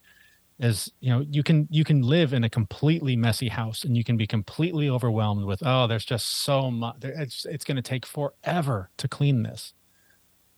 is 0.59 0.91
you 0.99 1.09
know 1.09 1.25
you 1.29 1.43
can 1.43 1.67
you 1.71 1.83
can 1.83 2.01
live 2.01 2.33
in 2.33 2.43
a 2.43 2.49
completely 2.49 3.15
messy 3.15 3.49
house 3.49 3.83
and 3.83 3.97
you 3.97 4.03
can 4.03 4.17
be 4.17 4.27
completely 4.27 4.89
overwhelmed 4.89 5.45
with 5.45 5.61
oh 5.65 5.87
there's 5.87 6.05
just 6.05 6.43
so 6.43 6.69
much 6.69 6.95
it's 7.01 7.45
it's 7.45 7.65
going 7.65 7.75
to 7.75 7.81
take 7.81 8.05
forever 8.05 8.89
to 8.97 9.07
clean 9.07 9.43
this 9.43 9.73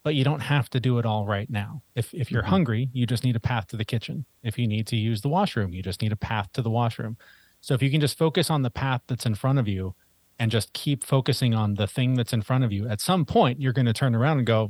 but 0.03 0.13
you 0.13 0.23
don't 0.23 0.41
have 0.41 0.69
to 0.69 0.79
do 0.79 0.99
it 0.99 1.05
all 1.05 1.25
right 1.25 1.49
now 1.49 1.81
if 1.95 2.13
if 2.13 2.29
you're 2.29 2.41
mm-hmm. 2.41 2.51
hungry 2.51 2.89
you 2.93 3.05
just 3.05 3.23
need 3.23 3.35
a 3.35 3.39
path 3.39 3.67
to 3.67 3.77
the 3.77 3.85
kitchen 3.85 4.25
if 4.43 4.59
you 4.59 4.67
need 4.67 4.85
to 4.85 4.97
use 4.97 5.21
the 5.21 5.29
washroom 5.29 5.73
you 5.73 5.81
just 5.81 6.01
need 6.01 6.11
a 6.11 6.17
path 6.17 6.51
to 6.51 6.61
the 6.61 6.69
washroom 6.69 7.17
so 7.65 7.73
if 7.73 7.81
you 7.81 7.89
can 7.89 7.99
just 7.99 8.15
focus 8.15 8.51
on 8.51 8.61
the 8.61 8.69
path 8.69 9.01
that's 9.07 9.25
in 9.25 9.33
front 9.33 9.57
of 9.57 9.67
you 9.67 9.95
and 10.37 10.51
just 10.51 10.71
keep 10.73 11.03
focusing 11.03 11.55
on 11.55 11.73
the 11.73 11.87
thing 11.87 12.13
that's 12.13 12.31
in 12.31 12.43
front 12.43 12.63
of 12.63 12.71
you, 12.71 12.87
at 12.87 13.01
some 13.01 13.25
point 13.25 13.59
you're 13.59 13.73
going 13.73 13.87
to 13.87 13.93
turn 13.93 14.13
around 14.13 14.37
and 14.37 14.45
go, 14.45 14.69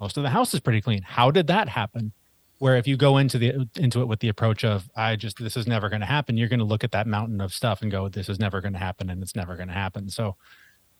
most 0.00 0.16
of 0.16 0.22
the 0.22 0.30
house 0.30 0.54
is 0.54 0.60
pretty 0.60 0.80
clean. 0.80 1.02
How 1.02 1.30
did 1.30 1.46
that 1.48 1.68
happen? 1.68 2.12
Where 2.58 2.76
if 2.76 2.86
you 2.86 2.96
go 2.96 3.18
into 3.18 3.38
the 3.38 3.68
into 3.76 4.00
it 4.00 4.06
with 4.06 4.20
the 4.20 4.28
approach 4.28 4.64
of 4.64 4.88
I 4.96 5.16
just 5.16 5.38
this 5.38 5.56
is 5.56 5.66
never 5.66 5.88
going 5.88 6.00
to 6.00 6.06
happen, 6.06 6.36
you're 6.36 6.48
going 6.48 6.60
to 6.60 6.64
look 6.64 6.84
at 6.84 6.92
that 6.92 7.06
mountain 7.06 7.40
of 7.40 7.52
stuff 7.52 7.82
and 7.82 7.90
go, 7.90 8.08
this 8.08 8.28
is 8.28 8.38
never 8.38 8.60
going 8.60 8.72
to 8.72 8.78
happen, 8.78 9.10
and 9.10 9.22
it's 9.22 9.36
never 9.36 9.56
going 9.56 9.68
to 9.68 9.74
happen. 9.74 10.08
So, 10.08 10.36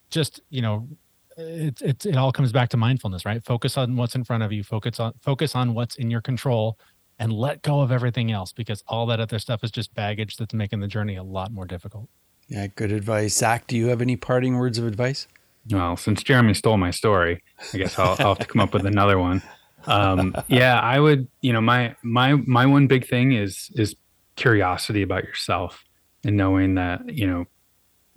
just 0.09 0.39
you 0.49 0.61
know, 0.61 0.87
it, 1.35 1.81
it 1.81 2.05
it 2.05 2.15
all 2.15 2.31
comes 2.31 2.51
back 2.51 2.69
to 2.69 2.77
mindfulness, 2.77 3.25
right? 3.25 3.43
Focus 3.43 3.77
on 3.77 3.95
what's 3.95 4.15
in 4.15 4.23
front 4.23 4.43
of 4.43 4.51
you. 4.51 4.63
Focus 4.63 4.99
on 4.99 5.13
focus 5.21 5.55
on 5.55 5.73
what's 5.73 5.95
in 5.95 6.11
your 6.11 6.21
control, 6.21 6.77
and 7.19 7.33
let 7.33 7.61
go 7.63 7.81
of 7.81 7.91
everything 7.91 8.31
else 8.31 8.53
because 8.53 8.83
all 8.87 9.05
that 9.07 9.19
other 9.19 9.39
stuff 9.39 9.63
is 9.63 9.71
just 9.71 9.93
baggage 9.93 10.37
that's 10.37 10.53
making 10.53 10.79
the 10.79 10.87
journey 10.87 11.15
a 11.15 11.23
lot 11.23 11.51
more 11.51 11.65
difficult. 11.65 12.07
Yeah, 12.47 12.67
good 12.67 12.91
advice. 12.91 13.35
Zach, 13.35 13.67
do 13.67 13.75
you 13.75 13.87
have 13.87 14.01
any 14.01 14.15
parting 14.15 14.57
words 14.57 14.77
of 14.77 14.85
advice? 14.85 15.27
Well, 15.69 15.97
since 15.97 16.23
Jeremy 16.23 16.53
stole 16.53 16.77
my 16.77 16.91
story, 16.91 17.43
I 17.73 17.77
guess 17.77 17.99
I'll, 17.99 18.15
I'll 18.19 18.35
have 18.35 18.39
to 18.39 18.45
come 18.45 18.61
up 18.61 18.73
with 18.73 18.85
another 18.85 19.19
one. 19.19 19.41
Um, 19.87 20.35
yeah, 20.47 20.79
I 20.79 20.99
would. 20.99 21.27
You 21.41 21.53
know, 21.53 21.61
my 21.61 21.95
my 22.03 22.33
my 22.35 22.65
one 22.65 22.87
big 22.87 23.07
thing 23.07 23.31
is 23.31 23.71
is 23.75 23.95
curiosity 24.35 25.01
about 25.01 25.23
yourself 25.23 25.83
and 26.23 26.37
knowing 26.37 26.75
that 26.75 27.09
you 27.09 27.25
know 27.25 27.45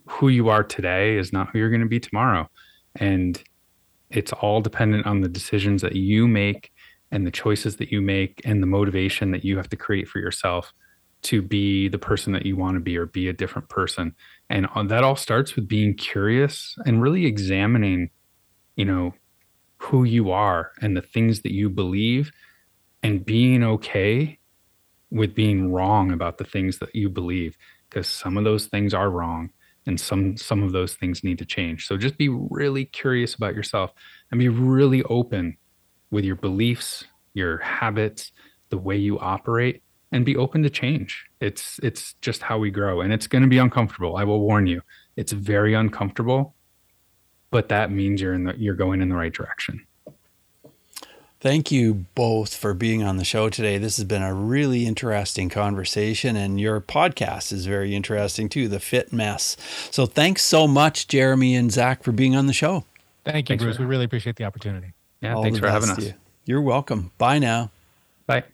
who 0.06 0.28
you 0.28 0.48
are 0.48 0.64
today 0.64 1.16
is 1.16 1.32
not 1.32 1.50
who 1.50 1.58
you're 1.58 1.70
going 1.70 1.80
to 1.82 1.88
be 1.88 2.00
tomorrow, 2.00 2.48
and 2.96 3.42
it's 4.10 4.32
all 4.32 4.60
dependent 4.60 5.06
on 5.06 5.20
the 5.20 5.28
decisions 5.28 5.82
that 5.82 5.96
you 5.96 6.26
make 6.28 6.72
and 7.12 7.26
the 7.26 7.30
choices 7.30 7.76
that 7.76 7.90
you 7.90 8.00
make 8.00 8.40
and 8.44 8.62
the 8.62 8.66
motivation 8.66 9.30
that 9.30 9.44
you 9.44 9.56
have 9.56 9.68
to 9.68 9.76
create 9.76 10.08
for 10.08 10.18
yourself 10.18 10.72
to 11.22 11.42
be 11.42 11.88
the 11.88 11.98
person 11.98 12.32
that 12.32 12.46
you 12.46 12.56
want 12.56 12.74
to 12.76 12.80
be 12.80 12.96
or 12.96 13.06
be 13.06 13.28
a 13.28 13.32
different 13.32 13.68
person 13.68 14.14
and 14.48 14.66
that 14.88 15.04
all 15.04 15.16
starts 15.16 15.54
with 15.54 15.68
being 15.68 15.94
curious 15.94 16.76
and 16.86 17.02
really 17.02 17.26
examining 17.26 18.10
you 18.76 18.84
know 18.84 19.12
who 19.80 20.04
you 20.04 20.30
are 20.30 20.72
and 20.80 20.96
the 20.96 21.02
things 21.02 21.40
that 21.42 21.52
you 21.52 21.70
believe 21.70 22.30
and 23.02 23.24
being 23.24 23.64
okay 23.64 24.38
with 25.10 25.34
being 25.34 25.72
wrong 25.72 26.12
about 26.12 26.38
the 26.38 26.44
things 26.44 26.78
that 26.78 26.94
you 26.94 27.08
believe 27.08 27.56
because 27.88 28.06
some 28.06 28.36
of 28.36 28.44
those 28.44 28.66
things 28.66 28.94
are 28.94 29.10
wrong 29.10 29.50
and 29.86 29.98
some 29.98 30.36
some 30.36 30.62
of 30.62 30.72
those 30.72 30.94
things 30.94 31.24
need 31.24 31.38
to 31.38 31.44
change 31.44 31.86
so 31.86 31.96
just 31.96 32.18
be 32.18 32.28
really 32.28 32.84
curious 32.84 33.34
about 33.34 33.54
yourself 33.54 33.92
and 34.30 34.38
be 34.38 34.48
really 34.48 35.02
open 35.04 35.56
with 36.10 36.24
your 36.24 36.36
beliefs, 36.36 37.04
your 37.34 37.58
habits, 37.58 38.32
the 38.70 38.78
way 38.78 38.96
you 38.96 39.18
operate 39.18 39.82
and 40.12 40.24
be 40.24 40.36
open 40.36 40.62
to 40.62 40.70
change. 40.70 41.24
It's 41.40 41.78
it's 41.82 42.14
just 42.20 42.42
how 42.42 42.58
we 42.58 42.70
grow 42.70 43.00
and 43.00 43.12
it's 43.12 43.26
going 43.26 43.42
to 43.42 43.48
be 43.48 43.58
uncomfortable. 43.58 44.16
I 44.16 44.24
will 44.24 44.40
warn 44.40 44.66
you. 44.66 44.82
It's 45.16 45.32
very 45.32 45.74
uncomfortable, 45.74 46.54
but 47.50 47.68
that 47.68 47.90
means 47.90 48.20
you're 48.20 48.34
in 48.34 48.44
the 48.44 48.54
you're 48.56 48.74
going 48.74 49.02
in 49.02 49.08
the 49.08 49.16
right 49.16 49.32
direction. 49.32 49.86
Thank 51.40 51.72
you 51.72 52.04
both 52.14 52.54
for 52.54 52.74
being 52.74 53.02
on 53.02 53.16
the 53.16 53.24
show 53.24 53.48
today. 53.48 53.78
This 53.78 53.96
has 53.96 54.04
been 54.04 54.22
a 54.22 54.34
really 54.34 54.84
interesting 54.84 55.48
conversation, 55.48 56.36
and 56.36 56.60
your 56.60 56.82
podcast 56.82 57.50
is 57.50 57.64
very 57.64 57.94
interesting 57.94 58.50
too, 58.50 58.68
The 58.68 58.78
Fit 58.78 59.10
Mess. 59.10 59.56
So, 59.90 60.04
thanks 60.04 60.44
so 60.44 60.68
much, 60.68 61.08
Jeremy 61.08 61.54
and 61.56 61.72
Zach, 61.72 62.02
for 62.02 62.12
being 62.12 62.36
on 62.36 62.46
the 62.46 62.52
show. 62.52 62.84
Thank 63.24 63.48
you, 63.48 63.54
thanks 63.54 63.64
Bruce. 63.64 63.76
For- 63.76 63.84
we 63.84 63.88
really 63.88 64.04
appreciate 64.04 64.36
the 64.36 64.44
opportunity. 64.44 64.92
Yeah, 65.22 65.34
All 65.34 65.42
thanks 65.42 65.58
for 65.58 65.68
having 65.70 65.88
us. 65.88 66.04
You. 66.04 66.14
You're 66.44 66.62
welcome. 66.62 67.10
Bye 67.16 67.38
now. 67.38 67.70
Bye. 68.26 68.44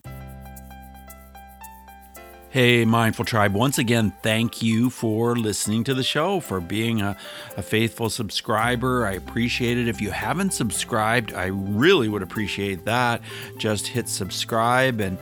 Hey, 2.56 2.86
Mindful 2.86 3.26
Tribe, 3.26 3.52
once 3.52 3.76
again, 3.76 4.14
thank 4.22 4.62
you 4.62 4.88
for 4.88 5.36
listening 5.36 5.84
to 5.84 5.92
the 5.92 6.02
show, 6.02 6.40
for 6.40 6.58
being 6.58 7.02
a, 7.02 7.14
a, 7.54 7.60
faithful 7.60 8.08
subscriber. 8.08 9.04
I 9.04 9.12
appreciate 9.12 9.76
it. 9.76 9.88
If 9.88 10.00
you 10.00 10.10
haven't 10.10 10.54
subscribed, 10.54 11.34
I 11.34 11.48
really 11.48 12.08
would 12.08 12.22
appreciate 12.22 12.86
that. 12.86 13.20
Just 13.58 13.88
hit 13.88 14.08
subscribe 14.08 15.00
and 15.02 15.18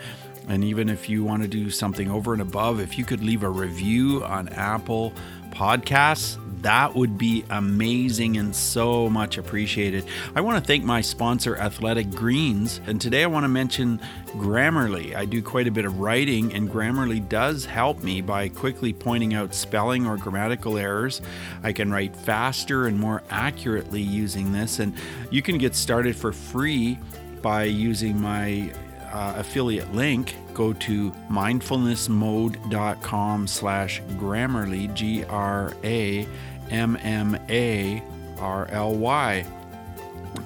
and 0.47 0.63
even 0.63 0.89
if 0.89 1.09
you 1.09 1.25
want 1.25 1.43
to 1.43 1.49
do 1.49 1.71
something 1.71 2.09
over 2.09 2.35
and 2.35 2.41
above, 2.41 2.79
if 2.79 2.97
you 2.97 3.05
could 3.05 3.25
leave 3.25 3.43
a 3.43 3.51
review 3.51 4.23
on 4.23 4.49
Apple 4.51 5.13
Podcasts, 5.51 6.39
that 6.65 6.95
would 6.95 7.19
be 7.19 7.45
amazing 7.51 8.39
and 8.39 8.57
so 8.57 9.11
much 9.11 9.37
appreciated. 9.37 10.07
I 10.35 10.41
want 10.41 10.59
to 10.59 10.65
thank 10.67 10.83
my 10.83 11.03
sponsor, 11.03 11.57
Athletic 11.57 12.11
Greens, 12.11 12.81
and 12.87 12.99
today 12.99 13.23
I 13.23 13.27
want 13.27 13.45
to 13.45 13.49
mention 13.49 14.01
Grammarly. 14.29 15.15
I 15.15 15.27
do 15.27 15.43
quite 15.43 15.69
a 15.69 15.71
bit 15.71 15.85
of 15.85 16.01
writing, 16.01 16.55
and 16.55 16.71
Grammarly 16.71 17.29
does 17.29 17.67
help 17.67 18.03
me 18.03 18.23
by 18.23 18.49
quickly 18.49 18.95
pointing 18.95 19.35
out 19.35 19.55
spelling 19.55 20.07
or 20.07 20.17
grammatical 20.17 20.79
errors. 20.79 21.21
I 21.63 21.73
can 21.73 21.93
write 21.93 22.17
faster 22.17 22.87
and 22.87 22.99
more 22.99 23.23
accurately 23.29 24.01
using 24.01 24.53
this, 24.53 24.79
and 24.79 24.95
you 25.31 25.43
can 25.43 25.59
get 25.59 25.75
started 25.75 26.17
for 26.17 26.33
free 26.33 26.99
by 27.43 27.65
using 27.65 28.19
my 28.19 28.73
uh, 29.13 29.35
affiliate 29.37 29.93
link, 29.95 30.35
go 30.55 30.73
to 30.73 31.11
mindfulnessmode.com 31.31 33.47
slash 33.47 34.01
Grammarly, 34.17 34.95
G 34.95 35.25
R 35.25 35.75
A 35.85 36.27
M 36.71 36.97
M 37.03 37.39
A 37.49 38.03
R 38.39 38.67
L 38.71 38.95
Y. 38.95 39.47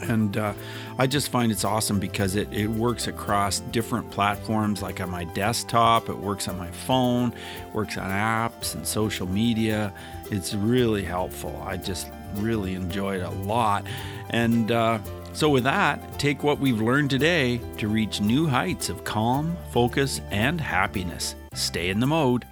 And 0.03 0.37
uh, 0.37 0.53
I 0.99 1.07
just 1.07 1.31
find 1.31 1.51
it's 1.51 1.65
awesome 1.65 1.99
because 1.99 2.37
it, 2.37 2.53
it 2.53 2.69
works 2.69 3.07
across 3.07 3.61
different 3.61 4.11
platforms, 4.11 4.83
like 4.83 5.01
on 5.01 5.11
my 5.11 5.25
desktop, 5.25 6.09
it 6.09 6.17
works 6.17 6.47
on 6.47 6.59
my 6.59 6.71
phone, 6.71 7.33
works 7.73 7.97
on 7.97 8.11
apps 8.11 8.75
and 8.75 8.87
social 8.87 9.27
media. 9.27 9.93
It's 10.31 10.55
really 10.55 11.03
helpful. 11.03 11.61
I 11.65 11.79
just 11.79 12.11
really 12.35 12.75
enjoy 12.75 13.17
it 13.17 13.23
a 13.23 13.31
lot. 13.31 13.87
And 14.31 14.71
uh, 14.71 14.99
so, 15.33 15.49
with 15.49 15.65
that, 15.65 16.19
take 16.19 16.43
what 16.43 16.59
we've 16.59 16.81
learned 16.81 17.11
today 17.11 17.61
to 17.79 17.89
reach 17.89 18.21
new 18.21 18.47
heights 18.47 18.89
of 18.89 19.05
calm, 19.05 19.57
focus, 19.71 20.21
and 20.31 20.61
happiness. 20.61 21.35
Stay 21.55 21.91
in 21.91 22.01
the 22.01 22.07
mode. 22.07 22.45